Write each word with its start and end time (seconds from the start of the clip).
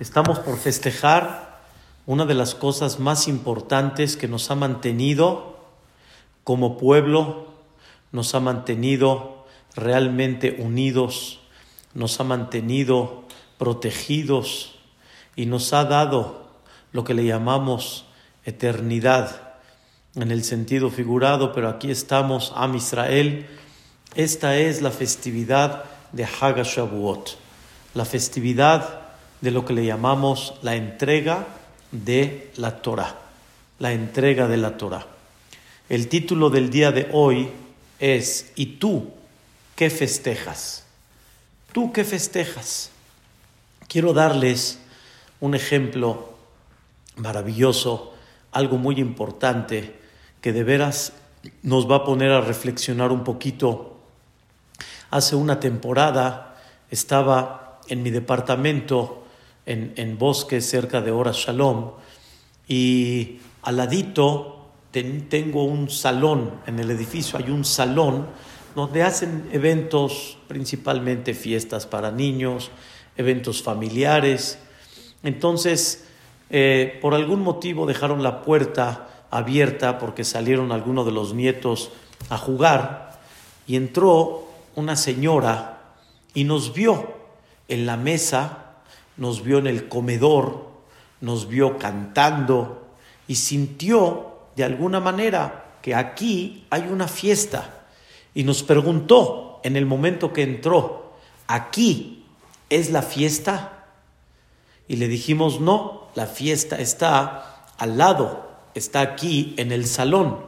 Estamos 0.00 0.38
por 0.38 0.56
festejar 0.58 1.58
una 2.06 2.24
de 2.24 2.34
las 2.34 2.54
cosas 2.54 3.00
más 3.00 3.26
importantes 3.26 4.16
que 4.16 4.28
nos 4.28 4.48
ha 4.52 4.54
mantenido 4.54 5.58
como 6.44 6.78
pueblo, 6.78 7.48
nos 8.12 8.32
ha 8.36 8.38
mantenido 8.38 9.44
realmente 9.74 10.56
unidos, 10.60 11.40
nos 11.94 12.20
ha 12.20 12.24
mantenido 12.24 13.24
protegidos 13.58 14.76
y 15.34 15.46
nos 15.46 15.72
ha 15.72 15.84
dado 15.84 16.46
lo 16.92 17.02
que 17.02 17.14
le 17.14 17.24
llamamos 17.24 18.04
eternidad 18.44 19.54
en 20.14 20.30
el 20.30 20.44
sentido 20.44 20.90
figurado, 20.90 21.52
pero 21.52 21.68
aquí 21.68 21.90
estamos, 21.90 22.52
Am 22.54 22.76
Israel. 22.76 23.48
Esta 24.14 24.58
es 24.58 24.80
la 24.80 24.92
festividad 24.92 25.86
de 26.12 26.24
Hagashavuot, 26.24 27.30
la 27.94 28.04
festividad 28.04 29.07
de 29.40 29.50
lo 29.50 29.64
que 29.64 29.72
le 29.72 29.84
llamamos 29.84 30.54
la 30.62 30.74
entrega 30.74 31.46
de 31.92 32.50
la 32.56 32.82
Torah, 32.82 33.16
la 33.78 33.92
entrega 33.92 34.48
de 34.48 34.56
la 34.56 34.76
Torah. 34.76 35.06
El 35.88 36.08
título 36.08 36.50
del 36.50 36.70
día 36.70 36.92
de 36.92 37.08
hoy 37.12 37.48
es 37.98 38.52
¿Y 38.56 38.66
tú 38.76 39.10
qué 39.76 39.90
festejas? 39.90 40.84
¿Tú 41.72 41.92
qué 41.92 42.04
festejas? 42.04 42.90
Quiero 43.88 44.12
darles 44.12 44.80
un 45.40 45.54
ejemplo 45.54 46.34
maravilloso, 47.16 48.14
algo 48.52 48.76
muy 48.76 48.98
importante 48.98 49.94
que 50.40 50.52
de 50.52 50.64
veras 50.64 51.12
nos 51.62 51.90
va 51.90 51.96
a 51.96 52.04
poner 52.04 52.32
a 52.32 52.40
reflexionar 52.40 53.12
un 53.12 53.24
poquito. 53.24 53.98
Hace 55.10 55.36
una 55.36 55.60
temporada 55.60 56.56
estaba 56.90 57.80
en 57.88 58.02
mi 58.02 58.10
departamento 58.10 59.17
en, 59.68 59.92
en 59.96 60.18
bosque 60.18 60.60
cerca 60.60 61.00
de 61.00 61.12
Hora 61.12 61.32
Shalom 61.32 61.92
y 62.66 63.38
al 63.62 63.76
ladito 63.76 64.70
tengo 64.90 65.64
un 65.64 65.90
salón, 65.90 66.54
en 66.66 66.78
el 66.78 66.90
edificio 66.90 67.38
hay 67.38 67.50
un 67.50 67.64
salón 67.64 68.26
donde 68.74 69.02
hacen 69.02 69.48
eventos, 69.52 70.38
principalmente 70.48 71.34
fiestas 71.34 71.86
para 71.86 72.10
niños, 72.10 72.70
eventos 73.16 73.62
familiares. 73.62 74.58
Entonces, 75.22 76.06
eh, 76.48 76.98
por 77.02 77.14
algún 77.14 77.42
motivo 77.42 77.86
dejaron 77.86 78.22
la 78.22 78.42
puerta 78.42 79.26
abierta 79.30 79.98
porque 79.98 80.24
salieron 80.24 80.72
algunos 80.72 81.04
de 81.04 81.12
los 81.12 81.34
nietos 81.34 81.90
a 82.30 82.38
jugar 82.38 83.20
y 83.66 83.76
entró 83.76 84.48
una 84.74 84.96
señora 84.96 85.92
y 86.34 86.44
nos 86.44 86.72
vio 86.72 87.14
en 87.68 87.84
la 87.84 87.96
mesa 87.96 88.67
nos 89.18 89.42
vio 89.42 89.58
en 89.58 89.66
el 89.66 89.88
comedor, 89.88 90.68
nos 91.20 91.48
vio 91.48 91.76
cantando 91.78 92.86
y 93.26 93.34
sintió 93.34 94.38
de 94.56 94.64
alguna 94.64 95.00
manera 95.00 95.76
que 95.82 95.94
aquí 95.94 96.66
hay 96.70 96.82
una 96.90 97.08
fiesta. 97.08 97.86
Y 98.34 98.44
nos 98.44 98.62
preguntó 98.62 99.60
en 99.64 99.76
el 99.76 99.86
momento 99.86 100.32
que 100.32 100.42
entró, 100.42 101.12
¿aquí 101.46 102.24
es 102.70 102.90
la 102.90 103.02
fiesta? 103.02 103.86
Y 104.86 104.96
le 104.96 105.08
dijimos, 105.08 105.60
no, 105.60 106.08
la 106.14 106.26
fiesta 106.26 106.76
está 106.76 107.66
al 107.76 107.98
lado, 107.98 108.48
está 108.74 109.00
aquí 109.00 109.54
en 109.56 109.72
el 109.72 109.86
salón. 109.86 110.46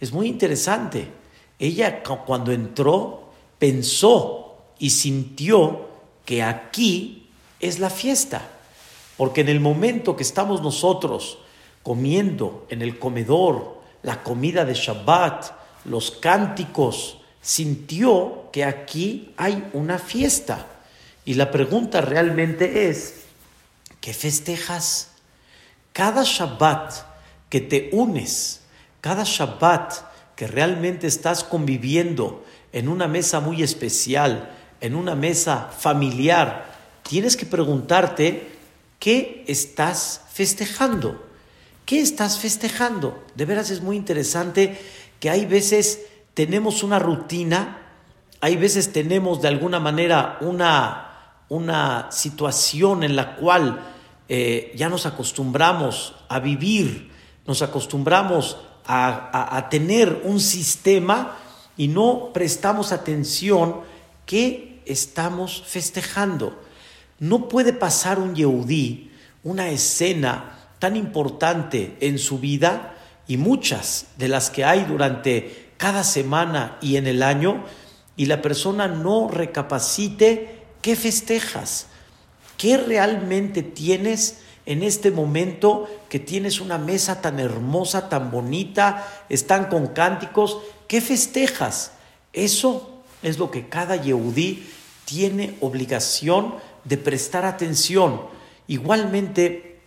Es 0.00 0.12
muy 0.12 0.28
interesante. 0.28 1.10
Ella 1.58 2.02
cuando 2.02 2.52
entró 2.52 3.30
pensó 3.58 4.56
y 4.78 4.90
sintió 4.90 5.88
que 6.24 6.42
aquí 6.42 7.25
es 7.60 7.78
la 7.78 7.90
fiesta. 7.90 8.42
Porque 9.16 9.40
en 9.40 9.48
el 9.48 9.60
momento 9.60 10.16
que 10.16 10.22
estamos 10.22 10.62
nosotros 10.62 11.38
comiendo 11.82 12.66
en 12.68 12.82
el 12.82 12.98
comedor 12.98 13.80
la 14.02 14.22
comida 14.22 14.64
de 14.64 14.74
Shabbat, 14.74 15.52
los 15.84 16.10
cánticos, 16.10 17.18
sintió 17.40 18.50
que 18.52 18.64
aquí 18.64 19.32
hay 19.36 19.68
una 19.72 19.98
fiesta. 19.98 20.66
Y 21.24 21.34
la 21.34 21.50
pregunta 21.50 22.00
realmente 22.00 22.88
es, 22.88 23.22
¿qué 24.00 24.12
festejas? 24.12 25.12
Cada 25.92 26.22
Shabbat 26.24 26.92
que 27.48 27.60
te 27.60 27.90
unes, 27.92 28.60
cada 29.00 29.24
Shabbat 29.24 29.94
que 30.34 30.46
realmente 30.46 31.06
estás 31.06 31.42
conviviendo 31.42 32.44
en 32.72 32.88
una 32.88 33.08
mesa 33.08 33.40
muy 33.40 33.62
especial, 33.62 34.52
en 34.80 34.94
una 34.94 35.14
mesa 35.14 35.70
familiar, 35.76 36.75
tienes 37.08 37.36
que 37.36 37.46
preguntarte 37.46 38.48
qué 38.98 39.44
estás 39.46 40.22
festejando. 40.32 41.24
¿Qué 41.84 42.00
estás 42.00 42.38
festejando? 42.38 43.22
De 43.36 43.44
veras 43.44 43.70
es 43.70 43.80
muy 43.80 43.96
interesante 43.96 44.78
que 45.20 45.30
hay 45.30 45.46
veces 45.46 46.00
tenemos 46.34 46.82
una 46.82 46.98
rutina, 46.98 47.78
hay 48.40 48.56
veces 48.56 48.92
tenemos 48.92 49.40
de 49.40 49.48
alguna 49.48 49.78
manera 49.78 50.38
una, 50.40 51.36
una 51.48 52.10
situación 52.10 53.04
en 53.04 53.14
la 53.14 53.36
cual 53.36 53.80
eh, 54.28 54.72
ya 54.74 54.88
nos 54.88 55.06
acostumbramos 55.06 56.14
a 56.28 56.40
vivir, 56.40 57.12
nos 57.46 57.62
acostumbramos 57.62 58.58
a, 58.84 59.56
a 59.56 59.68
tener 59.68 60.22
un 60.24 60.40
sistema 60.40 61.36
y 61.76 61.88
no 61.88 62.30
prestamos 62.32 62.90
atención 62.90 63.80
qué 64.26 64.82
estamos 64.86 65.62
festejando. 65.66 66.65
No 67.18 67.48
puede 67.48 67.72
pasar 67.72 68.18
un 68.18 68.34
Yehudí 68.34 69.10
una 69.46 69.70
escena 69.70 70.58
tan 70.80 70.96
importante 70.96 71.96
en 72.00 72.18
su 72.18 72.40
vida 72.40 72.96
y 73.28 73.36
muchas 73.36 74.06
de 74.18 74.26
las 74.26 74.50
que 74.50 74.64
hay 74.64 74.84
durante 74.84 75.70
cada 75.76 76.02
semana 76.02 76.78
y 76.80 76.96
en 76.96 77.06
el 77.06 77.22
año 77.22 77.64
y 78.16 78.26
la 78.26 78.42
persona 78.42 78.88
no 78.88 79.28
recapacite 79.28 80.64
qué 80.82 80.96
festejas, 80.96 81.86
qué 82.56 82.76
realmente 82.76 83.62
tienes 83.62 84.38
en 84.66 84.82
este 84.82 85.12
momento 85.12 85.88
que 86.08 86.18
tienes 86.18 86.60
una 86.60 86.76
mesa 86.76 87.20
tan 87.20 87.38
hermosa, 87.38 88.08
tan 88.08 88.32
bonita, 88.32 89.06
están 89.28 89.66
con 89.66 89.86
cánticos, 89.88 90.58
¿qué 90.88 91.00
festejas? 91.00 91.92
Eso 92.32 93.00
es 93.22 93.38
lo 93.38 93.52
que 93.52 93.68
cada 93.68 93.94
Yehudí 93.94 94.66
tiene 95.04 95.56
obligación 95.60 96.56
de 96.88 96.96
prestar 96.96 97.44
atención. 97.44 98.22
Igualmente, 98.66 99.80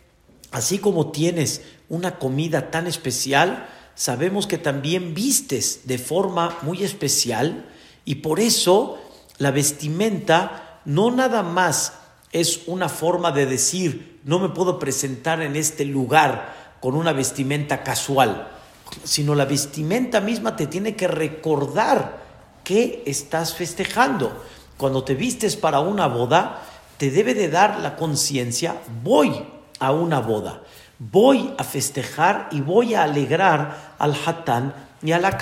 así 0.51 0.79
como 0.79 1.11
tienes 1.11 1.61
una 1.89 2.19
comida 2.19 2.71
tan 2.71 2.87
especial, 2.87 3.67
sabemos 3.95 4.47
que 4.47 4.57
también 4.57 5.13
vistes 5.13 5.81
de 5.85 5.97
forma 5.97 6.57
muy 6.61 6.83
especial 6.83 7.65
y 8.05 8.15
por 8.15 8.39
eso 8.39 8.97
la 9.37 9.51
vestimenta 9.51 10.81
no 10.85 11.11
nada 11.11 11.43
más 11.43 11.93
es 12.31 12.61
una 12.67 12.89
forma 12.89 13.31
de 13.31 13.45
decir 13.45 14.19
no 14.23 14.39
me 14.39 14.49
puedo 14.49 14.79
presentar 14.79 15.41
en 15.41 15.55
este 15.55 15.85
lugar 15.85 16.77
con 16.79 16.95
una 16.95 17.13
vestimenta 17.13 17.83
casual, 17.83 18.49
sino 19.03 19.35
la 19.35 19.45
vestimenta 19.45 20.21
misma 20.21 20.55
te 20.55 20.67
tiene 20.67 20.95
que 20.95 21.07
recordar 21.07 22.23
que 22.63 23.03
estás 23.05 23.53
festejando. 23.55 24.43
Cuando 24.77 25.03
te 25.03 25.15
vistes 25.15 25.55
para 25.55 25.79
una 25.79 26.07
boda, 26.07 26.63
te 26.99 27.09
debe 27.11 27.33
de 27.33 27.47
dar 27.47 27.79
la 27.79 27.95
conciencia, 27.95 28.75
voy 29.03 29.31
a 29.79 29.93
una 29.93 30.19
boda, 30.19 30.61
voy 30.99 31.53
a 31.57 31.63
festejar 31.63 32.49
y 32.51 32.59
voy 32.59 32.93
a 32.93 33.03
alegrar 33.03 33.95
al 33.97 34.13
hatán 34.25 34.75
y 35.01 35.13
a 35.13 35.19
la. 35.19 35.37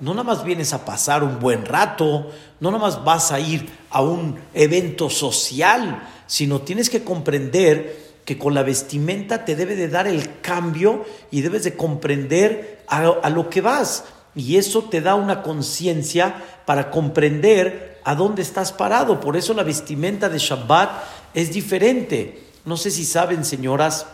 No 0.00 0.12
nada 0.12 0.24
más 0.24 0.44
vienes 0.44 0.72
a 0.72 0.86
pasar 0.86 1.22
un 1.22 1.40
buen 1.40 1.66
rato, 1.66 2.30
no 2.60 2.70
nada 2.70 2.82
más 2.82 3.04
vas 3.04 3.32
a 3.32 3.38
ir 3.38 3.68
a 3.90 4.00
un 4.00 4.40
evento 4.54 5.10
social, 5.10 6.08
sino 6.26 6.62
tienes 6.62 6.88
que 6.88 7.04
comprender 7.04 8.22
que 8.24 8.38
con 8.38 8.54
la 8.54 8.62
vestimenta 8.62 9.44
te 9.44 9.56
debe 9.56 9.76
de 9.76 9.88
dar 9.88 10.06
el 10.06 10.40
cambio 10.40 11.04
y 11.30 11.42
debes 11.42 11.64
de 11.64 11.76
comprender 11.76 12.82
a, 12.88 13.00
a 13.22 13.28
lo 13.28 13.50
que 13.50 13.60
vas. 13.60 14.04
Y 14.34 14.56
eso 14.56 14.84
te 14.84 15.02
da 15.02 15.16
una 15.16 15.42
conciencia 15.42 16.42
para 16.64 16.90
comprender 16.90 17.87
a 18.04 18.14
dónde 18.14 18.42
estás 18.42 18.72
parado. 18.72 19.20
Por 19.20 19.36
eso 19.36 19.54
la 19.54 19.62
vestimenta 19.62 20.28
de 20.28 20.38
Shabbat 20.38 20.90
es 21.34 21.52
diferente. 21.52 22.44
No 22.64 22.76
sé 22.76 22.90
si 22.90 23.04
saben, 23.04 23.44
señoras, 23.44 24.06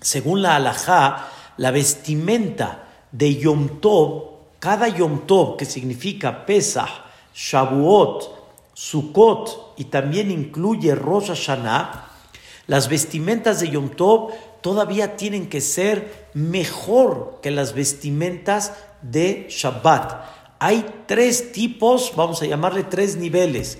según 0.00 0.42
la 0.42 0.56
halajá, 0.56 1.28
la 1.56 1.70
vestimenta 1.70 2.88
de 3.12 3.36
Yom 3.36 3.80
Tov, 3.80 4.24
cada 4.58 4.88
Yom 4.88 5.26
Tov, 5.26 5.56
que 5.56 5.64
significa 5.64 6.46
Pesach, 6.46 6.90
Shavuot, 7.34 8.38
Sukkot 8.74 9.74
y 9.76 9.84
también 9.84 10.30
incluye 10.30 10.94
Rosh 10.94 11.28
Hashanah, 11.28 12.06
las 12.66 12.88
vestimentas 12.88 13.60
de 13.60 13.70
Yom 13.70 13.90
Tov 13.90 14.32
todavía 14.60 15.16
tienen 15.16 15.48
que 15.48 15.60
ser 15.60 16.28
mejor 16.34 17.38
que 17.42 17.50
las 17.50 17.74
vestimentas 17.74 18.74
de 19.02 19.46
Shabbat 19.48 20.37
hay 20.58 20.84
tres 21.06 21.52
tipos, 21.52 22.12
vamos 22.16 22.42
a 22.42 22.46
llamarle 22.46 22.84
tres 22.84 23.16
niveles. 23.16 23.78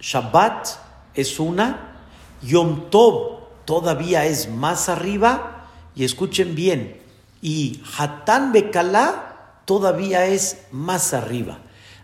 Shabbat 0.00 0.68
es 1.14 1.38
una, 1.38 1.98
Yom 2.42 2.90
Tov 2.90 3.42
todavía 3.64 4.24
es 4.24 4.48
más 4.48 4.88
arriba, 4.88 5.68
y 5.94 6.04
escuchen 6.04 6.54
bien, 6.54 7.00
y 7.42 7.82
Hatán 7.96 8.52
Bekalá 8.52 9.60
todavía 9.64 10.26
es 10.26 10.62
más 10.70 11.12
arriba. 11.12 11.58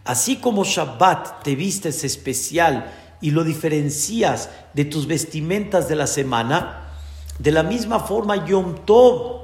Así 0.04 0.36
como 0.36 0.64
Shabbat 0.64 1.42
te 1.42 1.54
vistes 1.54 2.04
especial 2.04 2.92
y 3.20 3.30
lo 3.30 3.44
diferencias 3.44 4.50
de 4.74 4.84
tus 4.84 5.06
vestimentas 5.06 5.88
de 5.88 5.96
la 5.96 6.06
semana, 6.06 6.90
de 7.38 7.52
la 7.52 7.62
misma 7.62 8.00
forma 8.00 8.46
Yom 8.46 8.84
Tov 8.84 9.38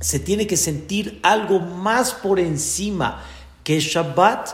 se 0.00 0.18
tiene 0.18 0.46
que 0.46 0.56
sentir 0.56 1.20
algo 1.22 1.60
más 1.60 2.14
por 2.14 2.40
encima 2.40 3.22
que 3.70 3.78
Shabbat 3.78 4.48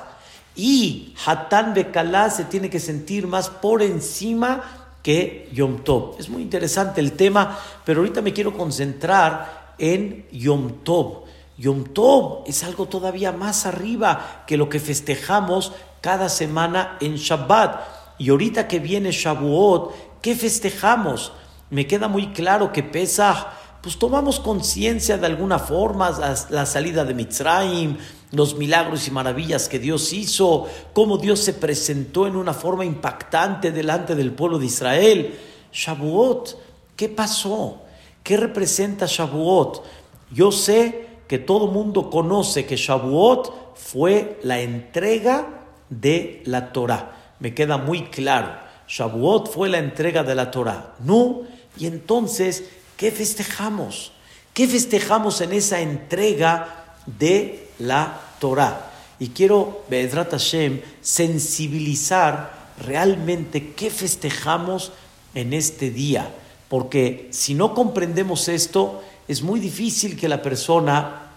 y 0.54 1.14
Hatán 1.24 1.72
Bekalá 1.72 2.28
se 2.28 2.44
tiene 2.44 2.68
que 2.68 2.78
sentir 2.78 3.26
más 3.26 3.48
por 3.48 3.80
encima 3.80 4.90
que 5.02 5.48
Yom 5.54 5.78
Tov. 5.84 6.16
Es 6.18 6.28
muy 6.28 6.42
interesante 6.42 7.00
el 7.00 7.12
tema, 7.12 7.58
pero 7.86 8.00
ahorita 8.00 8.20
me 8.20 8.34
quiero 8.34 8.52
concentrar 8.52 9.72
en 9.78 10.26
Yom 10.32 10.84
Tov. 10.84 11.22
Yom 11.56 11.84
Tov 11.94 12.44
es 12.46 12.62
algo 12.62 12.88
todavía 12.88 13.32
más 13.32 13.64
arriba 13.64 14.44
que 14.46 14.58
lo 14.58 14.68
que 14.68 14.80
festejamos 14.80 15.72
cada 16.02 16.28
semana 16.28 16.98
en 17.00 17.16
Shabbat. 17.16 18.18
Y 18.18 18.28
ahorita 18.28 18.68
que 18.68 18.80
viene 18.80 19.12
Shavuot, 19.12 20.20
¿qué 20.20 20.34
festejamos? 20.34 21.32
Me 21.70 21.86
queda 21.86 22.06
muy 22.06 22.34
claro 22.34 22.70
que 22.70 22.82
Pesach, 22.82 23.46
pues 23.80 23.98
tomamos 23.98 24.40
conciencia 24.40 25.16
de 25.16 25.26
alguna 25.26 25.58
forma, 25.58 26.10
la, 26.50 26.66
salida 26.66 27.06
de 27.06 27.14
Mitzrayim, 27.14 27.96
los 28.32 28.56
milagros 28.56 29.06
y 29.06 29.10
maravillas 29.10 29.68
que 29.68 29.78
Dios 29.78 30.12
hizo, 30.12 30.66
cómo 30.92 31.18
Dios 31.18 31.40
se 31.40 31.52
presentó 31.52 32.26
en 32.26 32.36
una 32.36 32.54
forma 32.54 32.84
impactante 32.84 33.72
delante 33.72 34.14
del 34.14 34.32
pueblo 34.32 34.58
de 34.58 34.66
Israel. 34.66 35.38
Shavuot, 35.72 36.58
¿qué 36.96 37.08
pasó? 37.08 37.82
¿Qué 38.22 38.36
representa 38.36 39.06
Shavuot? 39.06 39.84
Yo 40.32 40.50
sé 40.50 41.06
que 41.28 41.38
todo 41.38 41.68
mundo 41.68 42.10
conoce 42.10 42.66
que 42.66 42.76
Shavuot 42.76 43.76
fue 43.76 44.38
la 44.42 44.60
entrega 44.60 45.64
de 45.88 46.42
la 46.46 46.72
Torah. 46.72 47.34
Me 47.40 47.54
queda 47.54 47.76
muy 47.76 48.04
claro. 48.04 48.50
Shavuot 48.88 49.50
fue 49.50 49.68
la 49.68 49.78
entrega 49.78 50.22
de 50.22 50.34
la 50.34 50.50
Torah. 50.50 50.94
No, 51.00 51.42
y 51.76 51.86
entonces, 51.86 52.64
¿qué 52.96 53.10
festejamos? 53.10 54.12
¿Qué 54.54 54.66
festejamos 54.66 55.40
en 55.40 55.52
esa 55.52 55.80
entrega 55.80 56.96
de 57.06 57.65
la 57.78 58.20
Torah. 58.38 58.92
Y 59.18 59.28
quiero, 59.28 59.84
Be'edrat 59.88 60.30
Hashem, 60.32 60.80
sensibilizar 61.00 62.72
realmente 62.78 63.72
qué 63.72 63.90
festejamos 63.90 64.92
en 65.34 65.52
este 65.52 65.90
día. 65.90 66.34
Porque 66.68 67.28
si 67.30 67.54
no 67.54 67.74
comprendemos 67.74 68.48
esto, 68.48 69.02
es 69.28 69.42
muy 69.42 69.60
difícil 69.60 70.16
que 70.16 70.28
la 70.28 70.42
persona 70.42 71.30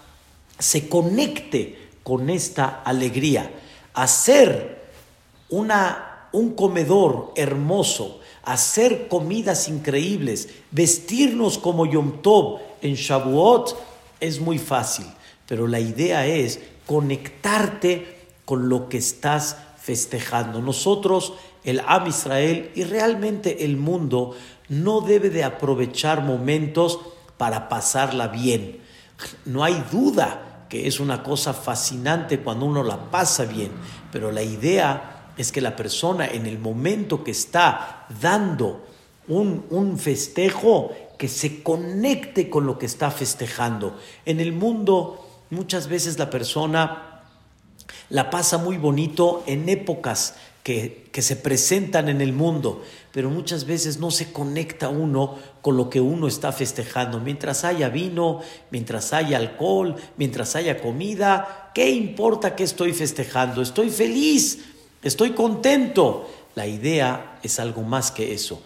se 0.58 0.90
conecte 0.90 1.90
con 2.04 2.30
esta 2.30 2.82
alegría. 2.84 3.52
Hacer 3.94 4.90
una, 5.50 6.28
un 6.34 6.54
comedor 6.56 7.32
hermoso, 7.36 8.20
hacer 8.44 9.08
comidas 9.08 9.70
increíbles, 9.70 10.50
vestirnos 10.72 11.58
como 11.58 11.86
Yom 11.86 12.22
Tov 12.22 12.60
en 12.82 12.96
Shavuot 12.96 13.76
es 14.20 14.40
muy 14.40 14.58
fácil 14.58 15.06
pero 15.50 15.66
la 15.66 15.80
idea 15.80 16.28
es 16.28 16.60
conectarte 16.86 18.28
con 18.46 18.70
lo 18.70 18.88
que 18.88 19.00
estás 19.00 19.58
festejando. 19.82 20.62
Nosotros, 20.62 21.34
el 21.64 21.82
Am 21.88 22.06
Israel 22.06 22.70
y 22.76 22.84
realmente 22.84 23.66
el 23.66 23.76
mundo, 23.76 24.36
no 24.70 25.02
debe 25.02 25.32
de 25.32 25.44
aprovechar 25.44 26.24
momentos 26.24 27.00
para 27.38 27.68
pasarla 27.68 28.28
bien. 28.28 28.78
No 29.46 29.64
hay 29.64 29.84
duda 29.92 30.68
que 30.70 30.86
es 30.86 31.00
una 31.00 31.24
cosa 31.24 31.56
fascinante 31.56 32.42
cuando 32.42 32.68
uno 32.68 32.84
la 32.84 33.10
pasa 33.10 33.46
bien, 33.46 33.72
pero 34.12 34.32
la 34.32 34.44
idea 34.44 35.32
es 35.36 35.52
que 35.52 35.62
la 35.62 35.76
persona 35.76 36.28
en 36.28 36.46
el 36.46 36.60
momento 36.60 37.24
que 37.24 37.32
está 37.32 38.06
dando 38.22 38.86
un, 39.28 39.66
un 39.72 39.98
festejo, 39.98 40.92
que 41.18 41.28
se 41.28 41.64
conecte 41.64 42.52
con 42.52 42.68
lo 42.68 42.78
que 42.78 42.86
está 42.86 43.10
festejando. 43.10 43.98
En 44.26 44.40
el 44.40 44.54
mundo 44.54 45.26
Muchas 45.50 45.88
veces 45.88 46.20
la 46.20 46.30
persona 46.30 47.22
la 48.10 48.30
pasa 48.30 48.58
muy 48.58 48.78
bonito 48.78 49.44
en 49.48 49.70
épocas 49.70 50.36
que, 50.64 51.10
se 51.20 51.36
presentan 51.36 52.08
en 52.08 52.22
el 52.22 52.32
mundo, 52.32 52.84
pero 53.12 53.30
muchas 53.30 53.66
veces 53.66 54.00
no 54.00 54.10
se 54.12 54.32
conecta 54.32 54.88
uno 54.88 55.38
con 55.62 55.76
lo 55.76 55.90
que 55.90 56.00
uno 56.00 56.28
está 56.28 56.52
festejando. 56.52 57.20
Mientras 57.20 57.66
haya 57.66 57.90
vino, 57.90 58.42
mientras 58.72 59.12
haya 59.12 59.38
alcohol, 59.38 59.96
mientras 60.16 60.56
haya 60.56 60.80
comida, 60.80 61.72
¿qué 61.74 61.90
importa 61.90 62.56
que 62.56 62.64
estoy 62.64 62.94
festejando? 62.94 63.62
Estoy 63.62 63.90
feliz, 63.90 64.60
estoy 65.04 65.32
contento. 65.32 66.30
La 66.56 66.68
idea 66.68 67.40
es 67.44 67.60
algo 67.60 67.82
más 67.82 68.12
que 68.12 68.34
eso. 68.34 68.62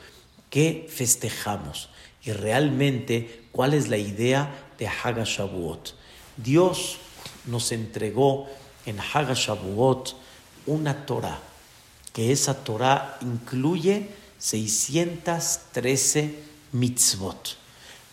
¿Qué 0.50 0.88
festejamos? 0.89 1.89
Y 2.24 2.33
realmente, 2.33 3.45
¿cuál 3.51 3.74
es 3.74 3.88
la 3.88 3.97
idea 3.97 4.53
de 4.77 4.88
Haga 4.88 5.25
Dios 6.38 6.97
nos 7.45 7.71
entregó 7.71 8.47
en 8.85 9.00
Hagashavuot 9.00 10.15
una 10.65 11.06
Torah, 11.06 11.39
que 12.13 12.31
esa 12.31 12.63
Torah 12.63 13.18
incluye 13.21 14.09
613 14.39 16.39
mitzvot. 16.71 17.57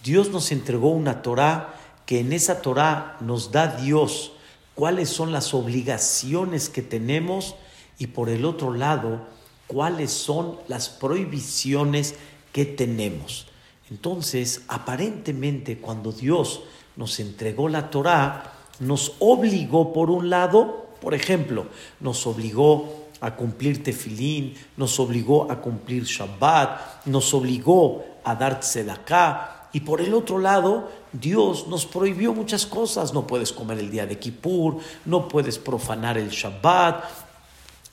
Dios 0.03 0.31
nos 0.31 0.53
entregó 0.53 0.91
una 0.91 1.23
Torah 1.23 1.75
que 2.07 2.21
en 2.21 2.33
esa 2.33 2.63
Torah 2.63 3.17
nos 3.21 3.53
da 3.53 3.77
Dios 3.77 4.33
cuáles 4.75 5.09
son 5.09 5.33
las 5.33 5.55
obligaciones 5.55 6.69
que 6.69 6.83
tenemos 6.83 7.55
y 7.99 8.09
por 8.09 8.31
el 8.31 8.45
otro 8.45 8.75
lado 8.75 9.27
cuáles 9.67 10.11
son 10.11 10.59
las 10.69 10.89
prohibiciones 10.89 12.15
que 12.53 12.65
tenemos. 12.65 13.47
Entonces, 13.91 14.63
aparentemente 14.69 15.79
cuando 15.79 16.13
Dios 16.13 16.63
nos 17.01 17.19
entregó 17.19 17.71
la 17.71 17.89
Torá, 17.89 18.53
nos 18.79 19.15
obligó 19.21 19.91
por 19.95 20.11
un 20.11 20.29
lado, 20.29 20.89
por 21.01 21.15
ejemplo, 21.15 21.69
nos 21.99 22.27
obligó 22.27 23.07
a 23.23 23.37
cumplir 23.37 23.83
tefilín, 23.83 24.53
nos 24.77 25.01
obligó 25.01 25.51
a 25.51 25.63
cumplir 25.63 26.05
Shabbat, 26.05 27.07
nos 27.07 27.33
obligó 27.33 28.05
a 28.23 28.35
dar 28.35 28.61
tzedakah, 28.61 29.69
y 29.73 29.81
por 29.81 30.03
el 30.03 30.13
otro 30.13 30.39
lado, 30.39 30.91
Dios 31.11 31.69
nos 31.69 31.87
prohibió 31.87 32.35
muchas 32.35 32.67
cosas. 32.67 33.15
No 33.15 33.27
puedes 33.27 33.51
comer 33.51 33.79
el 33.79 33.91
día 33.91 34.05
de 34.05 34.19
Kippur, 34.19 34.77
no 35.07 35.27
puedes 35.27 35.59
profanar 35.59 36.19
el 36.19 36.29
Shabbat, 36.29 37.05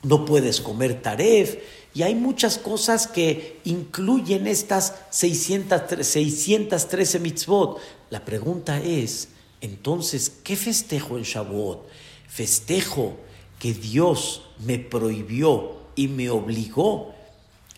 no 0.02 0.26
puedes 0.26 0.60
comer 0.60 1.00
taref. 1.00 1.56
Y 1.98 2.04
hay 2.04 2.14
muchas 2.14 2.58
cosas 2.58 3.08
que 3.08 3.58
incluyen 3.64 4.46
estas 4.46 4.94
613 5.10 7.18
mitzvot. 7.18 7.80
La 8.10 8.24
pregunta 8.24 8.78
es, 8.78 9.30
entonces, 9.60 10.30
¿qué 10.44 10.54
festejo 10.54 11.18
en 11.18 11.24
Shavuot? 11.24 11.88
Festejo 12.28 13.16
que 13.58 13.74
Dios 13.74 14.44
me 14.60 14.78
prohibió 14.78 15.72
y 15.96 16.06
me 16.06 16.30
obligó. 16.30 17.16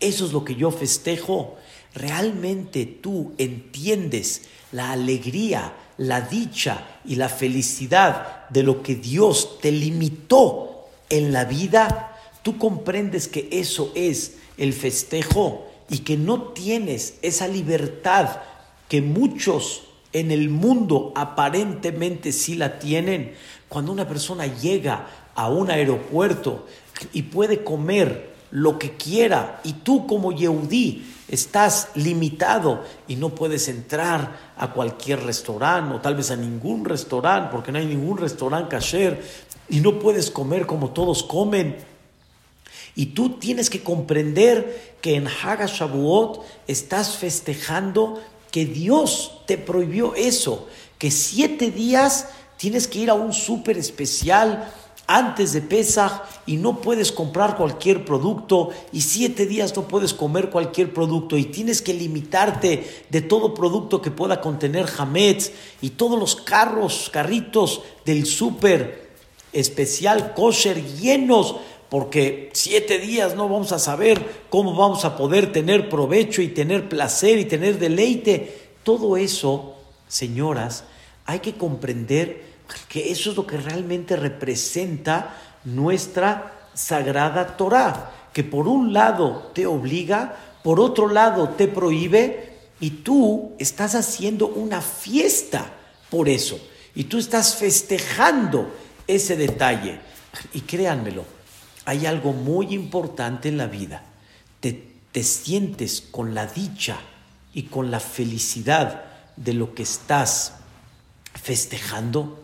Eso 0.01 0.27
es 0.27 0.35
lo 0.35 0.45
que 0.45 0.55
yo 0.55 0.71
festejo. 0.71 1.57
¿Realmente 1.95 2.85
tú 2.85 3.33
entiendes 3.39 4.43
la 4.71 4.93
alegría, 4.93 5.75
la 5.97 6.21
dicha 6.21 7.01
y 7.07 7.15
la 7.15 7.31
felicidad 7.31 8.51
de 8.51 8.65
lo 8.65 8.83
que 8.83 8.97
Dios 8.97 9.59
te 9.63 9.73
limitó 9.73 10.91
en 11.09 11.33
la 11.33 11.47
vida? 11.47 12.10
¿Tú 12.43 12.59
comprendes 12.59 13.29
que 13.29 13.49
eso 13.53 13.93
es 13.95 14.39
el 14.57 14.73
festejo 14.73 15.67
y 15.89 15.99
que 15.99 16.17
no 16.17 16.43
tienes 16.53 17.19
esa 17.23 17.49
libertad 17.49 18.41
que 18.89 19.03
muchos 19.03 19.83
en 20.13 20.31
el 20.31 20.49
mundo 20.49 21.13
aparentemente 21.15 22.33
sí 22.33 22.55
la 22.55 22.79
tienen. 22.79 23.35
Cuando 23.69 23.93
una 23.93 24.09
persona 24.09 24.47
llega 24.47 25.07
a 25.35 25.49
un 25.49 25.71
aeropuerto 25.71 26.67
y 27.13 27.23
puede 27.23 27.63
comer 27.63 28.31
lo 28.51 28.79
que 28.79 28.97
quiera 28.97 29.61
y 29.63 29.75
tú 29.75 30.09
como 30.09 30.33
Yehudí 30.33 31.07
estás 31.29 31.91
limitado 31.95 32.83
y 33.07 33.15
no 33.15 33.29
puedes 33.29 33.69
entrar 33.69 34.53
a 34.57 34.73
cualquier 34.73 35.23
restaurante 35.23 35.95
o 35.95 36.01
tal 36.01 36.17
vez 36.17 36.33
a 36.33 36.37
ningún 36.37 36.85
restaurante 36.85 37.51
porque 37.53 37.71
no 37.71 37.79
hay 37.79 37.87
ningún 37.87 38.19
restaurante 38.19 38.69
kasher 38.69 39.23
y 39.69 39.79
no 39.79 40.01
puedes 40.01 40.33
comer 40.33 40.67
como 40.67 40.91
todos 40.91 41.23
comen. 41.23 41.77
Y 43.01 43.07
tú 43.07 43.39
tienes 43.39 43.71
que 43.71 43.83
comprender 43.83 44.99
que 45.01 45.15
en 45.15 45.27
Hagashavuot 45.27 46.45
estás 46.67 47.17
festejando 47.17 48.21
que 48.51 48.67
Dios 48.67 49.41
te 49.47 49.57
prohibió 49.57 50.15
eso, 50.17 50.69
que 50.99 51.11
siete 51.11 51.71
días 51.71 52.29
tienes 52.59 52.87
que 52.87 52.99
ir 52.99 53.09
a 53.09 53.15
un 53.15 53.33
súper 53.33 53.79
especial 53.79 54.71
antes 55.07 55.55
de 55.55 55.63
Pesach 55.63 56.25
y 56.45 56.59
no 56.59 56.83
puedes 56.83 57.11
comprar 57.11 57.57
cualquier 57.57 58.05
producto 58.05 58.69
y 58.93 59.01
siete 59.01 59.47
días 59.47 59.75
no 59.75 59.89
puedes 59.89 60.13
comer 60.13 60.51
cualquier 60.51 60.93
producto 60.93 61.39
y 61.39 61.45
tienes 61.45 61.81
que 61.81 61.95
limitarte 61.95 63.07
de 63.09 63.23
todo 63.23 63.55
producto 63.55 64.03
que 64.03 64.11
pueda 64.11 64.43
contener 64.43 64.85
hametz 64.99 65.53
y 65.81 65.89
todos 65.89 66.21
los 66.21 66.37
carros, 66.37 67.09
carritos 67.11 67.81
del 68.05 68.27
súper 68.27 69.09
especial 69.55 70.35
kosher 70.35 70.85
llenos 70.99 71.57
porque 71.91 72.51
siete 72.55 72.99
días 72.99 73.35
no 73.35 73.49
vamos 73.49 73.73
a 73.73 73.81
saber 73.81 74.45
cómo 74.49 74.75
vamos 74.77 75.05
a 75.05 75.17
poder 75.17 75.53
tener 75.53 75.89
provecho 75.89 76.41
y 76.41 76.49
tener 76.49 76.89
placer 76.89 77.39
y 77.39 77.45
tener 77.45 77.79
deleite. 77.79 78.71
Todo 78.85 79.17
eso, 79.17 79.75
señoras, 80.07 80.85
hay 81.27 81.41
que 81.41 81.55
comprender 81.55 82.45
que 82.89 83.11
eso 83.11 83.31
es 83.31 83.37
lo 83.37 83.45
que 83.45 83.57
realmente 83.57 84.15
representa 84.15 85.37
nuestra 85.65 86.69
sagrada 86.75 87.57
Torah, 87.57 88.13
que 88.33 88.45
por 88.45 88.69
un 88.69 88.93
lado 88.93 89.51
te 89.53 89.67
obliga, 89.67 90.37
por 90.63 90.79
otro 90.79 91.09
lado 91.09 91.51
te 91.51 91.67
prohíbe 91.67 92.59
y 92.79 92.91
tú 92.91 93.53
estás 93.59 93.97
haciendo 93.97 94.47
una 94.47 94.81
fiesta 94.81 95.73
por 96.09 96.29
eso 96.29 96.61
y 96.95 97.05
tú 97.05 97.19
estás 97.19 97.57
festejando 97.57 98.71
ese 99.09 99.37
detalle. 99.37 99.99
Y 100.55 100.61
créanmelo, 100.61 101.25
hay 101.91 102.07
algo 102.07 102.33
muy 102.33 102.75
importante 102.75 103.49
en 103.49 103.59
la 103.59 103.67
vida. 103.67 104.03
Te, 104.61 104.73
te 105.13 105.23
sientes 105.23 106.01
con 106.01 106.35
la 106.35 106.47
dicha 106.47 106.99
y 107.53 107.65
con 107.65 107.91
la 107.91 108.01
felicidad 108.01 109.05
de 109.37 109.55
lo 109.55 109.75
que 109.75 109.83
estás 109.83 110.55
festejando 111.35 112.41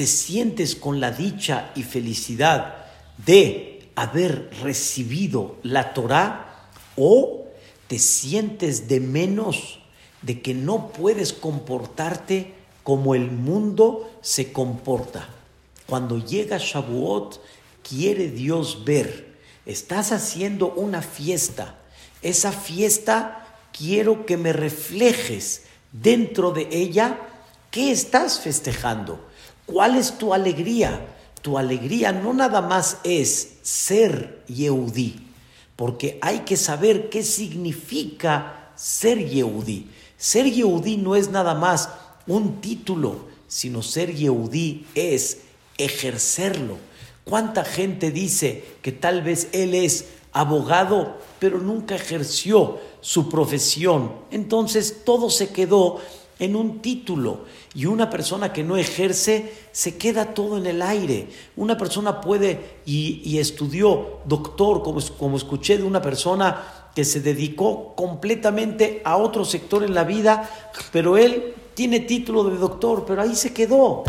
te 0.00 0.06
sientes 0.06 0.76
con 0.76 0.98
la 0.98 1.10
dicha 1.10 1.72
y 1.74 1.82
felicidad 1.82 2.86
de 3.18 3.90
haber 3.96 4.48
recibido 4.62 5.56
la 5.62 5.92
Torah 5.92 6.70
o 6.96 7.44
te 7.86 7.98
sientes 7.98 8.88
de 8.88 8.98
menos 8.98 9.80
de 10.22 10.40
que 10.40 10.54
no 10.54 10.88
puedes 10.88 11.34
comportarte 11.34 12.54
como 12.82 13.14
el 13.14 13.30
mundo 13.30 14.10
se 14.22 14.52
comporta. 14.52 15.28
Cuando 15.86 16.16
llega 16.16 16.56
Shavuot, 16.56 17.38
quiere 17.90 18.30
Dios 18.30 18.84
ver, 18.86 19.36
estás 19.66 20.12
haciendo 20.12 20.72
una 20.72 21.02
fiesta. 21.02 21.76
Esa 22.22 22.52
fiesta 22.52 23.46
quiero 23.76 24.24
que 24.24 24.36
me 24.36 24.52
reflejes 24.52 25.64
dentro 25.92 26.52
de 26.52 26.68
ella 26.70 27.18
qué 27.70 27.90
estás 27.90 28.40
festejando 28.40 29.30
¿Cuál 29.70 29.96
es 29.96 30.18
tu 30.18 30.34
alegría? 30.34 31.06
Tu 31.42 31.56
alegría 31.56 32.10
no 32.10 32.34
nada 32.34 32.60
más 32.60 32.98
es 33.04 33.58
ser 33.62 34.42
Yehudí, 34.48 35.28
porque 35.76 36.18
hay 36.20 36.40
que 36.40 36.56
saber 36.56 37.08
qué 37.08 37.22
significa 37.22 38.72
ser 38.74 39.24
Yehudí. 39.28 39.88
Ser 40.16 40.50
Yehudí 40.50 40.96
no 40.96 41.14
es 41.14 41.30
nada 41.30 41.54
más 41.54 41.88
un 42.26 42.60
título, 42.60 43.28
sino 43.46 43.80
ser 43.80 44.12
Yehudí 44.12 44.86
es 44.96 45.42
ejercerlo. 45.78 46.78
¿Cuánta 47.30 47.64
gente 47.64 48.10
dice 48.10 48.64
que 48.82 48.90
tal 48.90 49.22
vez 49.22 49.50
él 49.52 49.72
es 49.72 50.08
abogado, 50.32 51.18
pero 51.38 51.58
nunca 51.58 51.94
ejerció 51.94 52.78
su 53.00 53.28
profesión? 53.28 54.10
Entonces 54.32 55.02
todo 55.04 55.30
se 55.30 55.50
quedó 55.50 56.00
en 56.40 56.56
un 56.56 56.82
título. 56.82 57.44
Y 57.72 57.86
una 57.86 58.10
persona 58.10 58.52
que 58.52 58.64
no 58.64 58.76
ejerce 58.76 59.52
se 59.70 59.96
queda 59.96 60.34
todo 60.34 60.58
en 60.58 60.66
el 60.66 60.82
aire. 60.82 61.28
Una 61.54 61.78
persona 61.78 62.20
puede 62.20 62.80
y, 62.84 63.38
estudió 63.38 64.18
doctor, 64.24 64.82
como, 64.82 65.00
como 65.16 65.36
escuché 65.36 65.78
de 65.78 65.84
una 65.84 66.02
persona 66.02 66.90
que 66.96 67.04
se 67.04 67.20
dedicó 67.20 67.94
completamente 67.94 69.02
a 69.04 69.16
otro 69.16 69.44
sector 69.44 69.84
en 69.84 69.94
la 69.94 70.02
vida, 70.02 70.50
pero 70.90 71.16
él 71.16 71.54
tiene 71.74 72.00
título 72.00 72.42
de 72.42 72.56
doctor, 72.56 73.04
pero 73.06 73.22
ahí 73.22 73.36
se 73.36 73.52
quedó. 73.52 74.02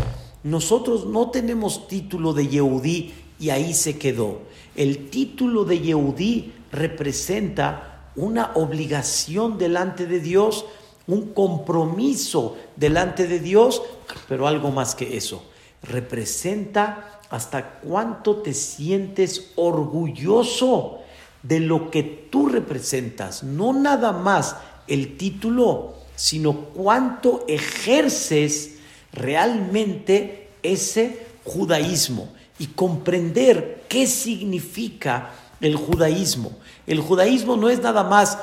Nosotros 0.44 1.06
no 1.06 1.30
tenemos 1.30 1.86
título 1.88 2.32
de 2.32 2.48
Yehudí 2.48 3.12
y 3.38 3.50
ahí 3.50 3.74
se 3.74 3.98
quedó. 3.98 4.40
El 4.74 5.10
título 5.10 5.64
de 5.64 5.80
Yehudí 5.80 6.52
representa 6.70 8.10
una 8.16 8.52
obligación 8.54 9.58
delante 9.58 10.06
de 10.06 10.20
Dios 10.20 10.64
un 11.06 11.32
compromiso 11.32 12.56
delante 12.76 13.26
de 13.26 13.40
Dios, 13.40 13.82
pero 14.28 14.46
algo 14.46 14.70
más 14.70 14.94
que 14.94 15.16
eso. 15.16 15.44
Representa 15.82 17.20
hasta 17.30 17.80
cuánto 17.80 18.36
te 18.36 18.54
sientes 18.54 19.52
orgulloso 19.56 21.00
de 21.42 21.60
lo 21.60 21.90
que 21.90 22.02
tú 22.02 22.48
representas, 22.48 23.42
no 23.42 23.72
nada 23.72 24.12
más 24.12 24.56
el 24.86 25.16
título, 25.16 25.94
sino 26.14 26.66
cuánto 26.66 27.44
ejerces 27.48 28.71
realmente 29.12 30.48
ese 30.62 31.26
judaísmo 31.44 32.28
y 32.58 32.68
comprender 32.68 33.84
qué 33.88 34.06
significa 34.06 35.30
el 35.60 35.76
judaísmo. 35.76 36.52
El 36.86 37.00
judaísmo 37.00 37.56
no 37.56 37.68
es 37.68 37.80
nada 37.80 38.04
más, 38.04 38.38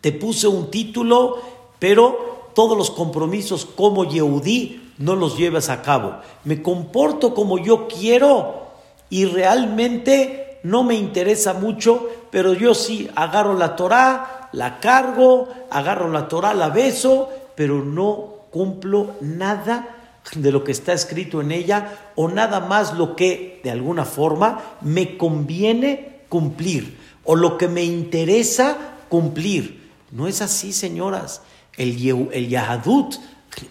te 0.00 0.12
puse 0.12 0.46
un 0.46 0.70
título 0.70 1.54
pero 1.84 2.48
todos 2.54 2.78
los 2.78 2.90
compromisos 2.90 3.66
como 3.66 4.04
Yehudí 4.04 4.92
no 4.96 5.16
los 5.16 5.36
llevas 5.36 5.68
a 5.68 5.82
cabo. 5.82 6.16
Me 6.44 6.62
comporto 6.62 7.34
como 7.34 7.58
yo 7.58 7.88
quiero 7.88 8.68
y 9.10 9.26
realmente 9.26 10.60
no 10.62 10.82
me 10.82 10.94
interesa 10.94 11.52
mucho, 11.52 12.08
pero 12.30 12.54
yo 12.54 12.74
sí 12.74 13.10
agarro 13.14 13.52
la 13.52 13.76
Torah, 13.76 14.48
la 14.52 14.80
cargo, 14.80 15.48
agarro 15.70 16.10
la 16.10 16.26
Torah, 16.26 16.54
la 16.54 16.70
beso, 16.70 17.28
pero 17.54 17.84
no 17.84 18.33
cumplo 18.54 19.16
nada 19.20 20.20
de 20.36 20.52
lo 20.52 20.62
que 20.62 20.70
está 20.70 20.92
escrito 20.92 21.40
en 21.40 21.50
ella 21.50 22.12
o 22.14 22.28
nada 22.28 22.60
más 22.60 22.94
lo 22.94 23.16
que 23.16 23.60
de 23.64 23.72
alguna 23.72 24.04
forma 24.04 24.76
me 24.80 25.16
conviene 25.16 26.20
cumplir 26.28 26.96
o 27.24 27.34
lo 27.34 27.58
que 27.58 27.66
me 27.66 27.82
interesa 27.82 28.76
cumplir. 29.08 29.90
No 30.12 30.28
es 30.28 30.40
así, 30.40 30.72
señoras. 30.72 31.42
El, 31.76 32.30
el 32.32 32.48
Yahadut 32.48 33.16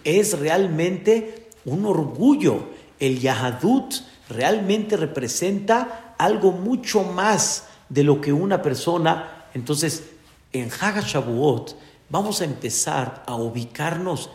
es 0.04 0.38
realmente 0.38 1.48
un 1.64 1.86
orgullo. 1.86 2.66
El 3.00 3.20
Yahadut 3.20 3.94
realmente 4.28 4.98
representa 4.98 6.14
algo 6.18 6.52
mucho 6.52 7.04
más 7.04 7.68
de 7.88 8.04
lo 8.04 8.20
que 8.20 8.34
una 8.34 8.60
persona. 8.60 9.46
Entonces, 9.54 10.10
en 10.52 10.68
Hagashavuot 10.70 11.74
vamos 12.10 12.42
a 12.42 12.44
empezar 12.44 13.22
a 13.26 13.34
ubicarnos 13.36 14.28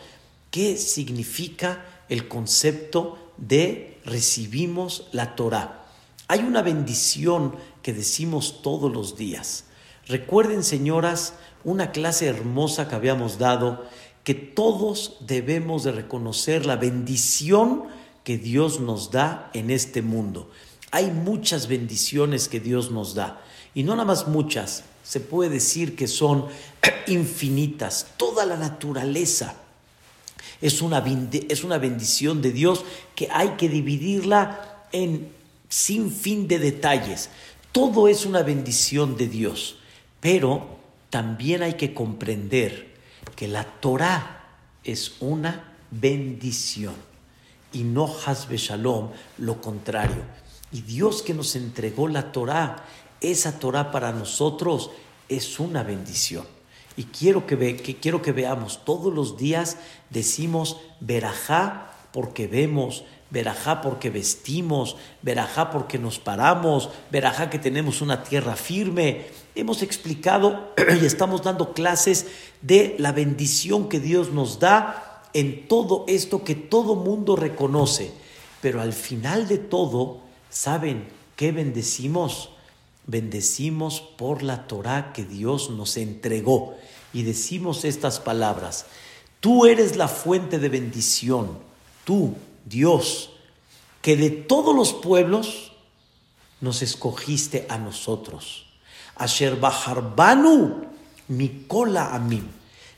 qué 0.50 0.76
significa 0.76 1.84
el 2.08 2.28
concepto 2.28 3.18
de 3.36 3.98
recibimos 4.04 5.08
la 5.12 5.36
Torah. 5.36 5.86
Hay 6.28 6.40
una 6.40 6.62
bendición 6.62 7.56
que 7.82 7.92
decimos 7.92 8.62
todos 8.62 8.92
los 8.92 9.16
días. 9.16 9.64
Recuerden, 10.06 10.62
señoras, 10.62 11.34
una 11.64 11.92
clase 11.92 12.26
hermosa 12.26 12.88
que 12.88 12.94
habíamos 12.94 13.38
dado, 13.38 13.84
que 14.24 14.34
todos 14.34 15.16
debemos 15.20 15.84
de 15.84 15.92
reconocer 15.92 16.66
la 16.66 16.76
bendición 16.76 17.84
que 18.24 18.38
Dios 18.38 18.80
nos 18.80 19.10
da 19.10 19.50
en 19.54 19.70
este 19.70 20.02
mundo. 20.02 20.50
Hay 20.90 21.10
muchas 21.10 21.68
bendiciones 21.68 22.48
que 22.48 22.60
Dios 22.60 22.90
nos 22.90 23.14
da, 23.14 23.40
y 23.74 23.84
no 23.84 23.92
nada 23.92 24.04
más 24.04 24.26
muchas, 24.26 24.84
se 25.04 25.20
puede 25.20 25.50
decir 25.50 25.96
que 25.96 26.08
son 26.08 26.46
infinitas. 27.06 28.08
Toda 28.16 28.44
la 28.46 28.56
naturaleza 28.56 29.54
es 30.60 30.82
una, 30.82 31.04
es 31.48 31.64
una 31.64 31.78
bendición 31.78 32.42
de 32.42 32.52
Dios 32.52 32.84
que 33.14 33.28
hay 33.30 33.50
que 33.50 33.68
dividirla 33.68 34.86
en 34.92 35.32
sin 35.68 36.10
fin 36.10 36.48
de 36.48 36.58
detalles. 36.58 37.30
Todo 37.72 38.08
es 38.08 38.26
una 38.26 38.42
bendición 38.42 39.16
de 39.16 39.28
Dios, 39.28 39.76
pero 40.20 40.78
también 41.08 41.62
hay 41.62 41.74
que 41.74 41.94
comprender 41.94 42.94
que 43.36 43.48
la 43.48 43.64
Torah 43.64 44.48
es 44.84 45.14
una 45.20 45.74
bendición 45.90 46.94
y 47.72 47.84
no 47.84 48.12
Hasbe 48.26 48.56
Shalom, 48.56 49.10
lo 49.38 49.60
contrario. 49.60 50.22
Y 50.72 50.82
Dios 50.82 51.22
que 51.22 51.34
nos 51.34 51.56
entregó 51.56 52.08
la 52.08 52.32
Torah, 52.32 52.84
esa 53.20 53.58
Torah 53.58 53.90
para 53.90 54.12
nosotros 54.12 54.90
es 55.28 55.58
una 55.60 55.82
bendición. 55.82 56.44
Y 57.00 57.04
quiero 57.04 57.46
que, 57.46 57.56
ve, 57.56 57.76
que, 57.78 57.96
quiero 57.96 58.20
que 58.20 58.32
veamos, 58.32 58.84
todos 58.84 59.10
los 59.10 59.38
días 59.38 59.78
decimos 60.10 60.76
verajá 61.00 61.92
porque 62.12 62.46
vemos, 62.46 63.04
verajá 63.30 63.80
porque 63.80 64.10
vestimos, 64.10 64.96
verajá 65.22 65.70
porque 65.70 65.98
nos 65.98 66.18
paramos, 66.18 66.90
verajá 67.10 67.48
que 67.48 67.58
tenemos 67.58 68.02
una 68.02 68.22
tierra 68.22 68.54
firme. 68.54 69.28
Hemos 69.54 69.80
explicado 69.80 70.74
y 71.00 71.06
estamos 71.06 71.42
dando 71.42 71.72
clases 71.72 72.26
de 72.60 72.96
la 72.98 73.12
bendición 73.12 73.88
que 73.88 73.98
Dios 73.98 74.30
nos 74.30 74.58
da 74.60 75.22
en 75.32 75.68
todo 75.68 76.04
esto 76.06 76.44
que 76.44 76.54
todo 76.54 76.96
mundo 76.96 77.34
reconoce. 77.34 78.12
Pero 78.60 78.82
al 78.82 78.92
final 78.92 79.48
de 79.48 79.56
todo, 79.56 80.18
¿saben 80.50 81.08
qué 81.34 81.50
bendecimos? 81.50 82.50
Bendecimos 83.06 84.00
por 84.00 84.42
la 84.42 84.66
Torah 84.66 85.12
que 85.12 85.24
Dios 85.24 85.70
nos 85.70 85.96
entregó. 85.96 86.76
Y 87.12 87.22
decimos 87.22 87.84
estas 87.84 88.20
palabras, 88.20 88.86
tú 89.40 89.66
eres 89.66 89.96
la 89.96 90.08
fuente 90.08 90.58
de 90.58 90.68
bendición, 90.68 91.58
tú, 92.04 92.34
Dios, 92.64 93.30
que 94.02 94.16
de 94.16 94.30
todos 94.30 94.74
los 94.74 94.92
pueblos 94.92 95.72
nos 96.60 96.82
escogiste 96.82 97.66
a 97.68 97.78
nosotros. 97.78 98.66
Asher 99.16 99.56
Baharbanu, 99.56 100.86
Mikola 101.28 102.14
Amim. 102.14 102.46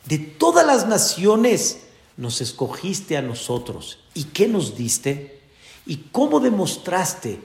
De 0.06 0.18
todas 0.18 0.66
las 0.66 0.86
naciones 0.86 1.84
nos 2.16 2.40
escogiste 2.40 3.16
a 3.16 3.22
nosotros. 3.22 3.98
¿Y 4.14 4.24
qué 4.24 4.48
nos 4.48 4.76
diste? 4.76 5.40
¿Y 5.86 5.96
cómo 6.12 6.40
demostraste 6.40 7.40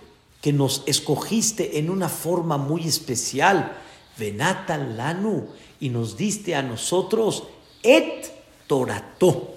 que 0.47 0.53
nos 0.53 0.83
escogiste 0.85 1.77
en 1.77 1.89
una 1.89 2.07
forma 2.07 2.57
muy 2.57 2.87
especial? 2.87 3.77
Venata 4.17 4.77
Lanu. 4.77 5.49
Y 5.81 5.89
nos 5.89 6.15
diste 6.15 6.55
a 6.55 6.61
nosotros 6.61 7.43
et 7.83 8.31
Torato. 8.65 9.55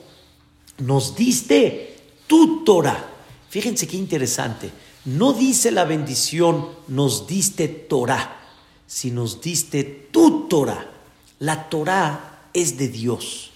Nos 0.79 1.15
diste 1.15 1.97
tu 2.27 2.65
Torah. 2.65 3.09
Fíjense 3.51 3.87
qué 3.87 3.99
interesante. 3.99 4.69
No 5.05 5.33
dice 5.33 5.71
la 5.71 5.85
bendición, 5.85 6.71
nos 6.89 7.29
diste 7.29 7.69
Torah, 7.69 8.41
si 8.89 9.13
nos 9.13 9.41
diste 9.41 9.85
tu 9.85 10.49
Torah. 10.49 10.91
La 11.39 11.69
Torah 11.69 12.49
es 12.53 12.77
de 12.77 12.89
Dios. 12.89 13.53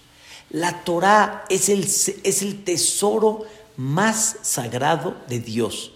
La 0.50 0.84
Torah 0.84 1.46
es 1.48 1.68
el, 1.68 1.82
es 1.82 2.42
el 2.42 2.62
tesoro 2.62 3.42
más 3.76 4.36
sagrado 4.42 5.16
de 5.26 5.40
Dios. 5.40 5.93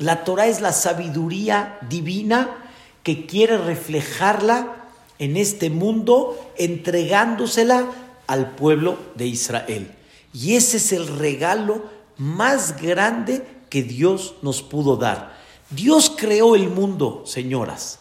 La 0.00 0.24
Torah 0.24 0.48
es 0.48 0.60
la 0.60 0.72
sabiduría 0.72 1.78
divina 1.88 2.56
que 3.02 3.26
quiere 3.26 3.58
reflejarla 3.58 4.88
en 5.18 5.36
este 5.36 5.68
mundo, 5.68 6.52
entregándosela 6.56 7.86
al 8.26 8.52
pueblo 8.52 8.96
de 9.14 9.26
Israel. 9.26 9.94
Y 10.32 10.56
ese 10.56 10.78
es 10.78 10.92
el 10.92 11.06
regalo 11.06 11.84
más 12.16 12.80
grande 12.80 13.46
que 13.68 13.82
Dios 13.82 14.36
nos 14.40 14.62
pudo 14.62 14.96
dar. 14.96 15.38
Dios 15.68 16.10
creó 16.16 16.56
el 16.56 16.70
mundo, 16.70 17.22
señoras, 17.26 18.00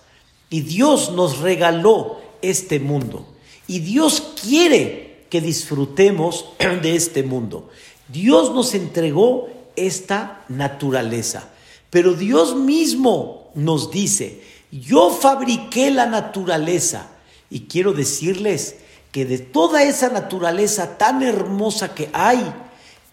y 0.50 0.62
Dios 0.62 1.12
nos 1.12 1.40
regaló 1.40 2.22
este 2.42 2.80
mundo. 2.80 3.28
Y 3.68 3.80
Dios 3.80 4.36
quiere 4.42 5.26
que 5.30 5.42
disfrutemos 5.42 6.46
de 6.82 6.96
este 6.96 7.24
mundo. 7.24 7.70
Dios 8.08 8.54
nos 8.54 8.74
entregó 8.74 9.50
esta 9.76 10.46
naturaleza, 10.48 11.50
pero 11.90 12.14
Dios 12.14 12.56
mismo 12.56 13.52
nos 13.56 13.92
dice, 13.92 14.42
yo 14.72 15.10
fabriqué 15.10 15.92
la 15.92 16.06
naturaleza 16.06 17.08
y 17.50 17.62
quiero 17.62 17.94
decirles 17.94 18.76
que 19.12 19.26
de 19.26 19.40
toda 19.40 19.84
esa 19.84 20.10
naturaleza 20.10 20.98
tan 20.98 21.24
hermosa 21.24 21.96
que 21.96 22.10
hay, 22.14 22.54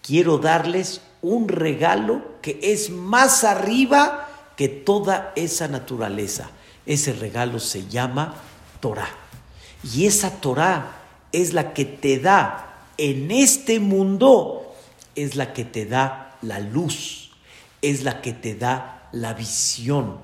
quiero 0.01 0.37
darles 0.37 1.01
un 1.21 1.47
regalo 1.47 2.21
que 2.41 2.59
es 2.61 2.89
más 2.89 3.43
arriba 3.43 4.29
que 4.55 4.67
toda 4.69 5.33
esa 5.35 5.67
naturaleza. 5.67 6.51
Ese 6.85 7.13
regalo 7.13 7.59
se 7.59 7.87
llama 7.87 8.35
Torah. 8.79 9.09
Y 9.83 10.05
esa 10.05 10.31
Torah 10.39 10.97
es 11.31 11.53
la 11.53 11.73
que 11.73 11.85
te 11.85 12.19
da 12.19 12.85
en 12.97 13.31
este 13.31 13.79
mundo, 13.79 14.75
es 15.15 15.35
la 15.35 15.53
que 15.53 15.65
te 15.65 15.85
da 15.85 16.37
la 16.41 16.59
luz, 16.59 17.26
es 17.81 18.03
la 18.03 18.21
que 18.21 18.33
te 18.33 18.55
da 18.55 19.09
la 19.11 19.33
visión, 19.33 20.19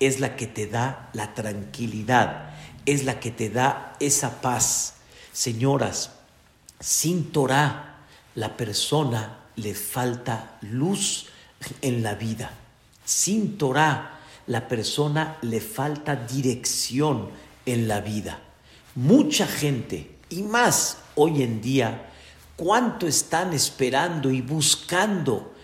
es 0.00 0.20
la 0.20 0.36
que 0.36 0.46
te 0.46 0.66
da 0.66 1.10
la 1.12 1.34
tranquilidad, 1.34 2.50
es 2.86 3.04
la 3.04 3.20
que 3.20 3.30
te 3.30 3.50
da 3.50 3.94
esa 4.00 4.40
paz. 4.40 4.94
Señoras, 5.32 6.10
sin 6.80 7.32
Torah, 7.32 7.96
la 8.34 8.56
persona 8.56 9.38
le 9.56 9.74
falta 9.74 10.58
luz 10.62 11.26
en 11.80 12.02
la 12.02 12.14
vida. 12.14 12.50
Sin 13.04 13.58
Torah, 13.58 14.18
la 14.46 14.68
persona 14.68 15.38
le 15.42 15.60
falta 15.60 16.16
dirección 16.16 17.30
en 17.66 17.88
la 17.88 18.00
vida. 18.00 18.40
Mucha 18.94 19.46
gente, 19.46 20.18
y 20.28 20.42
más 20.42 20.98
hoy 21.14 21.42
en 21.42 21.60
día, 21.60 22.10
cuánto 22.56 23.06
están 23.06 23.52
esperando 23.52 24.30
y 24.30 24.40
buscando 24.40 25.54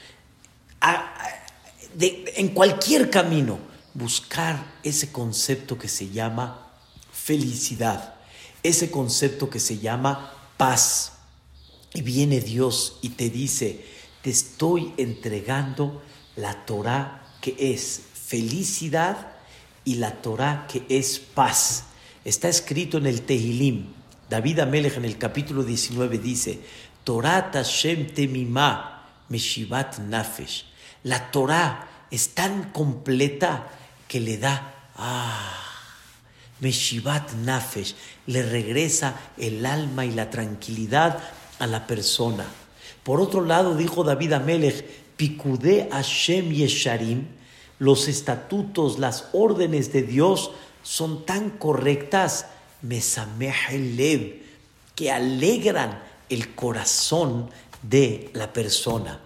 en 1.99 2.49
cualquier 2.49 3.11
camino, 3.11 3.59
buscar 3.95 4.79
ese 4.83 5.11
concepto 5.13 5.79
que 5.79 5.89
se 5.89 6.11
llama 6.11 6.71
felicidad, 7.13 8.15
ese 8.63 8.91
concepto 8.91 9.51
que 9.51 9.61
se 9.61 9.79
llama 9.79 10.33
paz. 10.57 11.13
Y 11.93 12.03
viene 12.03 12.41
Dios 12.41 12.99
y 13.03 13.11
te 13.11 13.31
dice, 13.31 13.85
te 14.23 14.31
estoy 14.31 14.93
entregando 14.97 16.03
la 16.37 16.65
Torah 16.65 17.37
que 17.41 17.57
es 17.59 18.03
felicidad 18.15 19.33
y 19.85 19.97
la 19.97 20.23
Torah 20.23 20.67
que 20.69 20.85
es 20.89 21.19
paz. 21.19 21.85
Está 22.25 22.49
escrito 22.49 22.99
en 22.99 23.07
el 23.07 23.23
Tehilim. 23.23 23.87
David 24.29 24.61
Amelech 24.61 24.97
en 24.97 25.05
el 25.05 25.19
capítulo 25.19 25.65
19 25.65 26.19
dice, 26.19 26.61
Torah 27.03 27.51
Tashem 27.51 28.07
Temima 28.15 29.09
Meshivat 29.29 29.99
Nafesh. 29.99 30.70
La 31.05 31.31
Torah 31.31 31.89
es 32.11 32.35
tan 32.35 32.71
completa 32.71 33.69
que 34.07 34.21
le 34.21 34.39
da, 34.39 34.91
ah, 34.97 35.57
Meshivat 36.61 37.33
Nafesh, 37.35 37.95
le 38.27 38.43
regresa 38.43 39.15
el 39.39 39.65
alma 39.65 40.05
y 40.05 40.11
la 40.11 40.29
tranquilidad 40.29 41.19
a 41.59 41.67
la 41.67 41.87
persona. 41.87 42.45
Por 43.03 43.21
otro 43.21 43.45
lado, 43.45 43.77
dijo 43.77 44.05
David 44.05 44.35
Amelech, 44.35 44.85
Picudé 45.17 45.89
Hashem 45.93 46.51
Yesharim, 46.51 47.27
los 47.79 48.09
estatutos, 48.09 48.99
las 48.99 49.29
órdenes 49.33 49.93
de 49.93 50.03
Dios 50.03 50.51
son 50.83 51.27
tan 51.27 51.51
correctas, 51.51 52.47
Lev, 52.83 54.43
que 54.95 55.11
alegran 55.11 56.03
el 56.29 56.55
corazón 56.55 57.51
de 57.83 58.31
la 58.33 58.53
persona. 58.53 59.21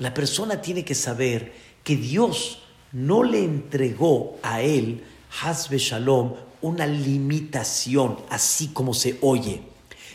La 0.00 0.12
persona 0.12 0.60
tiene 0.60 0.84
que 0.84 0.96
saber 0.96 1.52
que 1.84 1.94
Dios 1.94 2.62
no 2.92 3.22
le 3.22 3.44
entregó 3.44 4.38
a 4.42 4.60
él, 4.60 5.04
Hasbe 5.42 5.78
Shalom, 5.78 6.34
una 6.60 6.86
limitación, 6.86 8.18
así 8.28 8.68
como 8.68 8.92
se 8.92 9.16
oye 9.20 9.62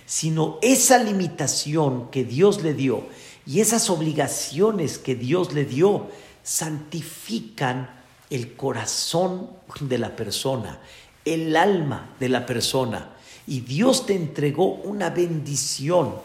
sino 0.06 0.60
esa 0.62 1.00
limitación 1.00 2.10
que 2.12 2.24
Dios 2.24 2.62
le 2.62 2.74
dio 2.74 3.04
y 3.46 3.60
esas 3.60 3.90
obligaciones 3.90 4.98
que 4.98 5.16
Dios 5.16 5.54
le 5.54 5.66
dio 5.66 6.08
santifican 6.44 7.90
el 8.30 8.56
corazón 8.56 9.50
de 9.80 9.98
la 9.98 10.16
persona, 10.16 10.80
el 11.26 11.56
alma 11.56 12.16
de 12.20 12.30
la 12.30 12.46
persona. 12.46 13.10
Y 13.48 13.62
Dios 13.62 14.06
te 14.06 14.16
entregó 14.16 14.74
una 14.74 15.10
bendición. 15.10 16.16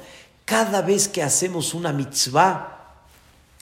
Cada 0.44 0.82
vez 0.82 1.08
que 1.08 1.22
hacemos 1.22 1.74
una 1.74 1.92
mitzvah, 1.92 2.79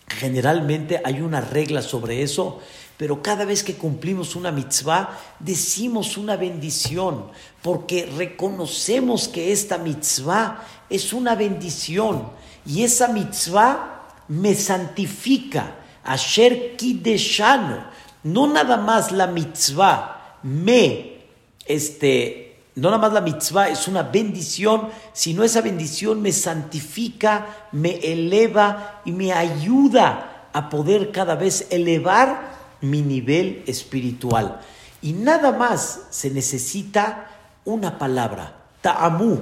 generalmente 0.09 1.01
hay 1.05 1.21
una 1.21 1.41
regla 1.41 1.83
sobre 1.83 2.23
eso, 2.23 2.61
pero 2.97 3.23
cada 3.23 3.45
vez 3.45 3.63
que 3.63 3.75
cumplimos 3.75 4.35
una 4.35 4.51
mitzvah, 4.51 5.17
decimos 5.39 6.17
una 6.17 6.37
bendición, 6.37 7.27
porque 7.63 8.07
reconocemos 8.17 9.29
que 9.29 9.53
esta 9.53 9.79
mitzvah 9.79 10.65
es 10.91 11.13
una 11.13 11.37
bendición 11.37 12.31
y 12.67 12.83
esa 12.83 13.09
mitzvah 13.09 14.09
me 14.29 14.55
santifica. 14.55 15.77
Asher 16.03 16.77
kideshano, 16.77 17.85
no 18.25 18.47
nada 18.47 18.77
más 18.79 19.13
la 19.13 19.27
mitzvah 19.27 20.39
me, 20.43 21.19
este, 21.67 22.48
no 22.79 22.91
nada 22.91 23.03
más 23.03 23.13
la 23.13 23.21
mitzvah 23.21 23.69
es 23.69 23.89
una 23.89 24.05
bendición, 24.05 24.89
sino 25.13 25.43
esa 25.43 25.61
bendición 25.61 26.23
me 26.23 26.33
santifica, 26.33 27.69
me 27.73 27.97
eleva 27.97 29.01
y 29.05 29.13
me 29.13 29.33
ayuda 29.33 30.49
a 30.53 30.69
poder 30.69 31.11
cada 31.11 31.35
vez 31.35 31.67
elevar 31.71 32.57
mi 32.81 33.03
nivel 33.03 33.65
espiritual. 33.67 34.61
Y 35.03 35.13
nada 35.13 35.51
más 35.53 36.03
se 36.11 36.31
necesita 36.31 37.29
una 37.65 37.99
palabra, 37.99 38.55
ta'amu, 38.81 39.39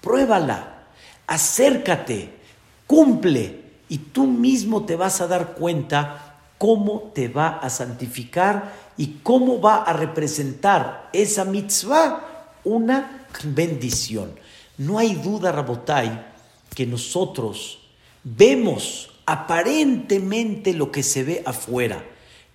pruébala, 0.00 0.84
acércate, 1.26 2.30
cumple 2.86 3.60
y 3.88 3.98
tú 3.98 4.26
mismo 4.26 4.84
te 4.84 4.96
vas 4.96 5.20
a 5.20 5.26
dar 5.26 5.52
cuenta 5.54 6.36
cómo 6.56 7.10
te 7.14 7.28
va 7.28 7.58
a 7.58 7.68
santificar 7.68 8.72
y 8.96 9.18
cómo 9.22 9.60
va 9.60 9.82
a 9.82 9.92
representar 9.92 11.10
esa 11.12 11.44
mitzvah 11.44 12.31
una 12.64 13.26
bendición. 13.44 14.32
No 14.78 14.98
hay 14.98 15.14
duda, 15.14 15.52
Rabotai, 15.52 16.26
que 16.74 16.86
nosotros 16.86 17.80
vemos 18.24 19.10
aparentemente 19.26 20.72
lo 20.72 20.90
que 20.90 21.02
se 21.02 21.22
ve 21.24 21.42
afuera 21.44 22.04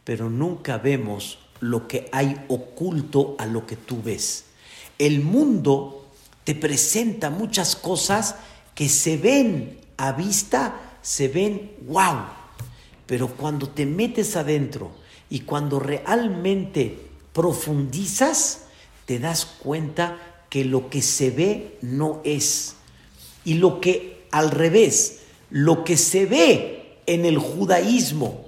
pero 0.07 0.29
nunca 0.29 0.77
vemos 0.77 1.37
lo 1.59 1.85
que 1.85 2.07
hay 2.13 2.45
oculto 2.47 3.35
a 3.37 3.45
lo 3.45 3.67
que 3.67 3.75
tú 3.75 4.01
ves. 4.01 4.45
El 4.97 5.19
mundo 5.19 6.07
te 6.45 6.55
presenta 6.55 7.29
muchas 7.29 7.75
cosas 7.75 8.35
que 8.73 8.87
se 8.87 9.17
ven 9.17 9.81
a 9.97 10.13
vista, 10.13 10.79
se 11.01 11.27
ven 11.27 11.73
wow, 11.87 12.19
pero 13.05 13.27
cuando 13.35 13.67
te 13.67 13.85
metes 13.85 14.37
adentro 14.37 14.91
y 15.29 15.41
cuando 15.41 15.77
realmente 15.77 16.97
profundizas, 17.33 18.66
te 19.07 19.19
das 19.19 19.45
cuenta 19.45 20.17
que 20.49 20.65
lo 20.65 20.89
que 20.89 21.01
se 21.01 21.31
ve 21.31 21.77
no 21.81 22.21
es. 22.25 22.75
Y 23.45 23.55
lo 23.55 23.79
que 23.79 24.27
al 24.31 24.51
revés, 24.51 25.21
lo 25.49 25.85
que 25.85 25.95
se 25.95 26.25
ve 26.25 26.97
en 27.05 27.25
el 27.25 27.37
judaísmo, 27.37 28.45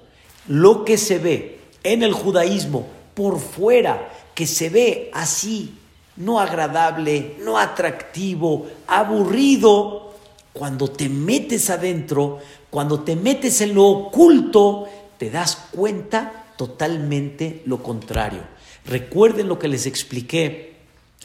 lo 0.49 0.83
que 0.83 0.97
se 0.97 1.17
ve 1.17 1.59
en 1.83 2.03
el 2.03 2.11
judaísmo 2.11 2.87
por 3.13 3.39
fuera, 3.39 4.11
que 4.35 4.45
se 4.45 4.69
ve 4.69 5.09
así, 5.13 5.75
no 6.17 6.41
agradable, 6.41 7.37
no 7.41 7.57
atractivo, 7.57 8.67
aburrido, 8.85 10.13
cuando 10.51 10.89
te 10.89 11.07
metes 11.07 11.69
adentro, 11.69 12.39
cuando 12.69 12.99
te 12.99 13.15
metes 13.15 13.61
en 13.61 13.75
lo 13.75 13.85
oculto, 13.85 14.89
te 15.17 15.29
das 15.29 15.55
cuenta 15.71 16.53
totalmente 16.57 17.61
lo 17.65 17.81
contrario. 17.81 18.58
Recuerden 18.85 19.47
lo 19.47 19.59
que 19.59 19.67
les 19.67 19.85
expliqué. 19.85 20.77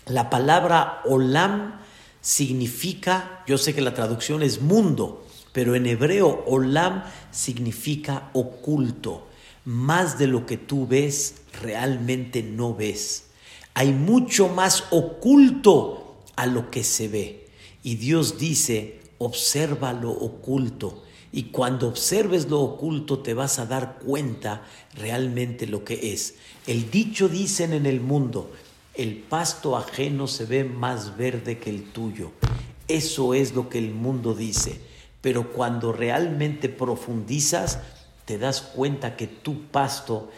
La 0.07 0.31
palabra 0.31 1.01
olam 1.05 1.81
significa, 2.21 3.43
yo 3.47 3.59
sé 3.59 3.75
que 3.75 3.81
la 3.81 3.95
traducción 3.95 4.43
es 4.43 4.61
mundo, 4.61 5.27
pero 5.53 5.75
en 5.75 5.87
hebreo 5.87 6.45
olam 6.47 7.05
significa 7.31 8.31
oculto. 8.33 9.29
Más 9.65 10.19
de 10.19 10.27
lo 10.27 10.45
que 10.47 10.57
tú 10.57 10.87
ves, 10.87 11.37
realmente 11.63 12.43
no 12.43 12.75
ves. 12.75 13.27
Hay 13.75 13.93
mucho 13.93 14.49
más 14.49 14.85
oculto 14.91 16.17
a 16.37 16.47
lo 16.47 16.71
que 16.71 16.85
se 16.85 17.09
ve. 17.09 17.49
Y 17.83 17.97
Dios 17.97 18.39
dice, 18.39 19.01
observa 19.19 19.93
lo 19.93 20.11
oculto. 20.11 21.04
Y 21.37 21.47
cuando 21.47 21.89
observes 21.89 22.49
lo 22.49 22.61
oculto 22.61 23.19
te 23.19 23.35
vas 23.35 23.59
a 23.59 23.67
dar 23.67 23.99
cuenta 23.99 24.63
realmente 24.95 25.67
lo 25.67 25.83
que 25.83 26.13
es. 26.13 26.37
El 26.65 26.93
dicho 26.93 27.29
dicen 27.29 27.73
en 27.73 27.87
el 27.87 28.01
mundo, 28.01 28.53
el 28.95 29.17
pasto 29.17 29.77
ajeno 29.77 30.29
se 30.29 30.45
ve 30.45 30.63
más 30.63 31.17
verde 31.17 31.59
que 31.59 31.71
el 31.71 31.91
tuyo. 31.91 32.31
Eso 32.87 33.35
es 33.35 33.53
lo 33.53 33.69
que 33.69 33.79
el 33.79 33.91
mundo 33.91 34.33
dice. 34.33 34.81
Pero 35.21 35.53
cuando 35.53 35.93
realmente 35.93 36.69
profundizas, 36.69 37.81
te 38.27 38.39
das 38.39 38.61
cuenta 38.61 39.17
que 39.17 39.27
tu 39.27 39.63
pasto 39.63 40.31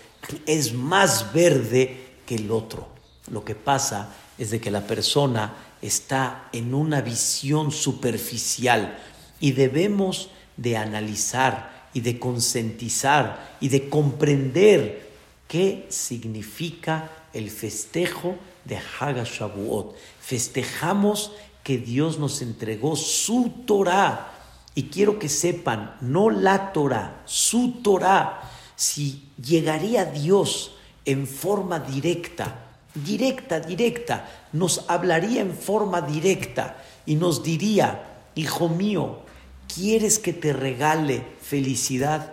es 0.46 0.72
más 0.72 1.30
verde 1.34 2.14
que 2.24 2.36
el 2.36 2.50
otro. 2.50 2.88
Lo 3.30 3.44
que 3.44 3.54
pasa 3.54 4.14
es 4.38 4.50
de 4.50 4.62
que 4.62 4.70
la 4.70 4.86
persona 4.86 5.56
está 5.82 6.48
en 6.54 6.72
una 6.72 7.02
visión 7.02 7.70
superficial 7.70 8.96
y 9.40 9.52
debemos 9.52 10.30
de 10.56 10.76
analizar 10.76 11.88
y 11.92 12.00
de 12.00 12.18
concientizar 12.18 13.56
y 13.60 13.68
de 13.68 13.88
comprender 13.88 15.10
qué 15.48 15.86
significa 15.88 17.10
el 17.32 17.50
festejo 17.50 18.36
de 18.64 18.78
Hagashavuot. 18.78 19.96
Festejamos 20.20 21.32
que 21.62 21.78
Dios 21.78 22.18
nos 22.18 22.42
entregó 22.42 22.96
su 22.96 23.50
Torah. 23.66 24.32
Y 24.74 24.84
quiero 24.84 25.18
que 25.18 25.28
sepan, 25.28 25.96
no 26.00 26.30
la 26.30 26.72
Torah, 26.72 27.22
su 27.24 27.80
Torah. 27.82 28.42
Si 28.76 29.30
llegaría 29.42 30.04
Dios 30.04 30.76
en 31.04 31.26
forma 31.26 31.80
directa, 31.80 32.66
directa, 32.94 33.58
directa, 33.58 34.28
nos 34.52 34.84
hablaría 34.88 35.40
en 35.40 35.54
forma 35.54 36.02
directa 36.02 36.76
y 37.06 37.16
nos 37.16 37.42
diría, 37.42 38.22
hijo 38.34 38.68
mío, 38.68 39.25
¿quieres 39.72 40.18
que 40.18 40.32
te 40.32 40.52
regale 40.52 41.22
felicidad? 41.40 42.32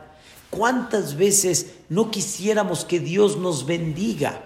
¿Cuántas 0.50 1.16
veces 1.18 1.74
no 1.90 2.12
quisiéramos 2.12 2.86
que 2.86 3.00
Dios 3.00 3.38
nos 3.38 3.66
bendiga? 3.66 4.42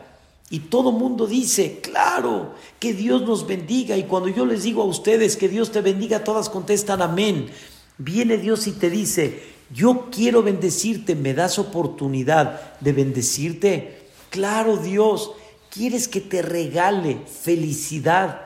Y 0.50 0.60
todo 0.60 0.93
mundo 0.93 1.28
dice, 1.28 1.82
claro, 1.82 2.56
que 2.80 2.93
Dios 2.93 3.23
nos 3.23 3.45
bendiga. 3.45 3.97
Y 3.97 4.04
cuando 4.04 4.30
yo 4.30 4.45
les 4.45 4.63
digo 4.63 4.82
a 4.82 4.86
ustedes 4.86 5.36
que 5.36 5.50
Dios 5.50 5.71
te 5.71 5.82
bendiga, 5.82 6.23
todas 6.23 6.50
contestan 6.50 7.02
amén. 7.02 7.50
Viene 7.97 8.38
Dios 8.38 8.67
y 8.67 8.71
te 8.71 8.89
dice, 8.89 9.43
yo 9.73 10.08
quiero 10.10 10.43
bendecirte, 10.43 11.15
¿me 11.15 11.34
das 11.34 11.60
oportunidad 11.60 12.78
de 12.80 12.93
bendecirte? 12.93 14.08
Claro, 14.30 14.78
Dios, 14.78 15.32
¿quieres 15.69 16.08
que 16.08 16.21
te 16.21 16.41
regale 16.41 17.17
felicidad? 17.26 18.41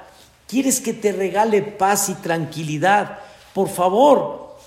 ¿Quieres 0.48 0.82
que 0.82 0.94
te 0.94 1.12
regale 1.12 1.62
paz 1.62 2.10
y 2.10 2.16
tranquilidad? 2.16 3.20
Por 3.54 3.70
favor, 3.70 4.58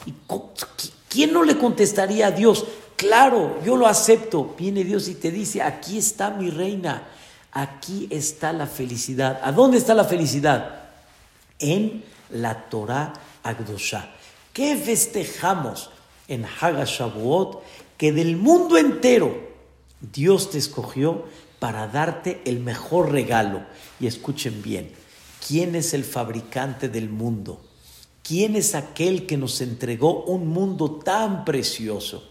¿quién 1.08 1.32
no 1.32 1.42
le 1.42 1.58
contestaría 1.58 2.28
a 2.28 2.30
Dios? 2.30 2.64
Claro, 2.96 3.58
yo 3.64 3.76
lo 3.76 3.86
acepto. 3.86 4.54
Viene 4.58 4.84
Dios 4.84 5.08
y 5.08 5.14
te 5.14 5.30
dice, 5.30 5.62
aquí 5.62 5.98
está 5.98 6.30
mi 6.30 6.50
reina 6.50 7.08
Aquí 7.54 8.08
está 8.10 8.52
la 8.52 8.66
felicidad. 8.66 9.40
¿A 9.44 9.52
dónde 9.52 9.78
está 9.78 9.94
la 9.94 10.04
felicidad? 10.04 10.88
En 11.60 12.04
la 12.30 12.68
Torah 12.68 13.12
Agdosha. 13.44 14.10
¿Qué 14.52 14.76
festejamos 14.76 15.90
en 16.26 16.44
Hagashavuot? 16.44 17.62
Que 17.96 18.10
del 18.12 18.36
mundo 18.36 18.76
entero 18.76 19.38
Dios 20.00 20.50
te 20.50 20.58
escogió 20.58 21.26
para 21.60 21.86
darte 21.86 22.42
el 22.44 22.58
mejor 22.58 23.12
regalo. 23.12 23.62
Y 24.00 24.08
escuchen 24.08 24.60
bien, 24.60 24.90
¿quién 25.46 25.76
es 25.76 25.94
el 25.94 26.02
fabricante 26.02 26.88
del 26.88 27.08
mundo? 27.08 27.60
¿Quién 28.24 28.56
es 28.56 28.74
aquel 28.74 29.26
que 29.26 29.36
nos 29.36 29.60
entregó 29.60 30.24
un 30.24 30.48
mundo 30.48 30.92
tan 30.92 31.44
precioso? 31.44 32.26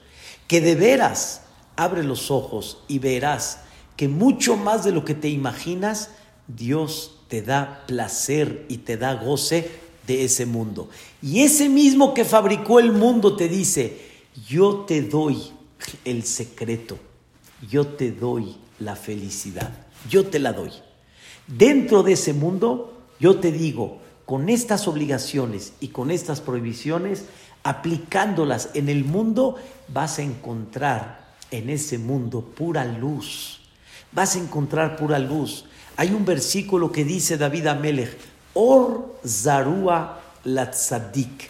Que 0.47 0.60
de 0.60 0.73
veras 0.73 1.43
abre 1.75 2.03
los 2.03 2.32
ojos 2.32 2.79
y 2.88 2.97
verás 2.97 3.60
que 3.95 4.08
mucho 4.08 4.58
más 4.58 4.84
de 4.84 4.91
lo 4.91 5.06
que 5.06 5.13
te 5.13 5.29
imaginas, 5.29 6.10
Dios 6.47 7.19
te 7.27 7.43
da 7.43 7.84
placer 7.86 8.65
y 8.69 8.77
te 8.77 8.97
da 8.97 9.13
goce 9.13 9.69
de 10.08 10.23
ese 10.25 10.47
mundo. 10.47 10.89
Y 11.21 11.41
ese 11.41 11.69
mismo 11.69 12.15
que 12.15 12.25
fabricó 12.25 12.79
el 12.79 12.91
mundo 12.91 13.36
te 13.36 13.47
dice, 13.47 14.01
yo 14.49 14.86
te 14.88 15.03
doy 15.03 15.38
el 16.06 16.23
secreto, 16.23 16.97
yo 17.69 17.86
te 17.86 18.12
doy 18.12 18.56
la 18.79 18.95
felicidad, 18.95 19.69
yo 20.10 20.25
te 20.25 20.39
la 20.39 20.53
doy. 20.53 20.71
Dentro 21.45 22.01
de 22.01 22.13
ese 22.13 22.34
mundo, 22.34 22.93
yo 23.19 23.39
te 23.39 23.51
digo, 23.51 24.01
con 24.34 24.50
estas 24.50 24.88
obligaciones 24.88 25.74
y 25.80 25.89
con 25.89 26.10
estas 26.10 26.41
prohibiciones, 26.41 27.26
aplicándolas 27.63 28.69
en 28.74 28.89
el 28.89 29.06
mundo, 29.06 29.58
vas 29.88 30.17
a 30.17 30.24
encontrar 30.24 31.34
en 31.52 31.69
ese 31.69 32.00
mundo 32.00 32.41
pura 32.41 32.84
luz 32.84 33.60
vas 34.13 34.36
a 34.36 34.39
encontrar 34.39 34.96
pura 34.96 35.19
luz. 35.19 35.65
Hay 35.98 36.12
un 36.12 36.26
versículo 36.26 36.91
que 36.91 37.04
dice 37.04 37.38
David 37.38 37.67
Amelech, 37.67 38.17
Or 38.54 39.17
Zarua 39.26 40.19
Latzadik. 40.43 41.48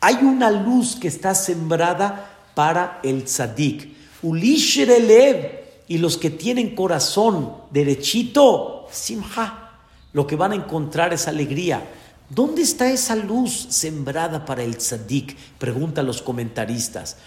Hay 0.00 0.16
una 0.16 0.50
luz 0.50 0.96
que 0.96 1.08
está 1.08 1.34
sembrada 1.34 2.30
para 2.54 3.00
el 3.02 3.24
tzadik. 3.24 3.94
Ulishrelev. 4.22 5.66
Y 5.88 5.98
los 5.98 6.18
que 6.18 6.30
tienen 6.30 6.74
corazón 6.74 7.52
derechito, 7.70 8.88
simha, 8.90 9.70
lo 10.12 10.26
que 10.26 10.34
van 10.34 10.50
a 10.50 10.56
encontrar 10.56 11.12
es 11.12 11.28
alegría. 11.28 11.86
¿Dónde 12.28 12.62
está 12.62 12.90
esa 12.90 13.14
luz 13.14 13.66
sembrada 13.70 14.44
para 14.44 14.64
el 14.64 14.76
tzadik? 14.78 15.36
Preguntan 15.58 16.06
los 16.06 16.22
comentaristas. 16.22 17.18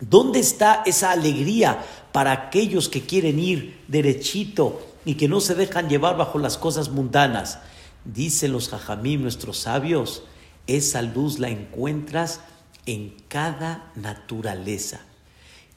¿Dónde 0.00 0.40
está 0.40 0.82
esa 0.84 1.10
alegría 1.10 1.84
para 2.12 2.32
aquellos 2.32 2.88
que 2.88 3.02
quieren 3.02 3.38
ir 3.38 3.80
derechito 3.88 4.86
y 5.04 5.14
que 5.14 5.28
no 5.28 5.40
se 5.40 5.54
dejan 5.54 5.88
llevar 5.88 6.16
bajo 6.16 6.38
las 6.38 6.58
cosas 6.58 6.90
mundanas? 6.90 7.58
Dicen 8.04 8.52
los 8.52 8.68
jajamim, 8.68 9.22
nuestros 9.22 9.58
sabios, 9.58 10.22
esa 10.66 11.02
luz 11.02 11.38
la 11.38 11.48
encuentras 11.48 12.40
en 12.86 13.14
cada 13.28 13.90
naturaleza. 13.94 15.00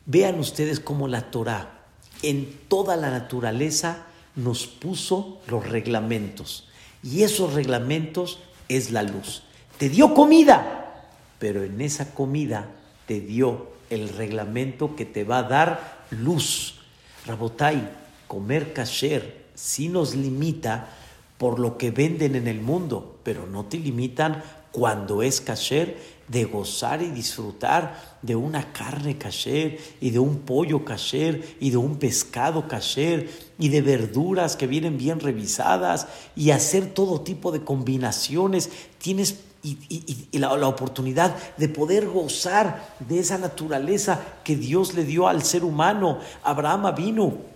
Vean 0.06 0.40
ustedes 0.40 0.80
cómo 0.80 1.08
la 1.08 1.32
Torah 1.32 1.80
en 2.24 2.60
toda 2.68 2.96
la 2.96 3.10
naturaleza 3.10 4.06
nos 4.36 4.66
puso 4.68 5.42
los 5.48 5.68
reglamentos. 5.68 6.70
Y 7.04 7.24
esos 7.24 7.54
reglamentos 7.54 8.40
es 8.70 8.92
la 8.92 9.04
luz. 9.04 9.44
Te 9.78 9.90
dio 9.90 10.14
comida, 10.14 11.10
pero 11.40 11.64
en 11.64 11.82
esa 11.82 12.14
comida 12.14 12.70
te 13.06 13.20
dio 13.20 13.68
el 13.90 14.10
reglamento 14.10 14.96
que 14.96 15.06
te 15.06 15.24
va 15.24 15.40
a 15.40 15.44
dar 15.44 16.06
luz. 16.10 16.80
Rabotai, 17.26 17.90
comer 18.28 18.74
kasher 18.74 19.44
sí 19.54 19.90
nos 19.90 20.16
limita 20.16 20.90
por 21.38 21.60
lo 21.60 21.78
que 21.78 21.92
venden 21.92 22.36
en 22.36 22.48
el 22.48 22.62
mundo, 22.62 23.20
pero 23.24 23.46
no 23.48 23.66
te 23.66 23.78
limitan 23.78 24.44
cuando 24.72 25.22
es 25.22 25.42
kasher 25.42 25.98
de 26.28 26.46
gozar 26.46 27.02
y 27.02 27.10
disfrutar 27.10 28.18
de 28.22 28.36
una 28.36 28.72
carne 28.72 29.18
kasher 29.18 29.78
y 30.00 30.12
de 30.12 30.20
un 30.20 30.40
pollo 30.40 30.86
kasher 30.86 31.58
y 31.60 31.70
de 31.70 31.78
un 31.78 31.98
pescado 31.98 32.68
kasher 32.68 33.30
y 33.60 33.70
de 33.70 33.82
verduras 33.82 34.56
que 34.56 34.68
vienen 34.68 34.98
bien 34.98 35.20
revisadas 35.20 36.08
y 36.36 36.52
hacer 36.52 36.94
todo 36.94 37.22
tipo 37.22 37.52
de 37.52 37.64
combinaciones. 37.64 38.70
Tienes 38.98 39.40
y, 39.64 40.28
la, 40.38 40.56
la, 40.58 40.68
oportunidad 40.68 41.36
de 41.58 41.70
poder 41.70 42.08
gozar 42.08 42.96
de 43.00 43.20
esa 43.20 43.38
naturaleza 43.38 44.20
que 44.44 44.58
Dios 44.58 44.94
le 44.94 45.06
dio 45.06 45.28
al 45.28 45.44
ser 45.44 45.64
humano. 45.64 46.20
Abraham 46.44 46.94
vino 46.96 47.54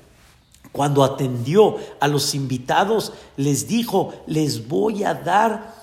cuando 0.72 1.04
atendió 1.04 1.78
a 2.00 2.08
los 2.08 2.36
invitados, 2.36 3.14
les 3.36 3.68
dijo, 3.68 4.14
les 4.28 4.68
voy 4.68 5.04
a 5.04 5.14
dar 5.14 5.77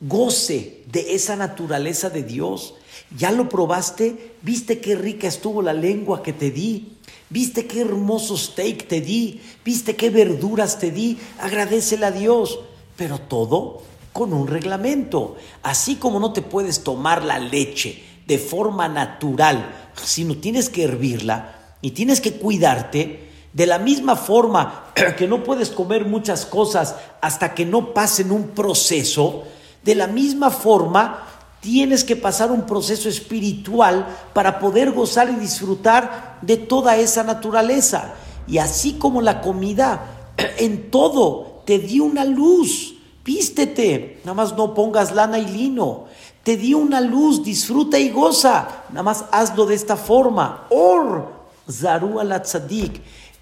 goce 0.00 0.82
de 0.90 1.14
esa 1.14 1.36
naturaleza 1.36 2.10
de 2.10 2.22
Dios. 2.22 2.74
¿Ya 3.16 3.30
lo 3.30 3.48
probaste? 3.48 4.36
¿Viste 4.42 4.80
qué 4.80 4.96
rica 4.96 5.28
estuvo 5.28 5.62
la 5.62 5.72
lengua 5.72 6.22
que 6.22 6.32
te 6.32 6.50
di? 6.50 6.92
¿Viste 7.30 7.66
qué 7.66 7.80
hermoso 7.80 8.36
steak 8.36 8.86
te 8.86 9.00
di? 9.00 9.40
¿Viste 9.64 9.96
qué 9.96 10.10
verduras 10.10 10.78
te 10.78 10.90
di? 10.90 11.18
Agradecele 11.40 12.06
a 12.06 12.10
Dios. 12.10 12.60
Pero 12.96 13.18
todo 13.18 13.82
con 14.12 14.32
un 14.32 14.46
reglamento. 14.46 15.36
Así 15.62 15.96
como 15.96 16.20
no 16.20 16.32
te 16.32 16.40
puedes 16.40 16.84
tomar 16.84 17.24
la 17.24 17.38
leche 17.38 18.02
de 18.26 18.38
forma 18.38 18.88
natural, 18.88 19.90
sino 20.02 20.36
tienes 20.36 20.70
que 20.70 20.84
hervirla 20.84 21.76
y 21.82 21.90
tienes 21.90 22.22
que 22.22 22.32
cuidarte, 22.32 23.28
de 23.52 23.66
la 23.66 23.78
misma 23.78 24.16
forma 24.16 24.92
que 25.18 25.28
no 25.28 25.44
puedes 25.44 25.70
comer 25.70 26.06
muchas 26.06 26.46
cosas 26.46 26.96
hasta 27.20 27.54
que 27.54 27.66
no 27.66 27.92
pasen 27.92 28.30
un 28.30 28.48
proceso, 28.48 29.44
de 29.84 29.94
la 29.94 30.06
misma 30.06 30.50
forma 30.50 31.24
tienes 31.60 32.04
que 32.04 32.16
pasar 32.16 32.52
un 32.52 32.66
proceso 32.66 33.08
espiritual 33.08 34.06
para 34.34 34.58
poder 34.58 34.92
gozar 34.92 35.30
y 35.30 35.36
disfrutar 35.36 36.38
de 36.42 36.58
toda 36.58 36.96
esa 36.96 37.22
naturaleza. 37.22 38.14
Y 38.46 38.58
así 38.58 38.94
como 38.94 39.22
la 39.22 39.40
comida, 39.40 40.32
en 40.58 40.90
todo 40.90 41.62
te 41.64 41.78
dio 41.78 42.04
una 42.04 42.24
luz. 42.24 42.96
Vístete, 43.24 44.20
nada 44.24 44.34
más 44.34 44.54
no 44.54 44.74
pongas 44.74 45.14
lana 45.14 45.38
y 45.38 45.46
lino. 45.46 46.04
Te 46.42 46.58
dio 46.58 46.76
una 46.76 47.00
luz, 47.00 47.42
disfruta 47.42 47.98
y 47.98 48.10
goza. 48.10 48.84
Nada 48.90 49.02
más 49.02 49.24
hazlo 49.32 49.64
de 49.64 49.74
esta 49.74 49.96
forma. 49.96 50.66
Or, 50.68 51.32
Zaru 51.70 52.20
al. 52.20 52.42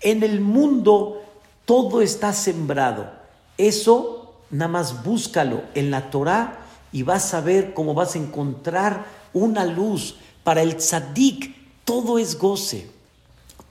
En 0.00 0.22
el 0.22 0.40
mundo 0.40 1.22
todo 1.64 2.00
está 2.00 2.32
sembrado. 2.32 3.10
Eso 3.58 4.21
nada 4.52 4.68
más 4.68 5.02
búscalo 5.02 5.64
en 5.74 5.90
la 5.90 6.10
Torah 6.10 6.60
y 6.92 7.02
vas 7.02 7.34
a 7.34 7.40
ver 7.40 7.74
cómo 7.74 7.94
vas 7.94 8.14
a 8.14 8.18
encontrar 8.18 9.06
una 9.32 9.64
luz. 9.64 10.16
Para 10.44 10.62
el 10.62 10.76
tzadik 10.76 11.56
todo 11.84 12.18
es 12.18 12.38
goce, 12.38 12.88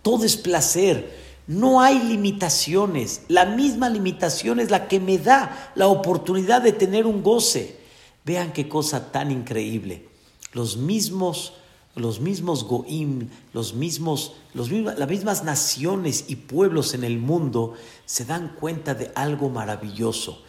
todo 0.02 0.26
es 0.26 0.36
placer, 0.36 1.18
no 1.48 1.82
hay 1.82 2.00
limitaciones. 2.00 3.22
La 3.28 3.46
misma 3.46 3.90
limitación 3.90 4.60
es 4.60 4.72
la 4.72 4.88
que 4.88 5.00
me 5.00 5.18
da 5.18 5.72
la 5.76 5.88
oportunidad 5.88 6.62
de 6.62 6.74
tener 6.74 7.06
un 7.06 7.24
goce. 7.24 7.78
Vean 8.26 8.52
qué 8.52 8.68
cosa 8.68 9.12
tan 9.12 9.32
increíble. 9.32 10.08
Los 10.54 10.78
mismos, 10.78 11.54
los 11.96 12.20
mismos 12.20 12.64
goim, 12.64 13.30
los 13.54 13.74
mismos, 13.74 14.34
los 14.54 14.70
mismos, 14.70 14.98
las 14.98 15.10
mismas 15.10 15.44
naciones 15.44 16.26
y 16.28 16.38
pueblos 16.38 16.94
en 16.94 17.04
el 17.04 17.20
mundo 17.20 17.76
se 18.06 18.26
dan 18.26 18.56
cuenta 18.60 18.96
de 18.96 19.12
algo 19.16 19.50
maravilloso. 19.50 20.42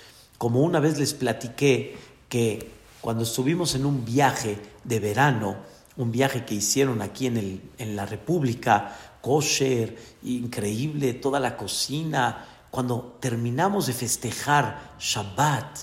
Como 0.42 0.62
una 0.62 0.80
vez 0.80 0.98
les 0.98 1.14
platiqué 1.14 1.96
que 2.28 2.68
cuando 3.00 3.22
estuvimos 3.22 3.76
en 3.76 3.86
un 3.86 4.04
viaje 4.04 4.58
de 4.82 4.98
verano, 4.98 5.54
un 5.96 6.10
viaje 6.10 6.44
que 6.44 6.56
hicieron 6.56 7.00
aquí 7.00 7.28
en, 7.28 7.36
el, 7.36 7.62
en 7.78 7.94
la 7.94 8.06
República, 8.06 8.98
kosher, 9.20 9.96
increíble, 10.24 11.14
toda 11.14 11.38
la 11.38 11.56
cocina, 11.56 12.44
cuando 12.72 13.18
terminamos 13.20 13.86
de 13.86 13.92
festejar 13.92 14.96
Shabbat, 14.98 15.78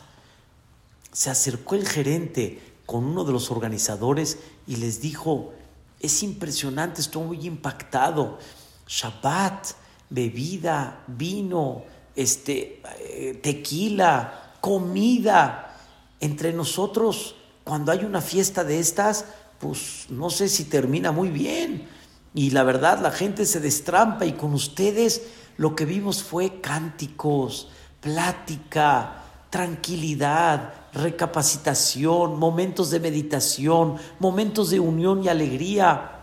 se 1.14 1.30
acercó 1.30 1.76
el 1.76 1.88
gerente 1.88 2.62
con 2.86 3.06
uno 3.06 3.24
de 3.24 3.32
los 3.32 3.52
organizadores 3.52 4.40
y 4.68 4.76
les 4.76 5.00
dijo, 5.00 5.54
es 6.02 6.22
impresionante, 6.22 7.00
estoy 7.00 7.24
muy 7.24 7.48
impactado. 7.48 8.40
Shabbat, 8.86 9.68
bebida, 10.10 11.06
vino, 11.08 11.84
este, 12.14 12.82
eh, 13.00 13.40
tequila, 13.42 14.48
comida. 14.62 15.76
Entre 16.20 16.52
nosotros, 16.54 17.36
cuando 17.64 17.92
hay 17.92 18.04
una 18.04 18.22
fiesta 18.22 18.64
de 18.64 18.80
estas, 18.80 19.26
pues 19.60 20.08
no 20.10 20.30
sé 20.30 20.50
si 20.50 20.66
termina 20.66 21.12
muy 21.12 21.30
bien. 21.30 21.88
Y 22.34 22.52
la 22.52 22.64
verdad, 22.64 23.00
la 23.02 23.12
gente 23.12 23.46
se 23.46 23.60
destrampa 23.60 24.26
y 24.26 24.34
con 24.34 24.54
ustedes 24.54 25.24
lo 25.58 25.76
que 25.76 25.86
vimos 25.86 26.24
fue 26.24 26.62
cánticos, 26.62 27.70
plática, 28.02 29.24
tranquilidad, 29.50 30.74
recapacitación, 30.94 32.38
momentos 32.38 32.92
de 32.92 33.00
meditación, 33.00 33.98
momentos 34.20 34.70
de 34.70 34.80
unión 34.80 35.24
y 35.24 35.28
alegría. 35.28 36.22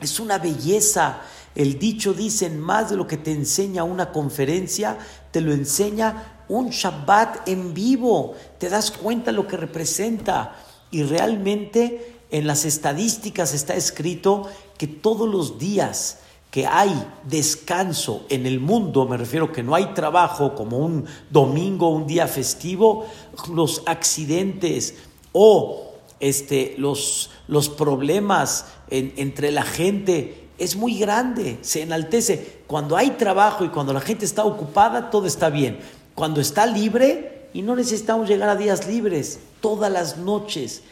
Es 0.00 0.20
una 0.20 0.38
belleza. 0.38 1.20
El 1.54 1.78
dicho 1.78 2.12
dice, 2.12 2.50
más 2.50 2.90
de 2.90 2.96
lo 2.96 3.06
que 3.06 3.16
te 3.16 3.32
enseña 3.32 3.84
una 3.84 4.12
conferencia, 4.12 4.98
te 5.30 5.40
lo 5.40 5.52
enseña 5.52 6.35
un 6.48 6.70
Shabbat 6.70 7.48
en 7.48 7.74
vivo, 7.74 8.34
te 8.58 8.68
das 8.68 8.90
cuenta 8.90 9.32
lo 9.32 9.46
que 9.46 9.56
representa 9.56 10.56
y 10.90 11.02
realmente 11.02 12.16
en 12.30 12.46
las 12.46 12.64
estadísticas 12.64 13.54
está 13.54 13.74
escrito 13.74 14.48
que 14.78 14.86
todos 14.86 15.28
los 15.28 15.58
días 15.58 16.18
que 16.50 16.66
hay 16.66 16.90
descanso 17.24 18.24
en 18.28 18.46
el 18.46 18.60
mundo, 18.60 19.06
me 19.06 19.16
refiero 19.16 19.52
que 19.52 19.62
no 19.62 19.74
hay 19.74 19.92
trabajo 19.94 20.54
como 20.54 20.78
un 20.78 21.04
domingo, 21.30 21.90
un 21.90 22.06
día 22.06 22.26
festivo, 22.28 23.06
los 23.52 23.82
accidentes 23.86 24.94
o 25.32 25.92
este, 26.18 26.74
los, 26.78 27.30
los 27.46 27.68
problemas 27.68 28.66
entre 28.88 29.50
la 29.50 29.62
gente 29.62 30.48
es 30.56 30.76
muy 30.76 30.98
grande, 30.98 31.58
se 31.60 31.82
enaltece. 31.82 32.62
Cuando 32.66 32.96
hay 32.96 33.10
trabajo 33.10 33.64
y 33.64 33.68
cuando 33.68 33.92
la 33.92 34.00
gente 34.00 34.24
está 34.24 34.44
ocupada, 34.44 35.10
todo 35.10 35.26
está 35.26 35.50
bien 35.50 35.78
cuando 36.16 36.40
está 36.40 36.66
libre 36.66 37.50
y 37.52 37.62
no 37.62 37.76
necesitamos 37.76 38.26
llegar 38.26 38.48
a 38.48 38.56
días 38.56 38.88
libres, 38.88 39.38
todas 39.60 39.92
las 39.92 40.16
noches, 40.16 40.82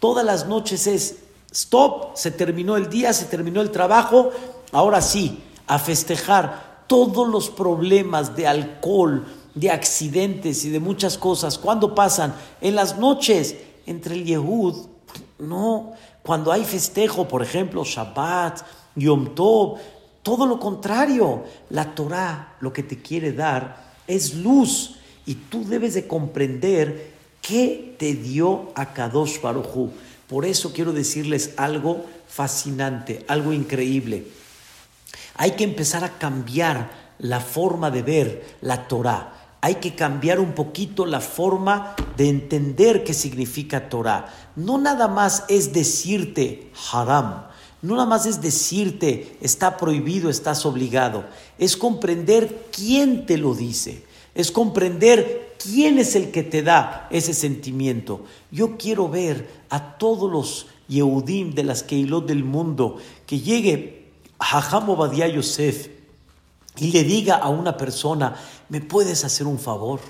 todas 0.00 0.26
las 0.26 0.46
noches 0.48 0.86
es 0.88 1.18
stop, 1.52 2.16
se 2.16 2.32
terminó 2.32 2.76
el 2.76 2.90
día, 2.90 3.12
se 3.12 3.26
terminó 3.26 3.60
el 3.60 3.70
trabajo, 3.70 4.30
ahora 4.72 5.00
sí, 5.00 5.42
a 5.68 5.78
festejar 5.78 6.84
todos 6.88 7.28
los 7.28 7.48
problemas 7.48 8.34
de 8.34 8.48
alcohol, 8.48 9.24
de 9.54 9.70
accidentes 9.70 10.64
y 10.64 10.70
de 10.70 10.80
muchas 10.80 11.16
cosas. 11.16 11.58
¿Cuándo 11.58 11.94
pasan? 11.94 12.34
En 12.60 12.74
las 12.74 12.98
noches, 12.98 13.56
entre 13.86 14.16
el 14.16 14.24
Yehud, 14.24 14.86
no, 15.38 15.92
cuando 16.24 16.50
hay 16.50 16.64
festejo, 16.64 17.28
por 17.28 17.42
ejemplo, 17.42 17.84
Shabbat, 17.84 18.62
Yom 18.96 19.32
Tov, 19.36 19.78
todo 20.24 20.44
lo 20.44 20.58
contrario, 20.58 21.44
la 21.70 21.94
Torah 21.94 22.56
lo 22.60 22.72
que 22.72 22.82
te 22.82 23.00
quiere 23.00 23.32
dar 23.32 23.81
es 24.06 24.34
luz 24.34 24.96
y 25.26 25.34
tú 25.34 25.64
debes 25.64 25.94
de 25.94 26.06
comprender 26.06 27.12
qué 27.40 27.94
te 27.98 28.14
dio 28.14 28.72
a 28.74 28.92
Kadosh 28.92 29.40
Baruj 29.40 29.90
Por 30.28 30.44
eso 30.44 30.72
quiero 30.72 30.92
decirles 30.92 31.54
algo 31.56 32.06
fascinante, 32.26 33.24
algo 33.28 33.52
increíble. 33.52 34.26
Hay 35.36 35.52
que 35.52 35.64
empezar 35.64 36.04
a 36.04 36.18
cambiar 36.18 36.90
la 37.18 37.40
forma 37.40 37.90
de 37.90 38.02
ver 38.02 38.56
la 38.60 38.88
Torah. 38.88 39.34
Hay 39.60 39.76
que 39.76 39.94
cambiar 39.94 40.40
un 40.40 40.52
poquito 40.52 41.06
la 41.06 41.20
forma 41.20 41.94
de 42.16 42.28
entender 42.28 43.04
qué 43.04 43.14
significa 43.14 43.88
Torah. 43.88 44.26
No 44.56 44.78
nada 44.78 45.08
más 45.08 45.44
es 45.48 45.72
decirte 45.72 46.70
haram, 46.92 47.44
no 47.82 47.96
nada 47.96 48.06
más 48.06 48.26
es 48.26 48.40
decirte 48.40 49.36
está 49.40 49.76
prohibido, 49.76 50.30
estás 50.30 50.64
obligado, 50.64 51.24
es 51.58 51.76
comprender 51.76 52.68
quién 52.72 53.26
te 53.26 53.36
lo 53.36 53.54
dice, 53.54 54.04
es 54.34 54.52
comprender 54.52 55.56
quién 55.62 55.98
es 55.98 56.14
el 56.14 56.30
que 56.30 56.42
te 56.44 56.62
da 56.62 57.08
ese 57.10 57.34
sentimiento. 57.34 58.24
Yo 58.50 58.76
quiero 58.76 59.08
ver 59.08 59.48
a 59.68 59.98
todos 59.98 60.30
los 60.30 60.66
Yehudim 60.88 61.54
de 61.54 61.64
las 61.64 61.82
Keilot 61.82 62.26
del 62.26 62.44
mundo 62.44 62.98
que 63.26 63.40
llegue 63.40 64.10
a 64.38 64.58
Hajam 64.58 64.90
Obadiah 64.90 65.28
Yosef 65.28 65.88
y 66.76 66.92
le 66.92 67.04
diga 67.04 67.36
a 67.36 67.48
una 67.48 67.76
persona, 67.76 68.36
¿me 68.68 68.80
puedes 68.80 69.24
hacer 69.24 69.46
un 69.46 69.58
favor? 69.58 70.00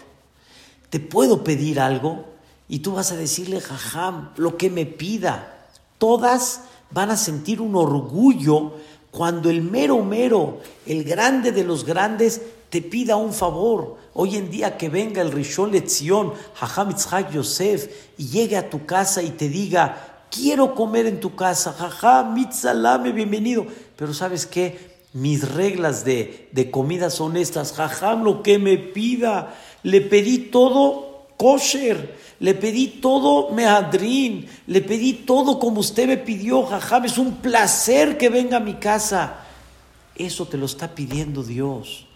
¿Te 0.91 1.01
puedo 1.01 1.43
pedir 1.43 1.81
algo? 1.81 2.27
Y 2.69 2.81
tú 2.81 2.93
vas 2.93 3.13
a 3.13 3.17
decirle, 3.17 3.61
Jajam, 3.61 4.31
lo 4.37 4.57
que 4.57 4.71
me 4.71 4.87
pida. 4.87 5.69
Todas 5.99 6.63
van 6.93 7.11
a 7.11 7.17
sentir 7.17 7.61
un 7.61 7.75
orgullo 7.75 8.75
cuando 9.11 9.51
el 9.51 9.63
mero 9.63 10.03
mero, 10.03 10.61
el 10.87 11.05
grande 11.05 11.53
de 11.53 11.65
los 11.65 11.85
grandes, 11.85 12.41
te 12.71 12.81
pida 12.81 13.17
un 13.17 13.35
favor. 13.35 13.99
Hoy 14.15 14.37
en 14.37 14.51
día 14.51 14.79
que 14.79 14.89
venga 14.89 15.21
el 15.21 15.31
Rishon 15.31 15.71
Lezion, 15.71 16.33
Hajam 16.59 16.89
Yitzhak 16.89 17.31
Yosef, 17.31 17.89
y 18.17 18.29
llegue 18.29 18.57
a 18.57 18.71
tu 18.71 18.87
casa 18.87 19.23
y 19.23 19.31
te 19.31 19.51
diga, 19.51 20.27
quiero 20.31 20.75
comer 20.75 21.07
en 21.07 21.21
tu 21.21 21.37
casa, 21.37 21.75
jaja, 21.75 22.25
mitzalame, 22.25 23.13
bienvenido. 23.13 23.67
Pero 23.97 24.15
¿sabes 24.15 24.47
qué? 24.47 24.93
Mis 25.13 25.53
reglas 25.53 26.07
de, 26.07 26.49
de 26.53 26.71
comida 26.71 27.11
son 27.11 27.37
estas, 27.37 27.75
jajam, 27.75 28.25
lo 28.25 28.43
que 28.43 28.59
me 28.59 28.79
pida. 28.79 29.55
Le 29.83 30.01
pedí 30.01 30.39
todo 30.39 31.12
le 32.41 32.55
pedí 32.55 32.89
todo 33.01 33.51
meadrín, 33.51 34.49
le 34.67 34.81
pedí 34.81 35.13
todo 35.13 35.59
como 35.59 35.81
usted 35.81 36.07
me 36.07 36.17
pidió, 36.17 36.65
jajam, 36.65 37.05
es 37.05 37.19
un 37.19 37.37
placer 37.37 38.19
que 38.19 38.29
venga 38.29 38.59
a 38.59 38.61
mi 38.61 38.75
casa. 38.75 39.45
Eso 40.15 40.47
te 40.47 40.57
lo 40.57 40.67
está 40.67 40.95
pidiendo 40.95 41.43
Dios. 41.43 42.07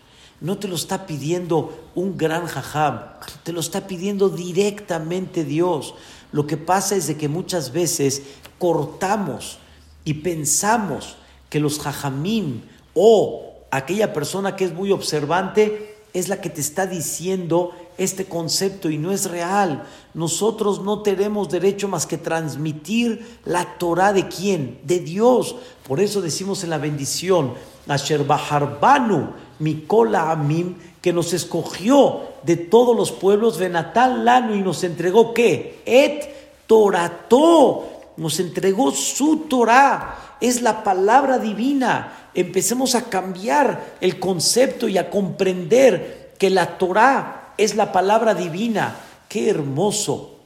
No 0.41 0.59
te 0.59 0.69
lo 0.69 0.77
está 0.77 1.07
pidiendo 1.07 1.91
un 1.95 2.17
gran 2.17 2.47
jajam, 2.47 3.01
te 3.43 3.53
lo 3.53 3.61
está 3.61 3.87
pidiendo 3.87 4.29
directamente 4.29 5.45
Dios. 5.45 5.95
Lo 6.31 6.47
que 6.47 6.57
pasa 6.57 6.95
es 6.95 7.07
de 7.07 7.17
que 7.17 7.29
muchas 7.29 7.73
veces 7.73 8.23
cortamos 8.59 9.59
y 10.05 10.15
pensamos 10.15 11.17
que 11.49 11.59
los 11.59 11.79
jajamim 11.79 12.63
o 12.95 13.55
aquella 13.71 14.13
persona 14.13 14.57
que 14.57 14.65
es 14.65 14.75
muy 14.75 14.93
observante 14.93 15.97
es 16.13 16.29
la 16.29 16.41
que 16.41 16.51
te 16.51 16.61
está 16.61 16.87
diciendo 16.87 17.73
este 17.99 18.27
concepto 18.27 18.91
y 18.91 18.99
no 18.99 19.13
es 19.13 19.31
real. 19.31 19.85
Nosotros 20.15 20.83
no 20.83 21.03
tenemos 21.03 21.49
derecho 21.49 21.89
más 21.89 22.07
que 22.07 22.19
transmitir 22.19 23.39
la 23.45 23.79
Torah 23.79 24.13
de 24.13 24.29
quién? 24.29 24.81
De 24.85 25.01
Dios. 25.01 25.57
Por 25.87 26.01
eso 26.01 26.21
decimos 26.21 26.65
en 26.65 26.71
la 26.71 26.79
bendición, 26.79 27.55
Asher 27.89 28.25
Baharbanu, 28.25 29.31
Mikola 29.59 30.31
Amim, 30.31 30.77
que 31.01 31.13
nos 31.13 31.33
escogió 31.33 32.21
de 32.43 32.57
todos 32.57 32.97
los 32.97 33.13
pueblos, 33.13 33.59
Benatal 33.59 34.25
Lanu, 34.25 34.55
y 34.55 34.61
nos 34.61 34.83
entregó 34.85 35.33
qué? 35.33 35.83
Et 35.87 36.37
Torató, 36.67 37.85
nos 38.17 38.41
entregó 38.41 38.91
su 38.91 39.47
Torah, 39.49 40.37
es 40.41 40.63
la 40.63 40.83
palabra 40.83 41.39
divina. 41.39 42.31
Empecemos 42.35 42.95
a 42.95 43.09
cambiar 43.09 43.97
el 44.01 44.19
concepto 44.19 44.89
y 44.89 44.99
a 44.99 45.09
comprender 45.09 46.35
que 46.39 46.51
la 46.51 46.77
Torah 46.77 47.46
es 47.59 47.75
la 47.75 47.93
palabra 47.93 48.35
divina. 48.35 48.97
Qué 49.29 49.51
hermoso. 49.51 50.37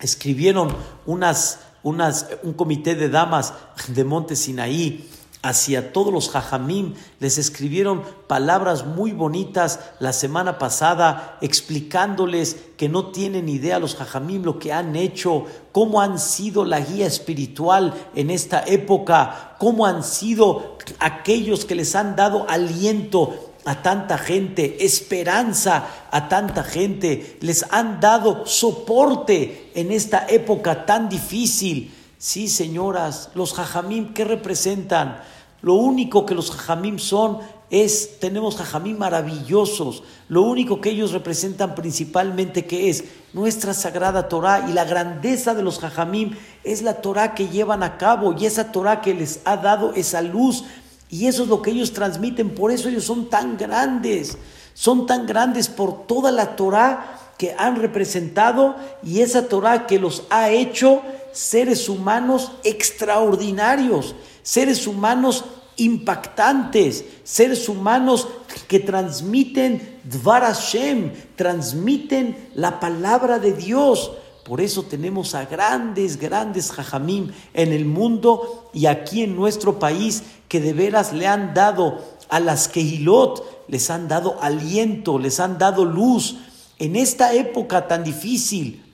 Escribieron 0.00 0.74
unas, 1.06 1.60
unas, 1.82 2.26
un 2.42 2.52
comité 2.52 2.94
de 2.94 3.08
damas 3.08 3.54
de 3.88 4.04
Monte 4.04 4.36
Sinaí 4.36 5.08
hacia 5.42 5.94
todos 5.94 6.12
los 6.12 6.28
jajamim, 6.28 6.94
les 7.18 7.38
escribieron 7.38 8.02
palabras 8.26 8.84
muy 8.84 9.12
bonitas 9.12 9.80
la 9.98 10.12
semana 10.12 10.58
pasada, 10.58 11.38
explicándoles 11.40 12.58
que 12.76 12.90
no 12.90 13.06
tienen 13.06 13.48
idea 13.48 13.78
los 13.78 13.96
jajamim 13.96 14.42
lo 14.42 14.58
que 14.58 14.72
han 14.72 14.96
hecho, 14.96 15.46
cómo 15.72 16.02
han 16.02 16.18
sido 16.18 16.66
la 16.66 16.80
guía 16.80 17.06
espiritual 17.06 17.94
en 18.14 18.30
esta 18.30 18.62
época, 18.66 19.56
cómo 19.58 19.86
han 19.86 20.04
sido 20.04 20.76
aquellos 20.98 21.64
que 21.64 21.74
les 21.74 21.94
han 21.94 22.16
dado 22.16 22.44
aliento 22.48 23.49
a 23.64 23.82
tanta 23.82 24.18
gente, 24.18 24.84
esperanza 24.84 25.86
a 26.10 26.28
tanta 26.28 26.64
gente, 26.64 27.38
les 27.40 27.64
han 27.70 28.00
dado 28.00 28.46
soporte 28.46 29.70
en 29.74 29.92
esta 29.92 30.26
época 30.28 30.86
tan 30.86 31.08
difícil. 31.08 31.94
Sí, 32.18 32.48
señoras, 32.48 33.30
los 33.34 33.54
jajamim, 33.54 34.12
¿qué 34.12 34.24
representan? 34.24 35.22
Lo 35.62 35.74
único 35.74 36.24
que 36.24 36.34
los 36.34 36.50
jajamim 36.50 36.98
son 36.98 37.38
es, 37.70 38.18
tenemos 38.18 38.56
jajamim 38.56 38.98
maravillosos. 38.98 40.02
Lo 40.28 40.42
único 40.42 40.80
que 40.80 40.90
ellos 40.90 41.12
representan 41.12 41.74
principalmente 41.74 42.66
que 42.66 42.90
es 42.90 43.04
nuestra 43.32 43.74
sagrada 43.74 44.28
Torah 44.28 44.66
y 44.68 44.72
la 44.72 44.84
grandeza 44.84 45.54
de 45.54 45.62
los 45.62 45.78
jajamim 45.78 46.36
es 46.64 46.82
la 46.82 47.00
Torah 47.00 47.34
que 47.34 47.48
llevan 47.48 47.82
a 47.82 47.96
cabo 47.96 48.34
y 48.36 48.46
esa 48.46 48.72
Torah 48.72 49.00
que 49.00 49.14
les 49.14 49.40
ha 49.44 49.56
dado 49.56 49.92
esa 49.94 50.20
luz 50.20 50.64
y 51.10 51.26
eso 51.26 51.42
es 51.42 51.48
lo 51.48 51.60
que 51.60 51.72
ellos 51.72 51.92
transmiten. 51.92 52.50
Por 52.50 52.70
eso 52.70 52.88
ellos 52.88 53.04
son 53.04 53.28
tan 53.28 53.56
grandes. 53.56 54.38
Son 54.74 55.06
tan 55.06 55.26
grandes 55.26 55.68
por 55.68 56.06
toda 56.06 56.30
la 56.30 56.54
Torah 56.56 57.32
que 57.36 57.54
han 57.58 57.76
representado 57.76 58.76
y 59.02 59.20
esa 59.20 59.48
Torah 59.48 59.86
que 59.86 59.98
los 59.98 60.24
ha 60.30 60.50
hecho 60.50 61.02
seres 61.32 61.88
humanos 61.88 62.52
extraordinarios, 62.64 64.14
seres 64.42 64.86
humanos 64.86 65.44
impactantes, 65.76 67.04
seres 67.24 67.68
humanos 67.68 68.28
que 68.68 68.78
transmiten 68.78 70.00
Dvar 70.04 70.42
Hashem, 70.42 71.12
transmiten 71.36 72.50
la 72.54 72.78
palabra 72.78 73.38
de 73.38 73.52
Dios. 73.52 74.12
Por 74.44 74.60
eso 74.60 74.82
tenemos 74.82 75.34
a 75.34 75.44
grandes, 75.46 76.18
grandes 76.18 76.70
jajamim 76.70 77.32
en 77.54 77.72
el 77.72 77.84
mundo 77.84 78.70
y 78.72 78.86
aquí 78.86 79.22
en 79.22 79.36
nuestro 79.36 79.78
país 79.78 80.22
que 80.50 80.60
de 80.60 80.72
veras 80.72 81.12
le 81.12 81.28
han 81.28 81.54
dado 81.54 82.00
a 82.28 82.40
las 82.40 82.66
Kehilot, 82.66 83.68
les 83.68 83.88
han 83.88 84.08
dado 84.08 84.36
aliento, 84.42 85.16
les 85.16 85.38
han 85.38 85.58
dado 85.58 85.84
luz. 85.84 86.38
En 86.80 86.96
esta 86.96 87.34
época 87.34 87.86
tan 87.86 88.02
difícil, 88.02 88.84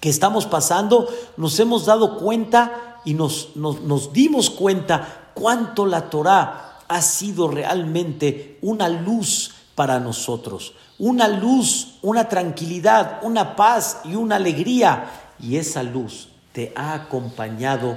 que 0.00 0.10
estamos 0.10 0.44
pasando, 0.44 1.08
nos 1.38 1.58
hemos 1.60 1.86
dado 1.86 2.18
cuenta 2.18 3.00
y 3.06 3.14
nos, 3.14 3.56
nos, 3.56 4.12
dimos 4.12 4.50
cuenta 4.50 5.30
cuánto 5.32 5.86
la 5.86 6.10
Torah 6.10 6.80
ha 6.86 7.00
sido 7.00 7.48
realmente 7.48 8.58
una 8.60 8.90
luz 8.90 9.54
para 9.74 9.98
nosotros, 9.98 10.74
una 10.98 11.26
luz, 11.26 11.94
una 12.02 12.28
tranquilidad, 12.28 13.20
una 13.22 13.56
paz 13.56 14.00
y 14.04 14.14
una 14.14 14.36
alegría. 14.36 15.10
Y 15.40 15.56
esa 15.56 15.82
luz 15.82 16.28
te 16.52 16.74
ha 16.76 16.92
acompañado 16.92 17.96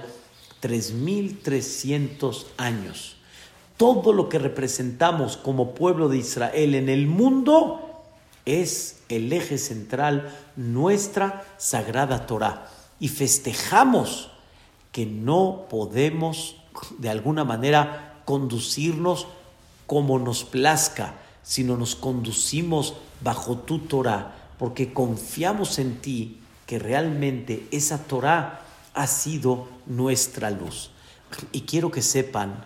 3.300 0.61 2.45
años. 2.57 3.15
Todo 3.77 4.11
lo 4.13 4.27
que 4.27 4.39
representamos 4.39 5.37
como 5.37 5.73
pueblo 5.73 6.09
de 6.09 6.17
Israel 6.17 6.75
en 6.75 6.89
el 6.89 7.07
mundo 7.07 7.89
es 8.45 8.99
el 9.09 9.31
eje 9.31 9.57
central, 9.57 10.35
nuestra 10.55 11.45
sagrada 11.57 12.25
Torah. 12.25 12.69
Y 12.99 13.07
festejamos 13.07 14.31
que 14.91 15.05
no 15.05 15.67
podemos 15.69 16.57
de 16.97 17.09
alguna 17.09 17.43
manera 17.43 18.21
conducirnos 18.25 19.27
como 19.87 20.19
nos 20.19 20.43
plazca, 20.43 21.15
sino 21.43 21.77
nos 21.77 21.95
conducimos 21.95 22.95
bajo 23.21 23.57
tu 23.57 23.79
Torah, 23.79 24.35
porque 24.57 24.93
confiamos 24.93 25.79
en 25.79 25.99
ti 26.01 26.39
que 26.65 26.79
realmente 26.79 27.67
esa 27.71 28.03
Torah 28.03 28.61
ha 28.93 29.07
sido 29.07 29.67
nuestra 29.89 30.49
luz. 30.49 30.91
Y 31.51 31.61
quiero 31.61 31.91
que 31.91 32.01
sepan 32.01 32.65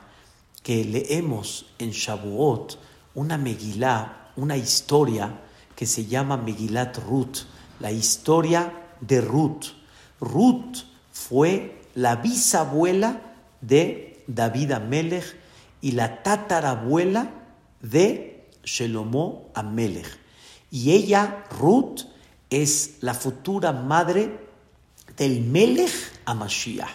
que 0.62 0.86
leemos 0.86 1.66
en 1.80 1.90
Shavuot 1.90 2.78
una 3.16 3.38
Megilá, 3.38 4.32
una 4.36 4.56
historia 4.58 5.42
que 5.76 5.86
se 5.86 6.06
llama 6.06 6.38
Megilat 6.38 6.98
Ruth, 7.00 7.40
la 7.80 7.92
historia 7.92 8.72
de 9.02 9.22
Ruth. 9.22 9.66
Ruth 10.20 10.86
fue 11.12 11.82
la 11.96 12.18
bisabuela 12.18 13.36
de 13.62 14.24
David 14.28 14.72
Amelech 14.72 15.36
y 15.82 15.92
la 15.92 16.24
tatarabuela 16.24 17.32
de 17.82 18.50
Shelomo 18.64 19.50
Amelech. 19.54 20.20
Y 20.72 20.92
ella, 20.92 21.46
Ruth, 21.60 22.02
es 22.50 22.98
la 23.02 23.14
futura 23.14 23.72
madre 23.72 24.40
del 25.18 25.42
Melech 25.42 25.92
a 26.26 26.34
Mashiach, 26.34 26.90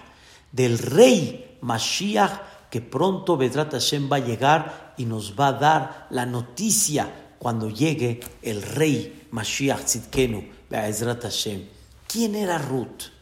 del 0.58 0.76
rey 0.76 1.56
Mashiach 1.60 2.68
que 2.68 2.80
pronto 2.80 3.36
Vedrat 3.36 3.72
Hashem 3.72 4.10
va 4.10 4.16
a 4.16 4.26
llegar 4.26 4.94
y 4.98 5.04
nos 5.04 5.38
va 5.38 5.48
a 5.48 5.52
dar 5.52 6.06
la 6.10 6.26
noticia 6.26 7.34
cuando 7.38 7.70
llegue 7.70 8.18
el 8.42 8.60
rey 8.60 9.28
Mashiach 9.30 9.84
Tzidkenu, 9.84 10.42
Be'ezrat 10.68 11.22
Hashem. 11.22 11.62
¿Quién 12.08 12.34
era 12.34 12.58
Ruth? 12.58 13.14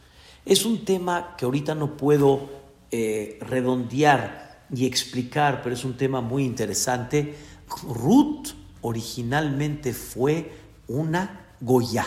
Es 0.43 0.65
un 0.65 0.83
tema 0.83 1.35
que 1.37 1.45
ahorita 1.45 1.75
no 1.75 1.95
puedo 1.95 2.49
eh, 2.89 3.37
redondear 3.41 4.65
y 4.73 4.87
explicar, 4.87 5.61
pero 5.61 5.75
es 5.75 5.85
un 5.85 5.95
tema 5.95 6.21
muy 6.21 6.43
interesante. 6.43 7.35
Ruth 7.83 8.47
originalmente 8.81 9.93
fue 9.93 10.51
una 10.87 11.53
Goya. 11.61 12.05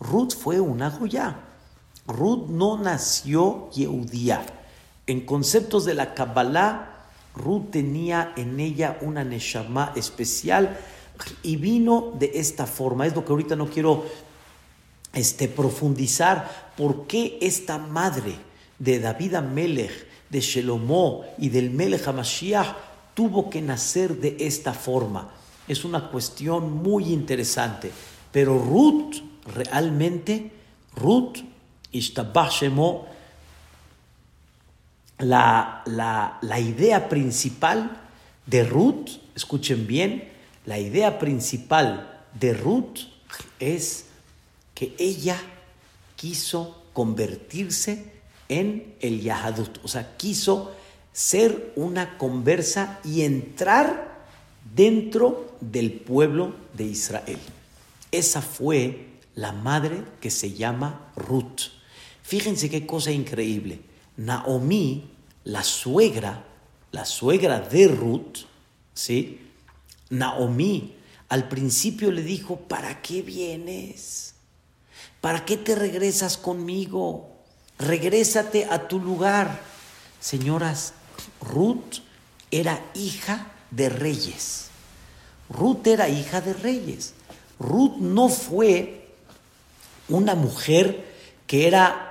Ruth 0.00 0.32
fue 0.32 0.60
una 0.60 0.90
Goya. 0.90 1.53
Ruth 2.06 2.48
no 2.48 2.78
nació 2.78 3.70
Yehudía. 3.70 4.44
En 5.06 5.22
conceptos 5.22 5.84
de 5.84 5.94
la 5.94 6.14
Kabbalah, 6.14 7.06
Ruth 7.34 7.70
tenía 7.70 8.32
en 8.36 8.60
ella 8.60 8.98
una 9.00 9.24
Neshama 9.24 9.92
especial 9.96 10.78
y 11.42 11.56
vino 11.56 12.12
de 12.18 12.32
esta 12.34 12.66
forma. 12.66 13.06
Es 13.06 13.14
lo 13.14 13.24
que 13.24 13.32
ahorita 13.32 13.56
no 13.56 13.68
quiero 13.68 14.04
este, 15.12 15.48
profundizar. 15.48 16.72
¿Por 16.76 17.06
qué 17.06 17.38
esta 17.40 17.78
madre 17.78 18.34
de 18.78 19.00
David 19.00 19.34
Amelech, 19.34 20.06
de 20.28 20.40
Shelomó 20.40 21.24
y 21.38 21.48
del 21.48 21.70
Melech 21.70 22.06
HaMashiach 22.06 22.74
tuvo 23.14 23.48
que 23.48 23.62
nacer 23.62 24.18
de 24.18 24.36
esta 24.40 24.74
forma? 24.74 25.30
Es 25.66 25.84
una 25.84 26.10
cuestión 26.10 26.82
muy 26.82 27.12
interesante. 27.12 27.90
Pero 28.30 28.58
Ruth, 28.58 29.16
realmente, 29.54 30.50
Ruth, 30.96 31.38
Ishtabah 31.94 32.50
la, 35.18 35.82
la, 35.86 36.38
la 36.42 36.60
idea 36.60 37.08
principal 37.08 38.00
de 38.46 38.64
Ruth, 38.64 39.08
escuchen 39.34 39.86
bien, 39.86 40.28
la 40.66 40.78
idea 40.78 41.18
principal 41.18 42.22
de 42.38 42.52
Ruth 42.52 42.98
es 43.60 44.06
que 44.74 44.94
ella 44.98 45.40
quiso 46.16 46.82
convertirse 46.92 48.12
en 48.48 48.94
el 49.00 49.20
Yahadut, 49.20 49.78
o 49.84 49.88
sea, 49.88 50.16
quiso 50.16 50.72
ser 51.12 51.72
una 51.76 52.18
conversa 52.18 52.98
y 53.04 53.22
entrar 53.22 54.26
dentro 54.74 55.56
del 55.60 55.92
pueblo 55.92 56.54
de 56.74 56.84
Israel. 56.84 57.38
Esa 58.10 58.42
fue 58.42 59.06
la 59.34 59.52
madre 59.52 60.04
que 60.20 60.30
se 60.30 60.52
llama 60.52 61.12
Ruth. 61.16 61.70
Fíjense 62.24 62.68
qué 62.70 62.86
cosa 62.86 63.12
increíble. 63.12 63.80
Naomi, 64.16 65.10
la 65.44 65.62
suegra, 65.62 66.42
la 66.90 67.04
suegra 67.04 67.60
de 67.60 67.86
Ruth, 67.86 68.38
¿sí? 68.94 69.40
Naomi 70.08 70.94
al 71.28 71.48
principio 71.48 72.10
le 72.10 72.22
dijo, 72.22 72.56
¿para 72.56 73.02
qué 73.02 73.22
vienes? 73.22 74.34
¿Para 75.20 75.44
qué 75.44 75.56
te 75.56 75.74
regresas 75.74 76.36
conmigo? 76.36 77.28
Regrésate 77.78 78.66
a 78.70 78.88
tu 78.88 79.00
lugar. 79.00 79.60
Señoras, 80.20 80.94
Ruth 81.40 82.02
era 82.50 82.84
hija 82.94 83.52
de 83.70 83.88
reyes. 83.88 84.68
Ruth 85.50 85.86
era 85.86 86.08
hija 86.08 86.40
de 86.40 86.54
reyes. 86.54 87.14
Ruth 87.58 87.96
no 87.98 88.28
fue 88.28 89.08
una 90.08 90.34
mujer 90.34 91.12
que 91.46 91.66
era, 91.66 92.03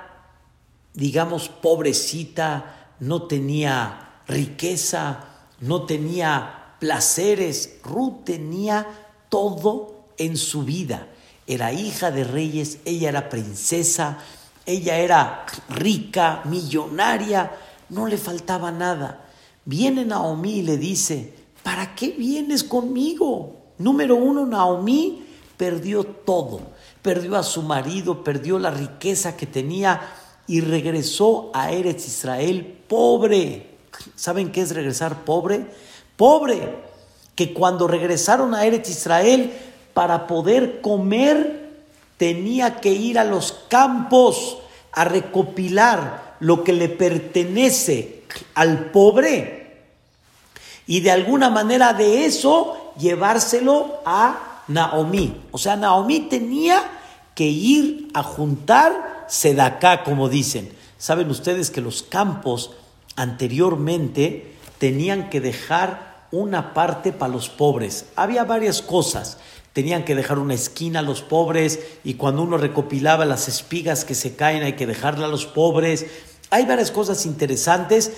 digamos, 0.94 1.48
pobrecita, 1.48 2.92
no 3.00 3.24
tenía 3.24 4.20
riqueza, 4.26 5.24
no 5.60 5.84
tenía 5.84 6.76
placeres. 6.78 7.78
Ruth 7.82 8.24
tenía 8.24 8.86
todo 9.28 10.06
en 10.16 10.36
su 10.36 10.62
vida. 10.62 11.08
Era 11.46 11.72
hija 11.72 12.10
de 12.10 12.24
reyes, 12.24 12.78
ella 12.84 13.10
era 13.10 13.28
princesa, 13.28 14.18
ella 14.64 14.96
era 14.96 15.44
rica, 15.68 16.40
millonaria, 16.46 17.52
no 17.90 18.06
le 18.06 18.16
faltaba 18.16 18.70
nada. 18.70 19.28
Viene 19.66 20.04
Naomi 20.04 20.58
y 20.58 20.62
le 20.62 20.78
dice, 20.78 21.34
¿para 21.62 21.94
qué 21.94 22.10
vienes 22.10 22.64
conmigo? 22.64 23.56
Número 23.78 24.16
uno, 24.16 24.46
Naomi 24.46 25.26
perdió 25.56 26.04
todo. 26.04 26.60
Perdió 27.02 27.36
a 27.36 27.42
su 27.42 27.62
marido, 27.62 28.24
perdió 28.24 28.58
la 28.58 28.70
riqueza 28.70 29.36
que 29.36 29.46
tenía 29.46 30.00
y 30.46 30.60
regresó 30.60 31.50
a 31.54 31.72
Eretz 31.72 32.06
Israel 32.06 32.78
pobre. 32.88 33.66
¿Saben 34.16 34.52
qué 34.52 34.60
es 34.60 34.74
regresar 34.74 35.24
pobre? 35.24 35.66
Pobre. 36.16 36.84
Que 37.34 37.52
cuando 37.52 37.88
regresaron 37.88 38.54
a 38.54 38.64
Eretz 38.64 38.88
Israel, 38.90 39.52
para 39.92 40.26
poder 40.26 40.80
comer, 40.80 41.70
tenía 42.16 42.80
que 42.80 42.90
ir 42.90 43.18
a 43.18 43.24
los 43.24 43.52
campos 43.68 44.58
a 44.92 45.04
recopilar 45.04 46.36
lo 46.40 46.62
que 46.62 46.72
le 46.72 46.88
pertenece 46.88 48.24
al 48.54 48.90
pobre 48.90 49.64
y 50.86 51.00
de 51.00 51.10
alguna 51.10 51.50
manera 51.50 51.92
de 51.92 52.26
eso 52.26 52.92
llevárselo 52.98 54.00
a 54.04 54.62
Naomi. 54.68 55.42
O 55.50 55.58
sea, 55.58 55.76
Naomi 55.76 56.20
tenía 56.20 56.82
que 57.34 57.46
ir 57.46 58.10
a 58.14 58.22
juntar 58.22 59.13
sedaká, 59.28 60.04
como 60.04 60.28
dicen. 60.28 60.72
Saben 60.98 61.30
ustedes 61.30 61.70
que 61.70 61.80
los 61.80 62.02
campos 62.02 62.72
anteriormente 63.16 64.54
tenían 64.78 65.30
que 65.30 65.40
dejar 65.40 66.26
una 66.30 66.74
parte 66.74 67.12
para 67.12 67.32
los 67.32 67.48
pobres. 67.48 68.06
Había 68.16 68.44
varias 68.44 68.82
cosas 68.82 69.38
tenían 69.74 70.04
que 70.04 70.14
dejar 70.14 70.38
una 70.38 70.54
esquina 70.54 71.00
a 71.00 71.02
los 71.02 71.20
pobres 71.20 71.80
y 72.04 72.14
cuando 72.14 72.42
uno 72.42 72.56
recopilaba 72.56 73.26
las 73.26 73.48
espigas 73.48 74.04
que 74.04 74.14
se 74.14 74.36
caen 74.36 74.62
hay 74.62 74.74
que 74.74 74.86
dejarla 74.86 75.26
a 75.26 75.28
los 75.28 75.46
pobres. 75.46 76.06
Hay 76.50 76.64
varias 76.64 76.92
cosas 76.92 77.26
interesantes 77.26 78.12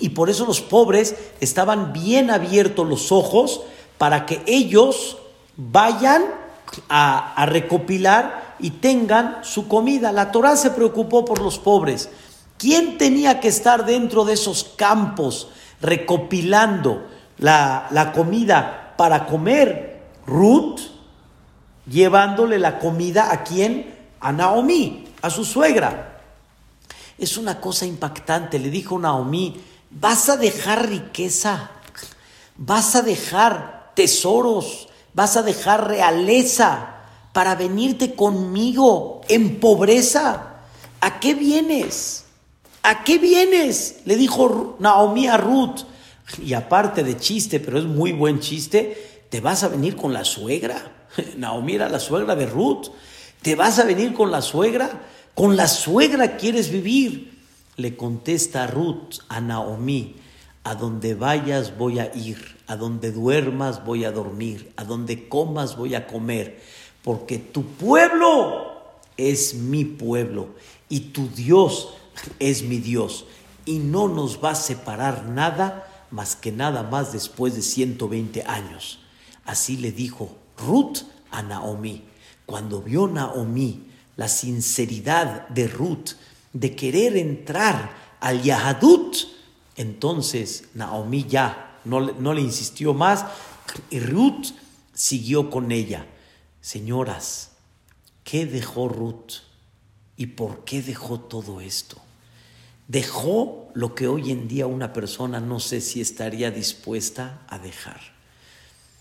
y 0.00 0.08
por 0.08 0.30
eso 0.30 0.46
los 0.46 0.62
pobres 0.62 1.14
estaban 1.40 1.92
bien 1.92 2.30
abiertos 2.30 2.88
los 2.88 3.12
ojos 3.12 3.60
para 3.98 4.24
que 4.24 4.42
ellos 4.46 5.18
vayan 5.56 6.24
a 6.88 7.44
recopilar 7.46 8.41
y 8.62 8.70
tengan 8.70 9.40
su 9.42 9.68
comida. 9.68 10.12
La 10.12 10.32
Torah 10.32 10.56
se 10.56 10.70
preocupó 10.70 11.24
por 11.24 11.42
los 11.42 11.58
pobres. 11.58 12.08
¿Quién 12.56 12.96
tenía 12.96 13.40
que 13.40 13.48
estar 13.48 13.84
dentro 13.84 14.24
de 14.24 14.34
esos 14.34 14.64
campos 14.76 15.48
recopilando 15.80 17.06
la, 17.38 17.88
la 17.90 18.12
comida 18.12 18.94
para 18.96 19.26
comer? 19.26 20.00
Ruth, 20.26 20.80
llevándole 21.86 22.60
la 22.60 22.78
comida 22.78 23.32
a 23.32 23.42
quién? 23.42 23.92
A 24.20 24.30
Naomi, 24.32 25.08
a 25.20 25.28
su 25.28 25.44
suegra. 25.44 26.20
Es 27.18 27.36
una 27.36 27.60
cosa 27.60 27.84
impactante, 27.84 28.60
le 28.60 28.70
dijo 28.70 28.98
Naomi, 28.98 29.60
vas 29.90 30.28
a 30.28 30.36
dejar 30.36 30.88
riqueza, 30.88 31.70
vas 32.56 32.94
a 32.94 33.02
dejar 33.02 33.90
tesoros, 33.94 34.88
vas 35.14 35.36
a 35.36 35.42
dejar 35.42 35.88
realeza 35.88 37.01
para 37.32 37.54
venirte 37.54 38.14
conmigo 38.14 39.22
en 39.28 39.58
pobreza. 39.60 40.60
¿A 41.00 41.20
qué 41.20 41.34
vienes? 41.34 42.24
¿A 42.82 43.04
qué 43.04 43.18
vienes? 43.18 44.00
Le 44.04 44.16
dijo 44.16 44.76
Naomi 44.78 45.26
a 45.26 45.36
Ruth. 45.36 45.80
Y 46.44 46.54
aparte 46.54 47.02
de 47.02 47.16
chiste, 47.16 47.60
pero 47.60 47.78
es 47.78 47.84
muy 47.84 48.12
buen 48.12 48.40
chiste, 48.40 49.24
te 49.28 49.40
vas 49.40 49.62
a 49.62 49.68
venir 49.68 49.96
con 49.96 50.12
la 50.12 50.24
suegra. 50.24 51.06
Naomi 51.36 51.74
era 51.74 51.88
la 51.88 52.00
suegra 52.00 52.34
de 52.36 52.46
Ruth. 52.46 52.88
¿Te 53.42 53.54
vas 53.54 53.78
a 53.78 53.84
venir 53.84 54.14
con 54.14 54.30
la 54.30 54.42
suegra? 54.42 55.02
¿Con 55.34 55.56
la 55.56 55.66
suegra 55.66 56.36
quieres 56.36 56.70
vivir? 56.70 57.38
Le 57.76 57.96
contesta 57.96 58.66
Ruth 58.66 59.20
a 59.28 59.40
Naomi, 59.40 60.16
a 60.62 60.74
donde 60.74 61.14
vayas 61.14 61.76
voy 61.76 61.98
a 61.98 62.14
ir, 62.14 62.58
a 62.66 62.76
donde 62.76 63.10
duermas 63.10 63.84
voy 63.84 64.04
a 64.04 64.12
dormir, 64.12 64.72
a 64.76 64.84
donde 64.84 65.28
comas 65.28 65.76
voy 65.76 65.94
a 65.94 66.06
comer, 66.06 66.62
porque 67.02 67.38
tu 67.38 67.64
pueblo 67.64 68.72
es 69.16 69.54
mi 69.54 69.84
pueblo 69.84 70.48
y 70.88 71.00
tu 71.00 71.28
Dios 71.28 71.94
es 72.38 72.62
mi 72.62 72.78
Dios 72.78 73.26
y 73.64 73.78
no 73.78 74.08
nos 74.08 74.42
va 74.42 74.50
a 74.50 74.54
separar 74.54 75.26
nada 75.26 75.88
más 76.10 76.36
que 76.36 76.52
nada 76.52 76.82
más 76.82 77.12
después 77.12 77.54
de 77.54 77.62
120 77.62 78.42
años. 78.42 78.98
Así 79.44 79.76
le 79.76 79.92
dijo 79.92 80.36
Ruth 80.58 80.98
a 81.30 81.42
Naomi. 81.42 82.04
Cuando 82.46 82.82
vio 82.82 83.08
Naomi 83.08 83.84
la 84.16 84.28
sinceridad 84.28 85.48
de 85.48 85.68
Ruth 85.68 86.10
de 86.52 86.76
querer 86.76 87.16
entrar 87.16 87.96
al 88.20 88.42
Yahadut, 88.42 89.16
entonces 89.76 90.64
Naomi 90.74 91.24
ya 91.24 91.78
no, 91.84 92.00
no 92.00 92.34
le 92.34 92.42
insistió 92.42 92.94
más 92.94 93.24
y 93.90 94.00
Ruth 94.00 94.48
siguió 94.92 95.50
con 95.50 95.72
ella. 95.72 96.06
Señoras, 96.62 97.50
¿qué 98.22 98.46
dejó 98.46 98.88
Ruth? 98.88 99.42
¿Y 100.16 100.26
por 100.26 100.62
qué 100.64 100.80
dejó 100.80 101.18
todo 101.18 101.60
esto? 101.60 102.00
Dejó 102.86 103.68
lo 103.74 103.96
que 103.96 104.06
hoy 104.06 104.30
en 104.30 104.46
día 104.46 104.68
una 104.68 104.92
persona 104.92 105.40
no 105.40 105.58
sé 105.58 105.80
si 105.80 106.00
estaría 106.00 106.52
dispuesta 106.52 107.42
a 107.48 107.58
dejar. 107.58 108.00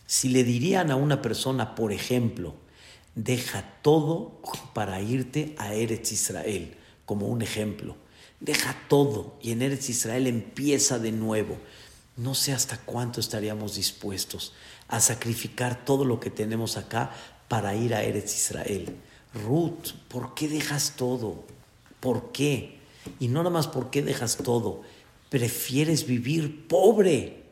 Si 0.08 0.30
le 0.30 0.44
dirían 0.44 0.90
a 0.90 0.96
una 0.96 1.22
persona, 1.22 1.76
por 1.76 1.92
ejemplo, 1.92 2.56
deja 3.14 3.62
todo 3.84 4.42
para 4.74 5.00
irte 5.00 5.54
a 5.60 5.76
Eretz 5.76 6.14
Israel, 6.14 6.76
como 7.06 7.28
un 7.28 7.44
ejemplo, 7.44 7.96
deja 8.40 8.76
todo 8.88 9.38
y 9.40 9.52
en 9.52 9.62
Eretz 9.62 9.88
Israel 9.88 10.26
empieza 10.26 10.98
de 10.98 11.12
nuevo. 11.12 11.60
No 12.18 12.34
sé 12.34 12.54
hasta 12.54 12.78
cuánto 12.80 13.20
estaríamos 13.20 13.76
dispuestos 13.76 14.54
a 14.88 15.00
sacrificar 15.00 15.86
todo 15.86 16.06
lo 16.06 16.20
que 16.20 16.32
tenemos 16.32 16.76
acá 16.76 17.12
para 17.52 17.76
ir 17.76 17.94
a 17.94 18.02
Eretz 18.02 18.34
Israel. 18.34 18.96
Ruth, 19.34 19.92
¿por 20.08 20.34
qué 20.36 20.48
dejas 20.48 20.94
todo? 20.96 21.44
¿Por 22.00 22.32
qué? 22.32 22.78
Y 23.20 23.28
no 23.28 23.40
nada 23.40 23.50
más 23.50 23.68
por 23.68 23.90
qué 23.90 24.02
dejas 24.02 24.38
todo, 24.38 24.84
prefieres 25.28 26.06
vivir 26.06 26.66
pobre 26.70 27.44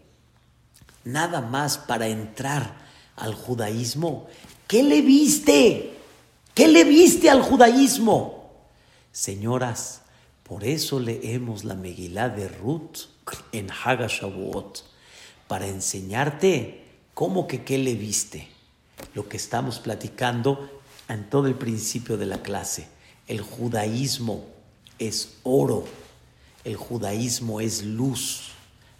nada 1.03 1.41
más 1.41 1.77
para 1.77 2.07
entrar 2.07 2.77
al 3.17 3.33
judaísmo. 3.33 4.27
¿Qué 4.69 4.83
le 4.83 5.01
viste? 5.01 5.97
¿Qué 6.53 6.69
le 6.69 6.85
viste 6.85 7.29
al 7.29 7.41
judaísmo? 7.41 8.53
Señoras, 9.11 10.03
por 10.43 10.63
eso 10.63 11.01
leemos 11.01 11.65
la 11.65 11.75
Megilá 11.75 12.29
de 12.29 12.47
Ruth 12.47 12.99
en 13.51 13.69
Hagashavuot, 13.69 14.81
para 15.49 15.67
enseñarte 15.67 16.85
cómo 17.13 17.47
que 17.47 17.65
qué 17.65 17.77
le 17.77 17.95
viste. 17.95 18.58
Lo 19.13 19.27
que 19.27 19.37
estamos 19.37 19.79
platicando 19.79 20.81
en 21.09 21.29
todo 21.29 21.47
el 21.47 21.55
principio 21.55 22.17
de 22.17 22.25
la 22.25 22.41
clase. 22.41 22.87
El 23.27 23.41
judaísmo 23.41 24.45
es 24.97 25.37
oro, 25.43 25.85
el 26.63 26.75
judaísmo 26.75 27.61
es 27.61 27.83
luz, 27.83 28.51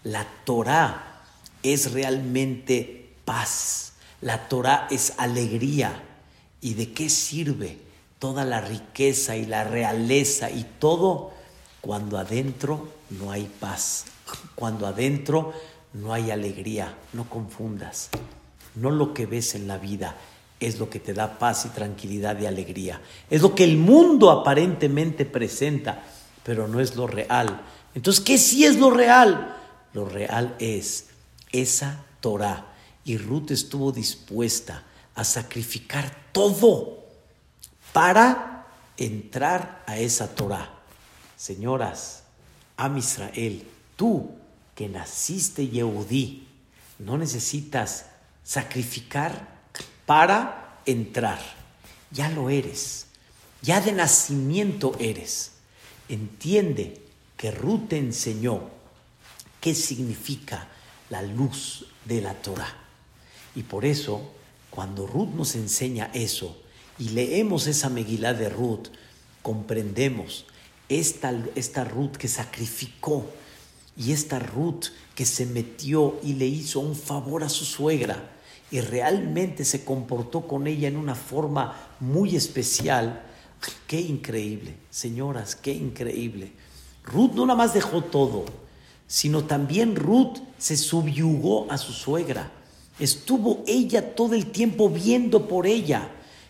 la 0.04 0.26
Torah 0.46 1.22
es 1.62 1.92
realmente 1.92 3.14
paz, 3.26 3.94
la 4.22 4.48
Torah 4.48 4.88
es 4.90 5.14
alegría. 5.18 6.04
¿Y 6.62 6.74
de 6.74 6.92
qué 6.92 7.10
sirve 7.10 7.78
toda 8.18 8.44
la 8.44 8.60
riqueza 8.60 9.38
y 9.38 9.46
la 9.46 9.64
realeza 9.64 10.50
y 10.50 10.66
todo 10.80 11.32
cuando 11.80 12.18
adentro 12.18 12.90
no 13.12 13.32
hay 13.32 13.50
paz, 13.60 14.06
cuando 14.56 14.88
adentro 14.88 15.54
no 15.94 16.14
hay 16.14 16.32
alegría? 16.32 16.98
No 17.14 17.30
confundas, 17.30 18.10
no 18.80 18.92
lo 18.92 19.14
que 19.14 19.26
ves 19.26 19.56
en 19.56 19.68
la 19.68 19.78
vida 19.78 20.16
es 20.60 20.78
lo 20.78 20.90
que 20.90 21.00
te 21.00 21.14
da 21.14 21.40
paz 21.40 21.66
y 21.66 21.70
tranquilidad 21.70 22.40
y 22.40 22.46
alegría. 22.46 23.02
Es 23.30 23.42
lo 23.42 23.56
que 23.56 23.64
el 23.64 23.78
mundo 23.78 24.30
aparentemente 24.30 25.26
presenta, 25.26 26.04
pero 26.44 26.68
no 26.68 26.80
es 26.80 26.96
lo 26.96 27.08
real. 27.08 27.62
Entonces, 27.96 28.24
¿qué 28.24 28.38
sí 28.38 28.66
es 28.66 28.78
lo 28.78 28.92
real? 28.92 29.56
Lo 29.94 30.06
real 30.06 30.56
es 30.60 31.08
esa 31.52 32.04
Torah. 32.20 32.74
Y 33.06 33.18
Ruth 33.18 33.52
estuvo 33.52 33.92
dispuesta 33.92 34.84
a 35.16 35.24
sacrificar 35.24 36.14
todo 36.32 37.06
para 37.94 38.68
entrar 38.98 39.84
a 39.88 39.98
esa 39.98 40.36
Torah. 40.36 40.70
Señoras, 41.38 42.24
Am 42.76 42.98
Israel, 42.98 43.66
tú 43.96 44.32
que 44.76 44.88
naciste 44.88 45.68
Yehudí, 45.68 46.48
no 47.00 47.18
necesitas 47.18 48.06
sacrificar 48.50 49.48
para 50.08 50.82
entrar. 50.88 51.40
Ya 52.10 52.30
lo 52.30 52.50
eres. 52.50 53.06
Ya 53.62 53.80
de 53.80 53.92
nacimiento 53.92 54.96
eres. 55.00 55.52
Entiende 56.08 57.00
que 57.38 57.52
Ruth 57.52 57.90
te 57.90 58.00
enseñó 58.00 58.72
qué 59.62 59.76
significa 59.76 60.68
la 61.12 61.22
luz 61.22 61.86
de 62.06 62.22
la 62.22 62.34
Torah. 62.34 62.76
Y 63.54 63.62
por 63.62 63.86
eso, 63.86 64.32
cuando 64.72 65.06
Ruth 65.06 65.30
nos 65.36 65.54
enseña 65.54 66.10
eso 66.16 66.60
y 66.98 67.10
leemos 67.10 67.68
esa 67.68 67.90
Megilá 67.90 68.34
de 68.34 68.50
Ruth, 68.50 68.88
comprendemos 69.44 70.48
esta, 70.88 71.40
esta 71.54 71.84
Ruth 71.84 72.14
que 72.14 72.28
sacrificó 72.28 73.30
y 73.96 74.12
esta 74.12 74.40
Ruth 74.40 74.86
que 75.14 75.28
se 75.28 75.46
metió 75.46 76.20
y 76.24 76.34
le 76.34 76.48
hizo 76.48 76.80
un 76.80 76.96
favor 76.96 77.44
a 77.44 77.50
su 77.50 77.64
suegra 77.64 78.38
y 78.72 78.82
realmente 78.82 79.66
se 79.66 79.84
comportó 79.84 80.48
con 80.48 80.68
ella 80.68 80.88
en 80.88 80.98
una 80.98 81.16
forma 81.16 81.76
muy 82.00 82.36
especial. 82.36 83.24
Qué 83.88 84.00
increíble, 84.00 84.76
señoras, 84.90 85.56
qué 85.56 85.74
increíble. 85.74 86.52
Ruth 87.04 87.32
no 87.34 87.46
nada 87.46 87.58
más 87.58 87.74
dejó 87.74 88.04
todo, 88.04 88.46
sino 89.08 89.44
también 89.44 89.96
Ruth 89.96 90.38
se 90.58 90.78
subyugó 90.78 91.70
a 91.72 91.78
su 91.78 91.94
suegra. 91.94 92.52
Estuvo 93.00 93.64
ella 93.66 94.16
todo 94.16 94.36
el 94.36 94.48
tiempo 94.48 94.90
viendo 94.90 95.48
por 95.48 95.66
ella. 95.66 96.10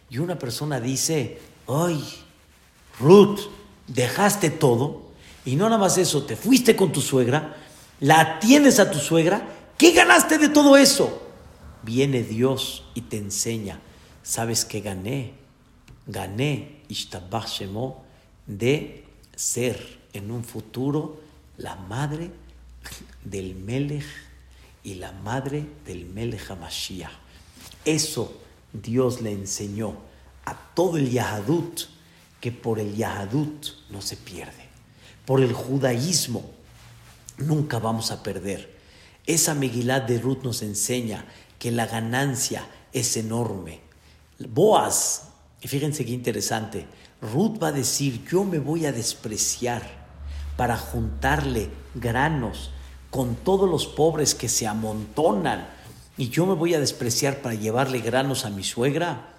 Y 0.10 0.18
una 0.18 0.38
persona 0.38 0.80
dice, 0.82 1.40
ay, 1.68 2.04
Ruth, 3.00 3.40
dejaste 3.88 4.50
todo 4.50 5.10
y 5.46 5.56
no 5.56 5.66
nada 5.66 5.78
más 5.78 5.98
eso, 5.98 6.24
te 6.24 6.36
fuiste 6.36 6.76
con 6.76 6.92
tu 6.92 7.02
suegra, 7.02 7.56
la 8.02 8.20
atiendes 8.20 8.80
a 8.80 8.92
tu 8.92 9.00
suegra, 9.00 9.48
¿qué 9.78 9.92
ganaste 9.92 10.38
de 10.38 10.50
todo 10.50 10.78
eso? 10.78 11.29
Viene 11.84 12.24
Dios 12.24 12.86
y 12.94 13.02
te 13.02 13.18
enseña, 13.18 13.80
¿sabes 14.24 14.66
que 14.66 14.82
gané? 14.82 15.34
Gané, 16.08 16.82
Ishtabach 16.88 17.62
de 18.48 19.06
ser 19.36 20.00
en 20.14 20.32
un 20.32 20.44
futuro 20.44 21.22
la 21.58 21.76
madre 21.76 22.32
del 23.24 23.56
Melech 23.56 24.06
y 24.84 24.96
la 24.96 25.12
madre 25.12 25.66
del 25.86 26.06
Melech 26.06 26.50
HaMashiach. 26.50 27.12
Eso 27.86 28.42
Dios 28.74 29.22
le 29.22 29.32
enseñó 29.32 29.98
a 30.46 30.56
todo 30.74 30.98
el 30.98 31.12
Yahadut, 31.12 31.82
que 32.42 32.52
por 32.52 32.80
el 32.80 32.96
Yahadut 32.96 33.68
no 33.90 34.02
se 34.02 34.18
pierde. 34.18 34.68
Por 35.26 35.42
el 35.42 35.54
judaísmo 35.54 36.50
nunca 37.38 37.80
vamos 37.80 38.12
a 38.12 38.24
perder. 38.24 38.80
Esa 39.26 39.54
Megilá 39.54 40.00
de 40.00 40.20
Ruth 40.20 40.44
nos 40.44 40.62
enseña 40.62 41.26
que 41.60 41.72
la 41.72 41.86
ganancia 41.86 42.68
es 42.94 43.18
enorme. 43.18 43.82
Boaz, 44.40 45.30
y 45.62 45.68
fíjense 45.68 46.06
qué 46.06 46.12
interesante, 46.12 46.88
Ruth 47.22 47.62
va 47.62 47.68
a 47.68 47.74
decir, 47.74 48.26
yo 48.30 48.46
me 48.46 48.60
voy 48.60 48.86
a 48.86 48.94
despreciar 48.94 49.84
para 50.56 50.78
juntarle 50.78 51.70
granos 51.96 52.72
con 53.10 53.36
todos 53.36 53.70
los 53.70 53.88
pobres 53.88 54.36
que 54.36 54.50
se 54.50 54.68
amontonan 54.68 55.68
y 56.18 56.30
yo 56.30 56.46
me 56.46 56.54
voy 56.54 56.74
a 56.74 56.80
despreciar 56.80 57.42
para 57.42 57.56
llevarle 57.56 58.00
granos 58.00 58.46
a 58.46 58.50
mi 58.50 58.64
suegra. 58.64 59.34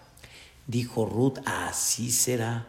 Dijo 0.67 1.07
Ruth, 1.07 1.39
así 1.45 2.11
será 2.11 2.67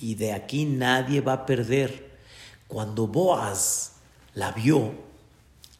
y 0.00 0.14
de 0.14 0.32
aquí 0.32 0.64
nadie 0.64 1.20
va 1.20 1.32
a 1.32 1.46
perder. 1.46 2.18
Cuando 2.66 3.06
Boaz 3.06 3.92
la 4.34 4.52
vio, 4.52 4.92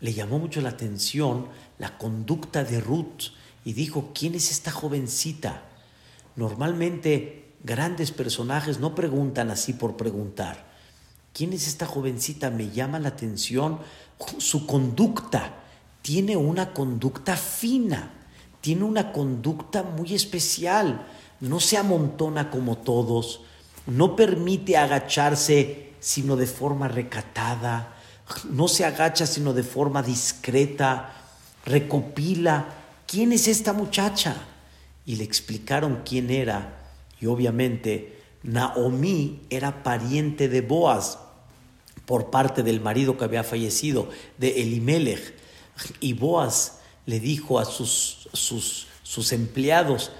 le 0.01 0.13
llamó 0.13 0.39
mucho 0.39 0.61
la 0.61 0.71
atención 0.71 1.47
la 1.79 1.97
conducta 1.99 2.65
de 2.65 2.81
Ruth 2.81 3.33
y 3.65 3.73
dijo, 3.73 4.13
¿quién 4.15 4.35
es 4.35 4.51
esta 4.51 4.71
jovencita? 4.71 5.63
Normalmente 6.37 7.55
grandes 7.63 8.13
personajes 8.13 8.79
no 8.79 8.95
preguntan 8.95 9.51
así 9.51 9.73
por 9.73 9.97
preguntar. 9.97 10.69
¿Quién 11.33 11.53
es 11.53 11.69
esta 11.69 11.87
jovencita? 11.87 12.51
Me 12.51 12.71
llama 12.71 12.99
la 12.99 13.11
atención 13.11 13.79
su 14.39 14.67
conducta. 14.67 15.55
Tiene 16.03 16.37
una 16.37 16.73
conducta 16.73 17.37
fina, 17.37 18.13
tiene 18.61 18.85
una 18.85 19.13
conducta 19.13 19.83
muy 19.83 20.15
especial. 20.15 21.07
No 21.41 21.61
se 21.61 21.77
amontona 21.77 22.51
como 22.51 22.79
todos, 22.79 23.43
no 23.87 24.17
permite 24.17 24.77
agacharse 24.77 25.93
sino 26.01 26.37
de 26.37 26.47
forma 26.47 26.89
recatada, 26.89 27.97
no 28.51 28.69
se 28.69 28.85
agacha 28.85 29.27
sino 29.27 29.53
de 29.53 29.63
forma 29.63 30.03
discreta, 30.03 31.18
recopila, 31.65 32.75
¿quién 33.07 33.33
es 33.33 33.49
esta 33.49 33.73
muchacha? 33.73 34.37
Y 35.05 35.17
le 35.17 35.25
explicaron 35.25 36.03
quién 36.05 36.31
era. 36.31 36.91
Y 37.21 37.27
obviamente 37.27 38.19
Naomi 38.43 39.41
era 39.51 39.83
pariente 39.83 40.49
de 40.49 40.61
Boaz 40.61 41.19
por 42.07 42.31
parte 42.31 42.63
del 42.63 42.81
marido 42.81 43.19
que 43.19 43.25
había 43.25 43.45
fallecido, 43.45 44.09
de 44.39 44.63
Elimelech. 44.63 45.35
Y 46.01 46.15
Boaz 46.15 46.79
le 47.07 47.21
dijo 47.21 47.59
a 47.59 47.65
sus, 47.65 48.29
sus, 48.33 48.87
sus 49.03 49.33
empleados, 49.33 50.11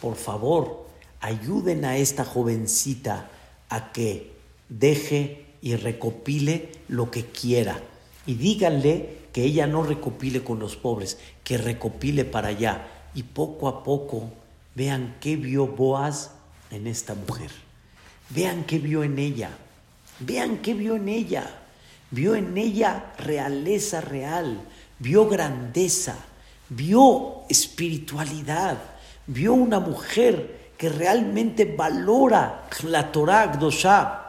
por 0.00 0.16
favor, 0.16 0.86
ayuden 1.20 1.84
a 1.84 1.96
esta 1.96 2.24
jovencita 2.24 3.30
a 3.68 3.92
que 3.92 4.32
deje 4.68 5.46
y 5.62 5.76
recopile 5.76 6.72
lo 6.88 7.10
que 7.10 7.24
quiera. 7.24 7.80
Y 8.26 8.34
díganle 8.34 9.23
que 9.34 9.42
ella 9.42 9.66
no 9.66 9.82
recopile 9.82 10.44
con 10.44 10.60
los 10.60 10.76
pobres, 10.76 11.18
que 11.42 11.58
recopile 11.58 12.24
para 12.24 12.48
allá. 12.48 12.86
Y 13.16 13.24
poco 13.24 13.66
a 13.66 13.82
poco 13.82 14.30
vean 14.76 15.16
qué 15.20 15.34
vio 15.34 15.66
Boaz 15.66 16.30
en 16.70 16.86
esta 16.86 17.16
mujer. 17.16 17.50
Vean 18.30 18.62
qué 18.62 18.78
vio 18.78 19.02
en 19.02 19.18
ella. 19.18 19.50
Vean 20.20 20.58
qué 20.58 20.72
vio 20.72 20.94
en 20.94 21.08
ella. 21.08 21.50
Vio 22.12 22.36
en 22.36 22.56
ella 22.56 23.12
realeza 23.18 24.00
real, 24.00 24.60
vio 25.00 25.28
grandeza, 25.28 26.14
vio 26.68 27.42
espiritualidad, 27.48 28.78
vio 29.26 29.54
una 29.54 29.80
mujer 29.80 30.70
que 30.78 30.88
realmente 30.88 31.64
valora 31.64 32.68
la 32.84 33.10
Torah 33.10 33.48
Gdosha. 33.48 34.20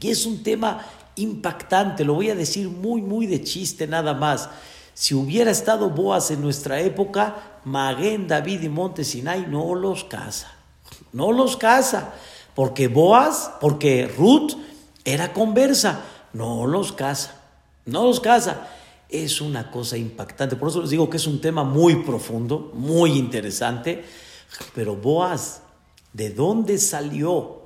Y 0.00 0.08
es 0.08 0.24
un 0.24 0.44
tema 0.44 0.86
impactante, 1.16 2.04
lo 2.04 2.14
voy 2.14 2.30
a 2.30 2.34
decir 2.34 2.68
muy, 2.68 3.02
muy 3.02 3.26
de 3.26 3.42
chiste 3.42 3.86
nada 3.86 4.14
más. 4.14 4.48
Si 4.94 5.14
hubiera 5.14 5.50
estado 5.50 5.90
Boaz 5.90 6.30
en 6.30 6.40
nuestra 6.40 6.80
época, 6.80 7.60
Maguen, 7.64 8.28
David 8.28 8.62
y 8.62 8.68
Montesinay 8.68 9.46
no 9.46 9.74
los 9.74 10.04
casa, 10.04 10.52
no 11.12 11.32
los 11.32 11.56
casa, 11.56 12.14
porque 12.54 12.88
Boaz, 12.88 13.50
porque 13.60 14.06
Ruth 14.06 14.52
era 15.04 15.32
conversa, 15.32 16.02
no 16.32 16.66
los 16.66 16.92
casa, 16.92 17.42
no 17.84 18.04
los 18.04 18.20
casa. 18.20 18.68
Es 19.08 19.40
una 19.40 19.70
cosa 19.70 19.96
impactante, 19.96 20.56
por 20.56 20.68
eso 20.68 20.80
les 20.80 20.90
digo 20.90 21.10
que 21.10 21.18
es 21.18 21.26
un 21.26 21.40
tema 21.40 21.62
muy 21.62 21.96
profundo, 21.96 22.72
muy 22.74 23.12
interesante, 23.12 24.04
pero 24.74 24.96
Boaz, 24.96 25.60
¿de 26.12 26.30
dónde 26.30 26.78
salió? 26.78 27.62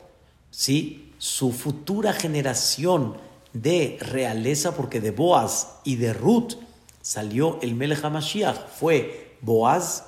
¿Sí? 0.51 1.13
Su 1.19 1.53
futura 1.53 2.13
generación 2.13 3.30
de 3.53 3.99
realeza, 4.01 4.75
porque 4.75 5.01
de 5.01 5.11
Boaz 5.11 5.69
y 5.85 5.97
de 5.97 6.13
Ruth 6.13 6.55
salió 7.03 7.59
el 7.63 7.75
Melech 7.75 8.05
HaMashiach. 8.05 8.69
Fue 8.79 9.37
Boaz, 9.41 10.05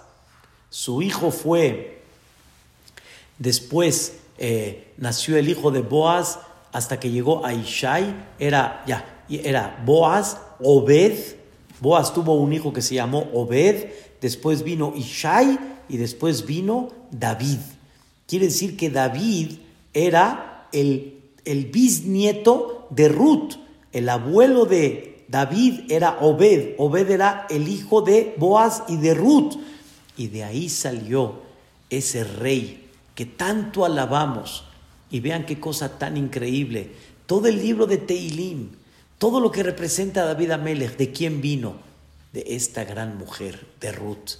su 0.70 1.03
hijo 1.03 1.30
fue, 1.30 2.03
después 3.38 4.14
eh, 4.38 4.93
nació 4.97 5.36
el 5.36 5.49
hijo 5.49 5.70
de 5.70 5.80
Boaz, 5.80 6.38
hasta 6.72 6.99
que 6.99 7.11
llegó 7.11 7.45
a 7.45 7.53
Ishai, 7.53 8.14
era 8.38 8.82
ya, 8.86 9.24
era 9.28 9.82
Boaz, 9.84 10.38
Obed, 10.61 11.18
Boaz 11.80 12.14
tuvo 12.14 12.34
un 12.34 12.53
hijo 12.53 12.72
que 12.72 12.80
se 12.80 12.95
llamó 12.95 13.28
Obed, 13.34 13.90
después 14.20 14.62
vino 14.62 14.95
Ishai 14.97 15.59
y 15.88 15.97
después 15.97 16.47
vino 16.47 16.88
David. 17.11 17.59
Quiere 18.26 18.47
decir 18.47 18.76
que 18.76 18.88
David 18.88 19.59
era 19.93 20.68
el, 20.72 21.20
el 21.45 21.66
bisnieto 21.66 22.82
de 22.95 23.09
Ruth, 23.09 23.55
el 23.93 24.09
abuelo 24.09 24.66
de 24.66 25.24
David 25.28 25.90
era 25.90 26.18
Obed, 26.20 26.74
Obed 26.76 27.11
era 27.11 27.47
el 27.49 27.68
hijo 27.68 28.03
de 28.03 28.34
Boaz 28.36 28.84
y 28.88 28.97
de 28.97 29.14
Ruth. 29.14 29.55
Y 30.16 30.28
de 30.28 30.45
ahí 30.45 30.68
salió 30.68 31.40
ese 31.88 32.24
rey 32.24 32.90
que 33.14 33.24
tanto 33.24 33.84
alabamos. 33.84 34.64
Y 35.11 35.20
vean 35.20 35.47
qué 35.47 35.59
cosa 35.59 35.99
tan 35.99 36.16
increíble. 36.16 36.90
Todo 37.26 37.49
el 37.49 37.59
libro 37.62 37.86
de 37.86 37.99
Teilim, 37.99 38.70
todo 39.18 39.40
lo 39.40 39.51
que 39.51 39.62
representa 39.62 40.22
a 40.22 40.26
David 40.26 40.51
Amelech, 40.51 40.97
¿de 40.97 41.12
quién 41.12 41.40
vino? 41.40 41.76
De 42.32 42.45
esta 42.49 42.84
gran 42.84 43.16
mujer, 43.18 43.66
de 43.80 43.93
Ruth. 43.93 44.38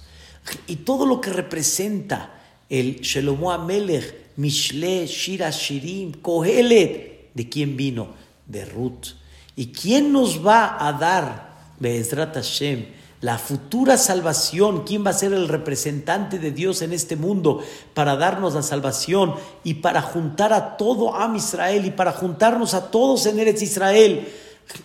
Y 0.67 0.77
todo 0.77 1.05
lo 1.05 1.21
que 1.21 1.31
representa 1.31 2.39
el 2.69 3.01
Shelomo 3.01 3.51
Amelech, 3.51 4.35
Mishle, 4.35 5.07
Shira 5.07 5.49
Shirim, 5.51 6.11
Kohelet, 6.13 7.31
¿de 7.33 7.49
quién 7.49 7.77
vino? 7.77 8.22
De 8.45 8.65
Ruth. 8.65 9.15
¿Y 9.55 9.67
quién 9.67 10.11
nos 10.11 10.45
va 10.45 10.85
a 10.85 10.93
dar, 10.93 11.53
Be'ezrat 11.79 12.33
Hashem, 12.35 12.85
la 13.23 13.37
futura 13.37 13.95
salvación, 13.97 14.83
quién 14.83 15.05
va 15.05 15.11
a 15.11 15.13
ser 15.13 15.31
el 15.31 15.47
representante 15.47 16.39
de 16.39 16.51
Dios 16.51 16.81
en 16.81 16.91
este 16.91 17.15
mundo 17.15 17.63
para 17.93 18.17
darnos 18.17 18.53
la 18.53 18.63
salvación 18.63 19.35
y 19.63 19.75
para 19.75 20.01
juntar 20.01 20.51
a 20.51 20.75
todo 20.75 21.15
Am 21.15 21.37
Israel 21.37 21.85
y 21.85 21.91
para 21.91 22.11
juntarnos 22.11 22.73
a 22.73 22.91
todos 22.91 23.25
en 23.25 23.39
Eretz 23.39 23.61
Israel. 23.61 24.27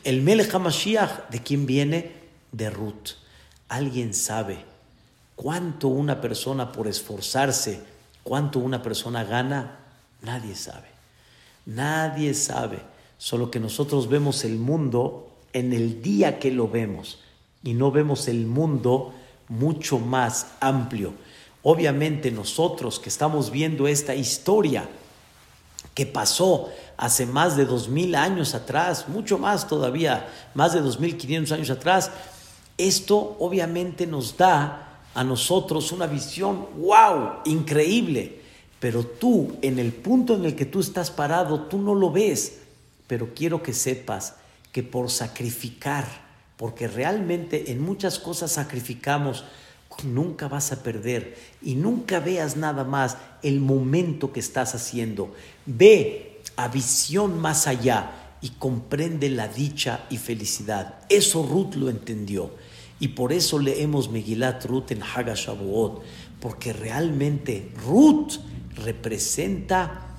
El 0.05 0.23
Melech 0.23 0.55
HaMashiach, 0.55 1.31
¿de 1.31 1.43
quién 1.43 1.67
viene? 1.67 2.13
De 2.53 2.71
Ruth. 2.71 3.17
¿Alguien 3.69 4.15
sabe 4.15 4.65
cuánto 5.35 5.89
una 5.89 6.21
persona 6.21 6.71
por 6.71 6.87
esforzarse, 6.87 7.81
cuánto 8.23 8.61
una 8.61 8.83
persona 8.83 9.25
gana? 9.25 9.81
Nadie 10.23 10.55
sabe. 10.55 10.89
Nadie 11.67 12.35
sabe. 12.35 12.79
Solo 13.19 13.51
que 13.51 13.61
nosotros 13.61 14.09
vemos 14.09 14.45
el 14.45 14.59
mundo 14.59 15.29
en 15.53 15.73
el 15.73 16.03
día 16.03 16.39
que 16.39 16.51
lo 16.51 16.69
vemos 16.69 17.19
y 17.63 17.75
no 17.75 17.91
vemos 17.91 18.29
el 18.29 18.47
mundo 18.47 19.13
mucho 19.49 19.99
más 19.99 20.53
amplio. 20.61 21.13
Obviamente 21.63 22.31
nosotros 22.31 23.01
que 23.01 23.09
estamos 23.09 23.51
viendo 23.51 23.89
esta 23.89 24.15
historia 24.15 24.89
que 25.95 26.07
pasó 26.07 26.69
hace 26.97 27.27
más 27.27 27.57
de 27.57 27.65
dos 27.65 27.89
mil 27.89 28.15
años 28.15 28.55
atrás, 28.55 29.09
mucho 29.09 29.39
más 29.39 29.67
todavía, 29.67 30.29
más 30.55 30.73
de 30.73 30.81
dos 30.81 31.01
mil 31.01 31.17
quinientos 31.17 31.53
años 31.53 31.71
atrás, 31.71 32.11
esto 32.77 33.37
obviamente 33.41 34.07
nos 34.07 34.37
da 34.37 35.01
a 35.15 35.25
nosotros 35.25 35.91
una 35.91 36.07
visión, 36.07 36.67
wow, 36.77 37.41
increíble. 37.45 38.41
Pero 38.79 39.05
tú, 39.05 39.57
en 39.63 39.81
el 39.81 39.93
punto 39.93 40.37
en 40.37 40.45
el 40.45 40.55
que 40.55 40.67
tú 40.67 40.79
estás 40.79 41.11
parado, 41.11 41.63
tú 41.63 41.79
no 41.79 41.97
lo 41.97 42.13
ves. 42.13 42.61
Pero 43.09 43.35
quiero 43.35 43.63
que 43.65 43.73
sepas 43.73 44.35
que 44.71 44.85
por 44.85 45.11
sacrificar, 45.11 46.07
porque 46.57 46.87
realmente 46.87 47.73
en 47.73 47.81
muchas 47.81 48.21
cosas 48.21 48.53
sacrificamos, 48.53 49.45
nunca 50.05 50.47
vas 50.47 50.71
a 50.71 50.83
perder 50.83 51.37
y 51.61 51.75
nunca 51.75 52.21
veas 52.21 52.57
nada 52.57 52.85
más 52.85 53.17
el 53.43 53.59
momento 53.61 54.33
que 54.33 54.41
estás 54.41 54.75
haciendo. 54.77 55.35
Ve 55.67 56.41
a 56.57 56.69
visión 56.69 57.41
más 57.41 57.67
allá 57.67 58.13
y 58.41 58.51
comprende 58.51 59.29
la 59.31 59.49
dicha 59.49 60.07
y 60.11 60.19
felicidad. 60.19 61.01
Eso 61.09 61.43
Ruth 61.43 61.75
lo 61.75 61.89
entendió 61.89 62.53
y 63.01 63.09
por 63.09 63.33
eso 63.33 63.59
leemos 63.59 64.11
Megilat 64.11 64.65
Ruth 64.65 64.91
en 64.91 65.03
Hagashavuot, 65.03 66.03
porque 66.41 66.73
realmente 66.73 67.73
Ruth 67.87 68.35
representa 68.77 70.17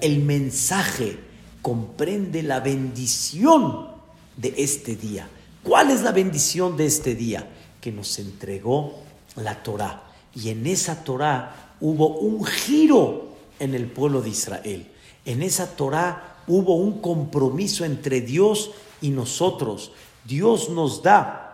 el 0.00 0.20
mensaje, 0.22 1.18
comprende 1.62 2.42
la 2.42 2.60
bendición 2.60 3.88
de 4.36 4.54
este 4.56 4.96
día. 4.96 5.28
¿Cuál 5.62 5.90
es 5.90 6.02
la 6.02 6.12
bendición 6.12 6.76
de 6.76 6.86
este 6.86 7.14
día? 7.14 7.48
Que 7.80 7.92
nos 7.92 8.18
entregó 8.18 9.02
la 9.36 9.62
Torah. 9.62 10.04
Y 10.34 10.50
en 10.50 10.66
esa 10.66 11.04
Torah 11.04 11.74
hubo 11.80 12.18
un 12.18 12.44
giro 12.44 13.28
en 13.58 13.74
el 13.74 13.86
pueblo 13.86 14.22
de 14.22 14.30
Israel. 14.30 14.90
En 15.24 15.42
esa 15.42 15.76
Torah 15.76 16.42
hubo 16.46 16.76
un 16.76 17.00
compromiso 17.00 17.84
entre 17.84 18.20
Dios 18.20 18.70
y 19.00 19.10
nosotros. 19.10 19.92
Dios 20.24 20.70
nos 20.70 21.02
da 21.02 21.50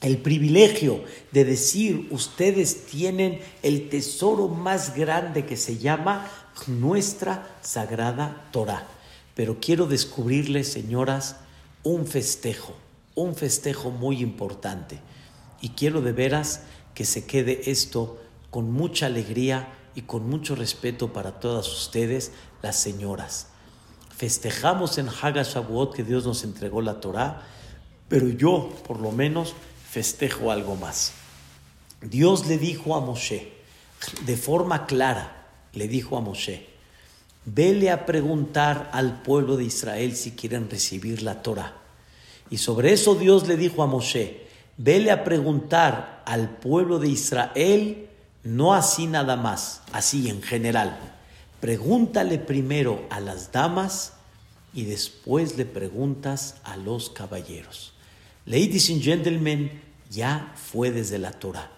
el 0.00 0.18
privilegio 0.18 1.04
de 1.30 1.44
decir, 1.44 2.08
ustedes 2.10 2.86
tienen 2.86 3.40
el 3.62 3.88
tesoro 3.88 4.48
más 4.48 4.94
grande 4.96 5.44
que 5.44 5.56
se 5.56 5.76
llama 5.76 6.30
nuestra 6.68 7.56
sagrada 7.62 8.48
Torah. 8.52 8.86
Pero 9.34 9.58
quiero 9.60 9.86
descubrirles, 9.86 10.72
señoras, 10.72 11.36
un 11.82 12.06
festejo, 12.06 12.74
un 13.14 13.34
festejo 13.34 13.90
muy 13.90 14.20
importante. 14.20 15.00
Y 15.60 15.70
quiero 15.70 16.00
de 16.00 16.12
veras 16.12 16.62
que 16.94 17.04
se 17.04 17.26
quede 17.26 17.70
esto 17.70 18.18
con 18.50 18.70
mucha 18.72 19.06
alegría 19.06 19.72
y 19.94 20.02
con 20.02 20.28
mucho 20.28 20.54
respeto 20.54 21.12
para 21.12 21.40
todas 21.40 21.68
ustedes, 21.68 22.32
las 22.62 22.76
señoras. 22.76 23.48
Festejamos 24.16 24.98
en 24.98 25.08
Haga 25.08 25.42
Shavuot 25.42 25.94
que 25.94 26.04
Dios 26.04 26.26
nos 26.26 26.44
entregó 26.44 26.82
la 26.82 27.00
Torah, 27.00 27.42
pero 28.08 28.28
yo, 28.28 28.70
por 28.86 29.00
lo 29.00 29.12
menos, 29.12 29.54
festejo 29.88 30.50
algo 30.50 30.76
más. 30.76 31.12
Dios 32.02 32.46
le 32.46 32.58
dijo 32.58 32.96
a 32.96 33.00
Moshe, 33.00 33.52
de 34.26 34.36
forma 34.36 34.86
clara, 34.86 35.39
le 35.72 35.88
dijo 35.88 36.16
a 36.16 36.20
Moshe, 36.20 36.66
vele 37.44 37.90
a 37.90 38.06
preguntar 38.06 38.90
al 38.92 39.22
pueblo 39.22 39.56
de 39.56 39.64
Israel 39.64 40.14
si 40.16 40.32
quieren 40.32 40.68
recibir 40.68 41.22
la 41.22 41.42
Torah. 41.42 41.74
Y 42.50 42.58
sobre 42.58 42.92
eso 42.92 43.14
Dios 43.14 43.46
le 43.48 43.56
dijo 43.56 43.82
a 43.82 43.86
Moshe, 43.86 44.46
vele 44.76 45.10
a 45.10 45.24
preguntar 45.24 46.22
al 46.26 46.48
pueblo 46.48 46.98
de 46.98 47.08
Israel, 47.08 48.08
no 48.42 48.74
así 48.74 49.06
nada 49.06 49.36
más, 49.36 49.82
así 49.92 50.28
en 50.28 50.42
general. 50.42 50.98
Pregúntale 51.60 52.38
primero 52.38 53.06
a 53.10 53.20
las 53.20 53.52
damas 53.52 54.14
y 54.72 54.84
después 54.84 55.56
le 55.56 55.66
preguntas 55.66 56.56
a 56.64 56.76
los 56.76 57.10
caballeros. 57.10 57.92
Ladies 58.46 58.90
and 58.90 59.02
gentlemen, 59.02 59.82
ya 60.10 60.52
fue 60.56 60.90
desde 60.90 61.18
la 61.18 61.32
Torah. 61.32 61.70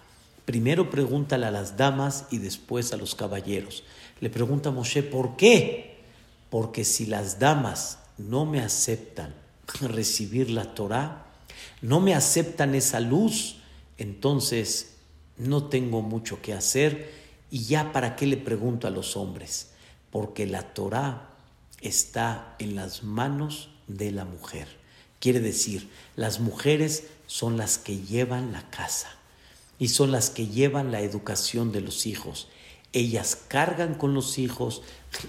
Primero 0.45 0.89
pregúntale 0.89 1.45
a 1.45 1.51
las 1.51 1.77
damas 1.77 2.25
y 2.29 2.37
después 2.37 2.91
a 2.91 2.97
los 2.97 3.15
caballeros. 3.15 3.83
Le 4.19 4.29
pregunta 4.29 4.69
a 4.69 4.71
Moshe, 4.73 5.01
¿por 5.01 5.37
qué? 5.37 6.01
Porque 6.49 6.83
si 6.83 7.05
las 7.05 7.39
damas 7.39 7.99
no 8.17 8.45
me 8.45 8.59
aceptan 8.59 9.33
recibir 9.81 10.49
la 10.49 10.75
Torah, 10.75 11.27
no 11.81 12.01
me 12.01 12.13
aceptan 12.13 12.75
esa 12.75 12.99
luz, 12.99 13.57
entonces 13.97 14.95
no 15.37 15.65
tengo 15.67 16.01
mucho 16.01 16.41
que 16.41 16.53
hacer 16.53 17.11
y 17.49 17.63
ya 17.63 17.93
para 17.93 18.15
qué 18.15 18.27
le 18.27 18.37
pregunto 18.37 18.87
a 18.87 18.91
los 18.91 19.15
hombres, 19.15 19.71
porque 20.11 20.45
la 20.45 20.73
Torah 20.73 21.29
está 21.81 22.55
en 22.59 22.75
las 22.75 23.03
manos 23.03 23.69
de 23.87 24.11
la 24.11 24.25
mujer. 24.25 24.67
Quiere 25.19 25.39
decir, 25.39 25.89
las 26.17 26.41
mujeres 26.41 27.05
son 27.27 27.55
las 27.55 27.77
que 27.77 27.99
llevan 27.99 28.51
la 28.51 28.69
casa 28.69 29.09
y 29.79 29.89
son 29.89 30.11
las 30.11 30.29
que 30.29 30.47
llevan 30.47 30.91
la 30.91 31.01
educación 31.01 31.71
de 31.71 31.81
los 31.81 32.05
hijos. 32.05 32.47
Ellas 32.93 33.37
cargan 33.47 33.95
con 33.95 34.13
los 34.13 34.37
hijos, 34.37 34.81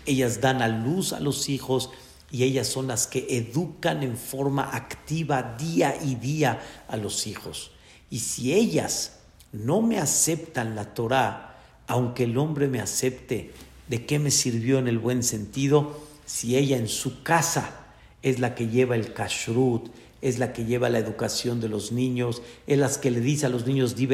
ellas 0.07 0.41
dan 0.41 0.63
a 0.63 0.69
luz 0.69 1.13
a 1.13 1.21
los 1.21 1.49
hijos 1.49 1.91
y 2.31 2.43
ellas 2.43 2.67
son 2.67 2.89
las 2.89 3.07
que 3.07 3.27
educan 3.31 4.03
en 4.03 4.17
forma 4.17 4.75
activa 4.75 5.57
día 5.59 5.97
y 6.03 6.17
día 6.17 6.61
a 6.89 6.97
los 6.97 7.27
hijos. 7.27 7.71
Y 8.11 8.19
si 8.19 8.53
ellas 8.53 9.19
no 9.53 9.83
me 9.83 9.99
aceptan 9.99 10.75
la 10.75 10.95
Torah, 10.95 11.57
aunque 11.87 12.25
el 12.25 12.37
hombre 12.39 12.69
me 12.69 12.81
acepte, 12.81 13.53
¿de 13.89 14.05
qué 14.05 14.19
me 14.19 14.31
sirvió 14.31 14.79
en 14.79 14.89
el 14.89 14.99
buen 14.99 15.23
sentido? 15.23 16.01
Si 16.27 16.57
ella 16.57 16.77
en 16.77 16.89
su 16.89 17.23
casa 17.23 17.84
es 18.25 18.41
la 18.41 18.55
que 18.55 18.69
lleva 18.69 18.97
el 18.97 19.13
kashrut, 19.13 19.91
es 20.23 20.39
la 20.39 20.55
que 20.55 20.65
lleva 20.65 20.89
la 20.89 20.99
educación 20.99 21.61
de 21.61 21.69
los 21.69 21.93
niños, 21.93 22.41
es 22.67 22.79
la 22.79 22.89
que 22.89 23.11
le 23.11 23.21
dice 23.21 23.45
a 23.45 23.51
los 23.51 23.67
niños 23.67 23.95
di 23.95 24.09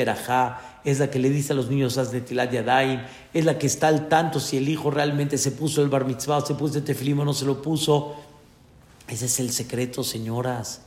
es 0.85 0.99
la 0.99 1.11
que 1.11 1.21
le 1.21 1.31
dice 1.31 1.53
a 1.53 1.57
los 1.57 1.71
niños 1.71 1.97
haz 1.97 2.13
netilat 2.13 2.51
yadayim, 2.51 3.03
es 3.33 3.45
la 3.45 3.57
que 3.57 3.69
está 3.69 3.87
al 3.87 4.09
tanto 4.09 4.41
si 4.41 4.57
el 4.57 4.69
hijo 4.69 4.91
realmente 4.91 5.39
se 5.39 5.53
puso 5.53 5.81
el 5.81 5.89
bar 5.89 6.07
mitzvah 6.07 6.45
se 6.45 6.57
puso 6.57 6.79
el 6.79 6.85
tefilim 6.85 7.21
o 7.21 7.25
no 7.25 7.33
se 7.33 7.45
lo 7.45 7.63
puso. 7.63 8.17
Ese 9.07 9.27
es 9.27 9.39
el 9.39 9.53
secreto, 9.53 10.03
señoras. 10.03 10.83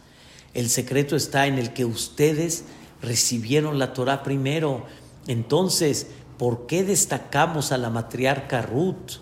El 0.53 0.69
secreto 0.69 1.15
está 1.15 1.47
en 1.47 1.57
el 1.57 1.71
que 1.71 1.85
ustedes 1.85 2.65
recibieron 3.01 3.79
la 3.79 3.93
Torah 3.93 4.21
primero. 4.21 4.85
Entonces, 5.27 6.07
¿por 6.37 6.67
qué 6.67 6.83
destacamos 6.83 7.71
a 7.71 7.77
la 7.77 7.89
matriarca 7.89 8.61
Ruth? 8.61 9.19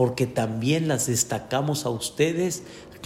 porque 0.00 0.26
también 0.26 0.88
las 0.88 1.08
destacamos 1.08 1.84
a 1.84 1.90
ustedes, 1.90 2.62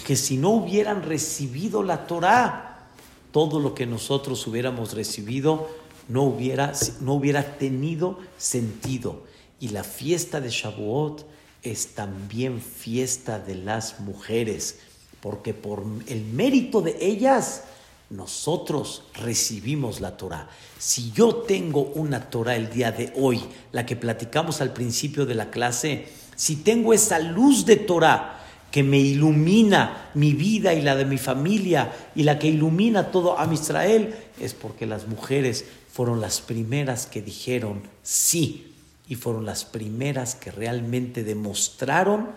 que 0.07 0.17
si 0.17 0.37
no 0.37 0.51
hubieran 0.51 1.03
recibido 1.03 1.83
la 1.83 2.07
Torah, 2.07 2.89
todo 3.33 3.59
lo 3.59 3.75
que 3.75 3.87
nosotros 3.87 4.47
hubiéramos 4.47 4.95
recibido 4.95 5.69
no 6.09 6.23
hubiera, 6.23 6.73
no 7.01 7.15
hubiera 7.15 7.57
tenido 7.59 8.19
sentido. 8.37 9.25
Y 9.61 9.69
la 9.69 9.85
fiesta 9.85 10.41
de 10.41 10.51
Shavuot 10.51 11.27
es 11.63 11.95
también 11.95 12.61
fiesta 12.61 13.39
de 13.39 13.55
las 13.55 14.01
mujeres, 14.01 14.79
porque 15.21 15.55
por 15.55 15.85
el 16.07 16.25
mérito 16.25 16.83
de 16.83 16.97
ellas 17.01 17.65
nosotros 18.11 19.05
recibimos 19.15 20.01
la 20.01 20.17
Torah. 20.17 20.49
Si 20.79 21.11
yo 21.13 21.37
tengo 21.37 21.81
una 21.95 22.29
Torah 22.29 22.55
el 22.55 22.71
día 22.71 22.93
de 22.93 23.13
hoy, 23.17 23.41
la 23.73 23.87
que 23.87 23.97
platicamos 23.97 24.61
al 24.61 24.73
principio 24.73 25.25
de 25.25 25.35
la 25.35 25.51
clase, 25.51 26.09
si 26.37 26.57
tengo 26.57 26.93
esa 26.93 27.19
luz 27.19 27.65
de 27.65 27.77
Torah 27.77 28.44
que 28.75 28.83
me 28.83 28.99
ilumina 28.99 30.11
mi 30.15 30.33
vida 30.33 30.75
y 30.75 30.83
la 30.83 30.97
de 30.97 31.05
mi 31.05 31.17
familia 31.17 31.93
y 32.17 32.25
la 32.25 32.41
que 32.41 32.49
ilumina 32.49 33.13
todo 33.13 33.39
a 33.39 33.49
Israel, 33.55 34.17
es 34.41 34.53
porque 34.53 34.85
las 34.85 35.07
mujeres 35.07 35.65
fueron 35.93 36.21
las 36.21 36.41
primeras 36.41 37.07
que 37.07 37.23
dijeron 37.23 37.85
sí 38.03 38.75
y 39.07 39.15
fueron 39.15 39.47
las 39.47 39.65
primeras 39.65 40.35
que 40.35 40.51
realmente 40.51 41.23
demostraron 41.23 42.31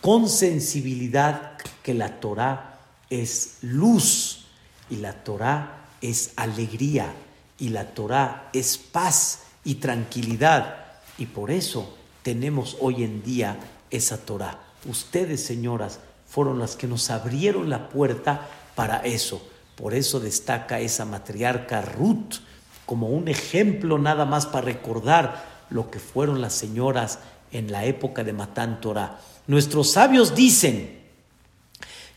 con 0.00 0.28
sensibilidad 0.28 1.58
que 1.82 1.94
la 1.94 2.20
Torah 2.20 2.78
es 3.10 3.56
luz 3.62 4.44
y 4.88 4.98
la 4.98 5.24
Torah 5.24 5.88
es 6.00 6.30
alegría 6.36 7.12
y 7.58 7.70
la 7.70 7.92
Torah 7.92 8.50
es 8.52 8.78
paz 8.78 9.46
y 9.64 9.74
tranquilidad 9.74 10.92
y 11.18 11.26
por 11.26 11.50
eso 11.50 11.98
tenemos 12.22 12.76
hoy 12.78 13.02
en 13.02 13.24
día 13.24 13.58
esa 13.90 14.18
Torah. 14.18 14.71
Ustedes, 14.86 15.44
señoras, 15.44 16.00
fueron 16.26 16.58
las 16.58 16.76
que 16.76 16.86
nos 16.86 17.10
abrieron 17.10 17.70
la 17.70 17.88
puerta 17.88 18.48
para 18.74 18.98
eso. 18.98 19.46
Por 19.76 19.94
eso 19.94 20.20
destaca 20.20 20.80
esa 20.80 21.04
matriarca 21.04 21.82
Ruth 21.82 22.36
como 22.86 23.08
un 23.08 23.28
ejemplo 23.28 23.98
nada 23.98 24.24
más 24.24 24.46
para 24.46 24.66
recordar 24.66 25.66
lo 25.70 25.90
que 25.90 25.98
fueron 25.98 26.40
las 26.40 26.52
señoras 26.52 27.18
en 27.52 27.70
la 27.70 27.84
época 27.84 28.24
de 28.24 28.32
Matán 28.32 28.80
Torah. 28.80 29.18
Nuestros 29.46 29.90
sabios 29.92 30.34
dicen 30.34 31.00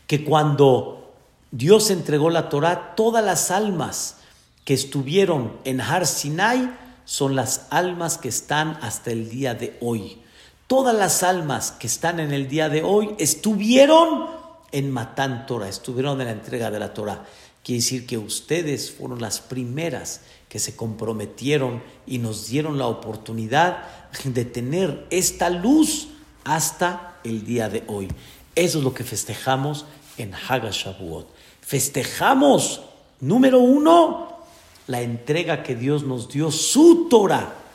que 0.06 0.24
cuando 0.24 1.14
Dios 1.50 1.90
entregó 1.90 2.30
la 2.30 2.48
Torah, 2.48 2.94
todas 2.94 3.24
las 3.24 3.50
almas 3.50 4.16
que 4.64 4.74
estuvieron 4.74 5.56
en 5.64 5.80
Har 5.80 6.06
Sinai 6.06 6.70
son 7.04 7.36
las 7.36 7.66
almas 7.70 8.18
que 8.18 8.28
están 8.28 8.78
hasta 8.82 9.12
el 9.12 9.30
día 9.30 9.54
de 9.54 9.76
hoy. 9.80 10.22
Todas 10.66 10.96
las 10.96 11.22
almas 11.22 11.70
que 11.70 11.86
están 11.86 12.18
en 12.18 12.32
el 12.32 12.48
día 12.48 12.68
de 12.68 12.82
hoy 12.82 13.14
estuvieron 13.18 14.26
en 14.72 14.90
Matán 14.90 15.46
Torah, 15.46 15.68
estuvieron 15.68 16.20
en 16.20 16.26
la 16.26 16.32
entrega 16.32 16.72
de 16.72 16.80
la 16.80 16.92
Torah. 16.92 17.24
Quiere 17.62 17.80
decir 17.80 18.04
que 18.04 18.18
ustedes 18.18 18.90
fueron 18.90 19.20
las 19.20 19.38
primeras 19.38 20.22
que 20.48 20.58
se 20.58 20.74
comprometieron 20.74 21.84
y 22.04 22.18
nos 22.18 22.48
dieron 22.48 22.78
la 22.78 22.88
oportunidad 22.88 23.84
de 24.24 24.44
tener 24.44 25.06
esta 25.10 25.50
luz 25.50 26.08
hasta 26.42 27.16
el 27.22 27.44
día 27.44 27.68
de 27.68 27.84
hoy. 27.86 28.08
Eso 28.56 28.78
es 28.78 28.84
lo 28.84 28.92
que 28.92 29.04
festejamos 29.04 29.84
en 30.18 30.34
Hagashavuot. 30.34 31.28
Festejamos, 31.60 32.80
número 33.20 33.60
uno, 33.60 34.36
la 34.88 35.00
entrega 35.00 35.62
que 35.62 35.76
Dios 35.76 36.02
nos 36.02 36.28
dio, 36.28 36.50
su 36.50 37.06
Torah. 37.08 37.65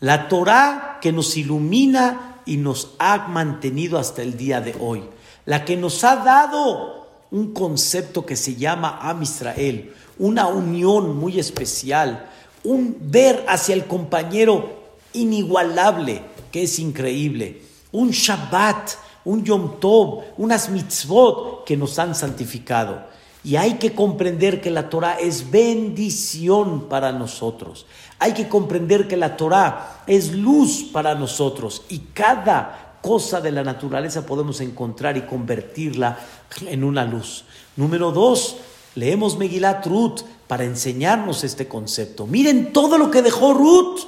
La 0.00 0.28
Torah 0.28 0.98
que 1.02 1.12
nos 1.12 1.36
ilumina 1.36 2.40
y 2.46 2.56
nos 2.56 2.92
ha 2.98 3.28
mantenido 3.28 3.98
hasta 3.98 4.22
el 4.22 4.36
día 4.36 4.60
de 4.62 4.74
hoy. 4.80 5.02
La 5.44 5.64
que 5.64 5.76
nos 5.76 6.02
ha 6.04 6.16
dado 6.16 7.06
un 7.30 7.52
concepto 7.52 8.24
que 8.24 8.34
se 8.34 8.56
llama 8.56 8.98
Am 9.02 9.22
Israel, 9.22 9.94
una 10.18 10.46
unión 10.46 11.16
muy 11.16 11.38
especial, 11.38 12.28
un 12.64 12.96
ver 12.98 13.44
hacia 13.46 13.74
el 13.74 13.86
compañero 13.86 14.80
inigualable, 15.12 16.22
que 16.50 16.64
es 16.64 16.78
increíble, 16.78 17.62
un 17.92 18.10
Shabbat, 18.10 18.90
un 19.24 19.44
Yom 19.44 19.80
Tov, 19.80 20.24
unas 20.38 20.70
mitzvot 20.70 21.64
que 21.64 21.76
nos 21.76 21.98
han 21.98 22.14
santificado. 22.14 23.08
Y 23.42 23.56
hay 23.56 23.74
que 23.74 23.94
comprender 23.94 24.60
que 24.60 24.70
la 24.70 24.90
Torah 24.90 25.14
es 25.14 25.50
bendición 25.50 26.88
para 26.88 27.12
nosotros. 27.12 27.86
Hay 28.20 28.34
que 28.34 28.48
comprender 28.48 29.08
que 29.08 29.16
la 29.16 29.36
Torah 29.36 30.02
es 30.06 30.32
luz 30.32 30.84
para 30.92 31.14
nosotros 31.14 31.82
y 31.88 31.98
cada 32.12 32.98
cosa 33.02 33.40
de 33.40 33.50
la 33.50 33.64
naturaleza 33.64 34.26
podemos 34.26 34.60
encontrar 34.60 35.16
y 35.16 35.22
convertirla 35.22 36.18
en 36.66 36.84
una 36.84 37.04
luz. 37.04 37.44
Número 37.76 38.12
dos, 38.12 38.58
leemos 38.94 39.38
Megilat 39.38 39.86
Ruth 39.86 40.20
para 40.46 40.64
enseñarnos 40.64 41.44
este 41.44 41.66
concepto. 41.66 42.26
Miren 42.26 42.74
todo 42.74 42.98
lo 42.98 43.10
que 43.10 43.22
dejó 43.22 43.54
Ruth 43.54 44.00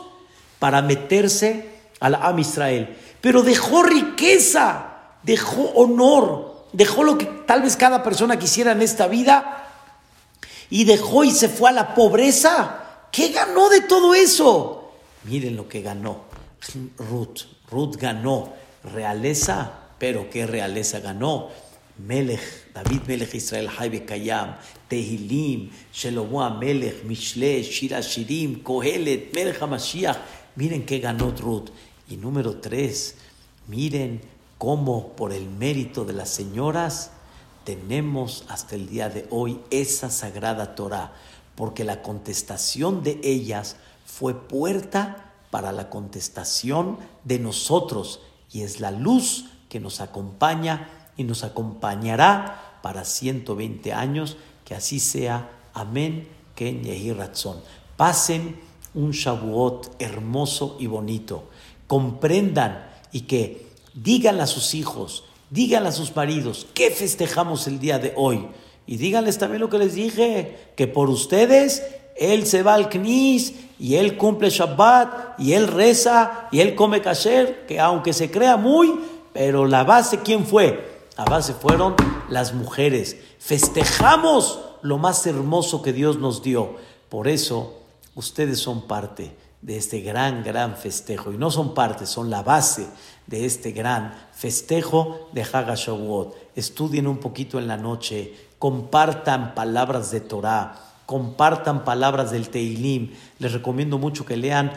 para 0.58 0.82
meterse 0.82 1.70
al 1.98 2.16
Am 2.16 2.38
Israel. 2.38 2.94
Pero 3.22 3.42
dejó 3.42 3.82
riqueza, 3.82 4.86
dejó 5.22 5.70
honor, 5.74 6.66
dejó 6.72 7.02
lo 7.02 7.16
que 7.16 7.24
tal 7.24 7.62
vez 7.62 7.76
cada 7.76 8.02
persona 8.02 8.38
quisiera 8.38 8.72
en 8.72 8.82
esta 8.82 9.06
vida 9.06 9.68
y 10.68 10.84
dejó 10.84 11.24
y 11.24 11.30
se 11.30 11.48
fue 11.48 11.70
a 11.70 11.72
la 11.72 11.94
pobreza. 11.94 12.81
¿Qué 13.12 13.28
ganó 13.28 13.68
de 13.68 13.82
todo 13.82 14.14
eso? 14.14 14.90
Miren 15.24 15.54
lo 15.54 15.68
que 15.68 15.82
ganó 15.82 16.24
Ruth. 16.96 17.42
Ruth 17.70 17.96
ganó 17.96 18.54
realeza, 18.82 19.80
pero 19.98 20.30
¿qué 20.30 20.46
realeza 20.46 21.00
ganó? 21.00 21.50
Melech, 21.98 22.72
David 22.72 23.02
Melech 23.06 23.34
Israel 23.34 23.68
Haibe 23.78 24.06
Kayam, 24.06 24.56
Tehilim, 24.88 25.70
Shelomo 25.92 26.58
Melech, 26.58 27.04
Mishle, 27.04 27.62
Shira 27.62 28.00
Shirim, 28.00 28.62
Kohelet, 28.62 29.34
Melech 29.34 29.60
HaMashiach. 29.60 30.16
Miren 30.56 30.86
qué 30.86 30.98
ganó 30.98 31.30
Ruth. 31.32 31.68
Y 32.08 32.16
número 32.16 32.56
tres, 32.60 33.16
miren 33.68 34.22
cómo 34.56 35.14
por 35.16 35.32
el 35.32 35.48
mérito 35.50 36.06
de 36.06 36.14
las 36.14 36.30
señoras 36.30 37.10
tenemos 37.64 38.44
hasta 38.48 38.74
el 38.74 38.88
día 38.88 39.08
de 39.08 39.26
hoy 39.30 39.60
esa 39.70 40.10
sagrada 40.10 40.74
Torah, 40.74 41.12
porque 41.54 41.84
la 41.84 42.02
contestación 42.02 43.02
de 43.02 43.20
ellas 43.22 43.76
fue 44.04 44.34
puerta 44.34 45.32
para 45.50 45.72
la 45.72 45.90
contestación 45.90 46.98
de 47.24 47.38
nosotros 47.38 48.20
y 48.50 48.62
es 48.62 48.80
la 48.80 48.90
luz 48.90 49.46
que 49.68 49.80
nos 49.80 50.00
acompaña 50.00 50.88
y 51.16 51.24
nos 51.24 51.44
acompañará 51.44 52.78
para 52.82 53.04
120 53.04 53.92
años. 53.92 54.36
Que 54.64 54.74
así 54.74 55.00
sea. 55.00 55.50
Amén. 55.74 56.28
Ratzon. 57.16 57.60
Pasen 57.96 58.60
un 58.94 59.10
Shavuot 59.10 59.96
hermoso 59.98 60.76
y 60.78 60.86
bonito. 60.86 61.48
Comprendan 61.86 62.86
y 63.10 63.22
que 63.22 63.66
digan 63.94 64.40
a 64.40 64.46
sus 64.46 64.74
hijos, 64.74 65.24
digan 65.50 65.86
a 65.86 65.92
sus 65.92 66.14
maridos, 66.14 66.66
¿qué 66.74 66.90
festejamos 66.90 67.66
el 67.66 67.78
día 67.78 67.98
de 67.98 68.12
hoy? 68.16 68.46
Y 68.86 68.96
díganles 68.96 69.38
también 69.38 69.60
lo 69.60 69.70
que 69.70 69.78
les 69.78 69.94
dije, 69.94 70.72
que 70.76 70.86
por 70.86 71.08
ustedes 71.08 71.82
él 72.16 72.46
se 72.46 72.62
va 72.62 72.74
al 72.74 72.88
Knis 72.88 73.54
y 73.78 73.96
él 73.96 74.16
cumple 74.16 74.50
Shabbat 74.50 75.38
y 75.38 75.54
él 75.54 75.68
reza 75.68 76.48
y 76.50 76.60
él 76.60 76.74
come 76.74 77.00
kasher, 77.00 77.66
que 77.66 77.80
aunque 77.80 78.12
se 78.12 78.30
crea 78.30 78.56
muy, 78.56 78.92
pero 79.32 79.66
la 79.66 79.84
base, 79.84 80.20
¿quién 80.20 80.46
fue? 80.46 80.92
La 81.16 81.24
base 81.24 81.54
fueron 81.54 81.94
las 82.28 82.54
mujeres. 82.54 83.16
Festejamos 83.38 84.60
lo 84.82 84.98
más 84.98 85.26
hermoso 85.26 85.82
que 85.82 85.92
Dios 85.92 86.18
nos 86.18 86.42
dio. 86.42 86.76
Por 87.08 87.28
eso, 87.28 87.74
ustedes 88.14 88.58
son 88.58 88.86
parte 88.86 89.32
de 89.60 89.76
este 89.76 90.00
gran, 90.00 90.42
gran 90.42 90.76
festejo. 90.76 91.32
Y 91.32 91.38
no 91.38 91.50
son 91.50 91.74
parte, 91.74 92.06
son 92.06 92.30
la 92.30 92.42
base 92.42 92.86
de 93.26 93.46
este 93.46 93.72
gran 93.72 94.14
festejo 94.32 95.28
de 95.32 95.42
Hagashavuot. 95.42 96.34
Estudien 96.56 97.06
un 97.06 97.18
poquito 97.18 97.58
en 97.58 97.68
la 97.68 97.76
noche, 97.76 98.34
compartan 98.62 99.56
palabras 99.56 100.12
de 100.12 100.20
Torah 100.20 100.92
compartan 101.04 101.84
palabras 101.84 102.30
del 102.30 102.48
Teilim. 102.48 103.10
Les 103.40 103.52
recomiendo 103.52 103.98
mucho 103.98 104.24
que 104.24 104.36
lean 104.36 104.72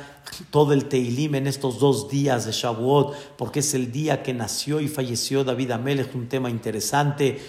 todo 0.49 0.73
el 0.73 0.85
Teilim 0.85 1.35
en 1.35 1.45
estos 1.45 1.77
dos 1.79 2.09
días 2.09 2.45
de 2.45 2.51
Shavuot, 2.51 3.37
porque 3.37 3.59
es 3.59 3.75
el 3.75 3.91
día 3.91 4.23
que 4.23 4.33
nació 4.33 4.81
y 4.81 4.87
falleció 4.87 5.43
David 5.43 5.71
Amelech, 5.71 6.15
un 6.15 6.27
tema 6.27 6.49
interesante 6.49 7.39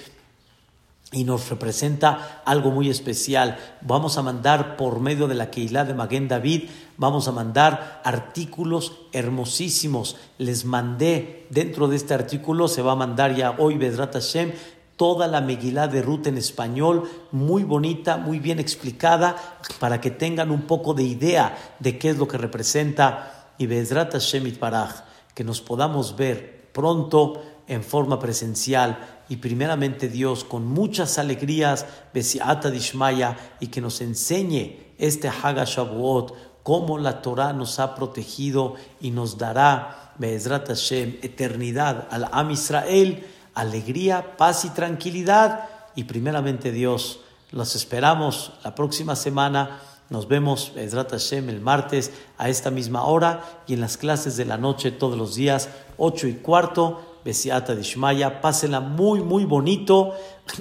y 1.12 1.24
nos 1.24 1.48
representa 1.48 2.42
algo 2.44 2.70
muy 2.70 2.90
especial. 2.90 3.58
Vamos 3.80 4.18
a 4.18 4.22
mandar 4.22 4.76
por 4.76 5.00
medio 5.00 5.28
de 5.28 5.34
la 5.34 5.50
Keilah 5.50 5.84
de 5.84 5.94
Maguen 5.94 6.28
David, 6.28 6.64
vamos 6.96 7.28
a 7.28 7.32
mandar 7.32 8.02
artículos 8.04 8.92
hermosísimos. 9.12 10.16
Les 10.38 10.64
mandé 10.64 11.46
dentro 11.50 11.88
de 11.88 11.96
este 11.96 12.14
artículo, 12.14 12.68
se 12.68 12.82
va 12.82 12.92
a 12.92 12.96
mandar 12.96 13.34
ya 13.34 13.54
hoy 13.58 13.78
Bedrat 13.78 14.14
Hashem, 14.14 14.52
toda 14.96 15.26
la 15.26 15.40
Megilá 15.40 15.88
de 15.88 16.02
Ruth 16.02 16.26
en 16.26 16.38
español, 16.38 17.04
muy 17.30 17.64
bonita, 17.64 18.16
muy 18.16 18.38
bien 18.38 18.58
explicada, 18.58 19.36
para 19.78 20.00
que 20.00 20.10
tengan 20.10 20.50
un 20.50 20.62
poco 20.62 20.94
de 20.94 21.04
idea 21.04 21.56
de 21.78 21.98
qué 21.98 22.10
es 22.10 22.18
lo 22.18 22.26
que 22.26 22.38
representa 22.38 23.52
y 23.58 23.66
Bezrat 23.66 24.12
Hashem 24.12 24.58
Baraj, 24.58 25.04
que 25.34 25.44
nos 25.44 25.60
podamos 25.60 26.16
ver 26.16 26.70
pronto 26.72 27.42
en 27.68 27.82
forma 27.82 28.18
presencial 28.18 29.24
y 29.28 29.36
primeramente 29.36 30.08
Dios 30.08 30.44
con 30.44 30.66
muchas 30.66 31.18
alegrías, 31.18 31.86
Besiata 32.14 32.70
Dishmaya, 32.70 33.36
y 33.60 33.68
que 33.68 33.80
nos 33.80 34.00
enseñe 34.00 34.94
este 34.98 35.28
Haga 35.28 35.64
Shavuot, 35.64 36.62
cómo 36.62 36.98
la 36.98 37.22
Torah 37.22 37.52
nos 37.52 37.78
ha 37.78 37.94
protegido 37.94 38.74
y 39.00 39.10
nos 39.10 39.38
dará, 39.38 40.12
Be'ezrat 40.18 40.68
Hashem, 40.68 41.18
eternidad 41.22 42.08
al 42.10 42.28
Am 42.32 42.50
Israel, 42.50 43.24
alegría, 43.56 44.36
paz 44.36 44.64
y 44.64 44.70
tranquilidad. 44.70 45.68
Y 45.96 46.04
primeramente 46.04 46.70
Dios, 46.70 47.20
los 47.50 47.74
esperamos 47.74 48.52
la 48.62 48.76
próxima 48.76 49.16
semana. 49.16 49.80
Nos 50.08 50.28
vemos, 50.28 50.70
Be'ezrat 50.76 51.10
Hashem, 51.10 51.48
el 51.48 51.60
martes 51.60 52.12
a 52.38 52.48
esta 52.48 52.70
misma 52.70 53.04
hora 53.04 53.42
y 53.66 53.74
en 53.74 53.80
las 53.80 53.96
clases 53.96 54.36
de 54.36 54.44
la 54.44 54.58
noche 54.58 54.92
todos 54.92 55.18
los 55.18 55.34
días, 55.34 55.68
8 55.96 56.28
y 56.28 56.34
cuarto. 56.34 57.14
Besiata 57.24 57.74
Dishmaya, 57.74 58.40
pásenla 58.40 58.78
muy, 58.78 59.20
muy 59.20 59.44
bonito 59.44 60.14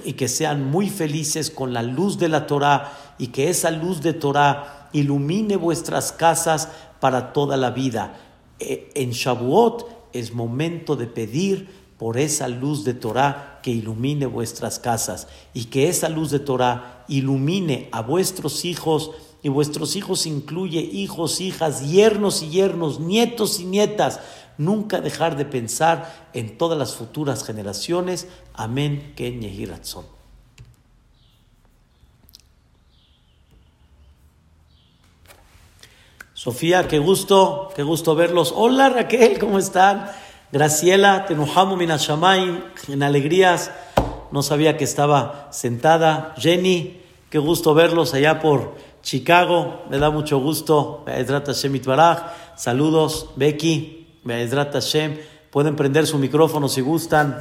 y 0.04 0.14
que 0.14 0.28
sean 0.28 0.66
muy 0.66 0.90
felices 0.90 1.52
con 1.52 1.74
la 1.74 1.84
luz 1.84 2.18
de 2.18 2.28
la 2.28 2.48
Torah 2.48 2.92
y 3.20 3.28
que 3.28 3.50
esa 3.52 3.70
luz 3.70 4.02
de 4.02 4.14
Torah 4.14 4.90
ilumine 4.92 5.58
vuestras 5.58 6.12
casas 6.12 6.70
para 7.00 7.34
toda 7.34 7.56
la 7.56 7.70
vida. 7.70 8.16
E, 8.58 8.90
en 8.96 9.12
Shavuot 9.12 10.10
es 10.12 10.34
momento 10.34 10.96
de 10.96 11.06
pedir 11.06 11.85
por 11.98 12.18
esa 12.18 12.48
luz 12.48 12.84
de 12.84 12.94
Torah 12.94 13.60
que 13.64 13.72
ilumine 13.72 14.26
vuestras 14.26 14.80
casas 14.80 15.28
y 15.54 15.66
que 15.66 15.88
esa 15.88 16.10
luz 16.10 16.30
de 16.30 16.40
Torah 16.40 17.06
ilumine 17.08 17.90
a 17.92 18.02
vuestros 18.02 18.66
hijos 18.66 19.12
y 19.42 19.50
vuestros 19.50 19.96
hijos 19.96 20.26
incluye 20.26 20.80
hijos, 20.80 21.40
hijas, 21.40 21.90
yernos 21.90 22.42
y 22.42 22.50
yernos, 22.50 23.00
nietos 23.00 23.60
y 23.60 23.66
nietas. 23.66 24.20
Nunca 24.58 25.02
dejar 25.02 25.38
de 25.38 25.46
pensar 25.46 26.30
en 26.34 26.58
todas 26.58 26.80
las 26.80 26.96
futuras 26.96 27.44
generaciones. 27.44 28.28
Amén. 28.54 29.14
Ken 29.16 29.42
Yehiratzon. 29.42 30.06
Sofía, 36.34 36.88
qué 36.88 37.00
gusto, 37.00 37.70
qué 37.76 37.84
gusto 37.84 38.14
verlos. 38.16 38.54
Hola 38.56 38.90
Raquel, 38.90 39.40
¿cómo 39.40 39.58
están? 39.58 40.12
Graciela, 40.52 41.26
Tenuhamu 41.26 41.76
Minashamaim, 41.76 42.62
en 42.88 43.04
alegrías. 43.04 43.72
No 44.32 44.44
sabía 44.44 44.78
que 44.78 44.84
estaba 44.84 45.48
sentada. 45.52 46.34
Jenny, 46.38 47.02
qué 47.30 47.40
gusto 47.40 47.74
verlos 47.74 48.14
allá 48.14 48.40
por 48.40 48.76
Chicago, 49.02 49.84
me 49.90 49.98
da 49.98 50.10
mucho 50.10 50.40
gusto. 50.40 51.04
Hashem 51.08 51.82
Saludos, 52.56 53.30
Becky, 53.36 54.08
Hashem. 54.72 55.18
Pueden 55.52 55.76
prender 55.76 56.08
su 56.08 56.18
micrófono 56.18 56.68
si 56.70 56.82
gustan. 56.82 57.40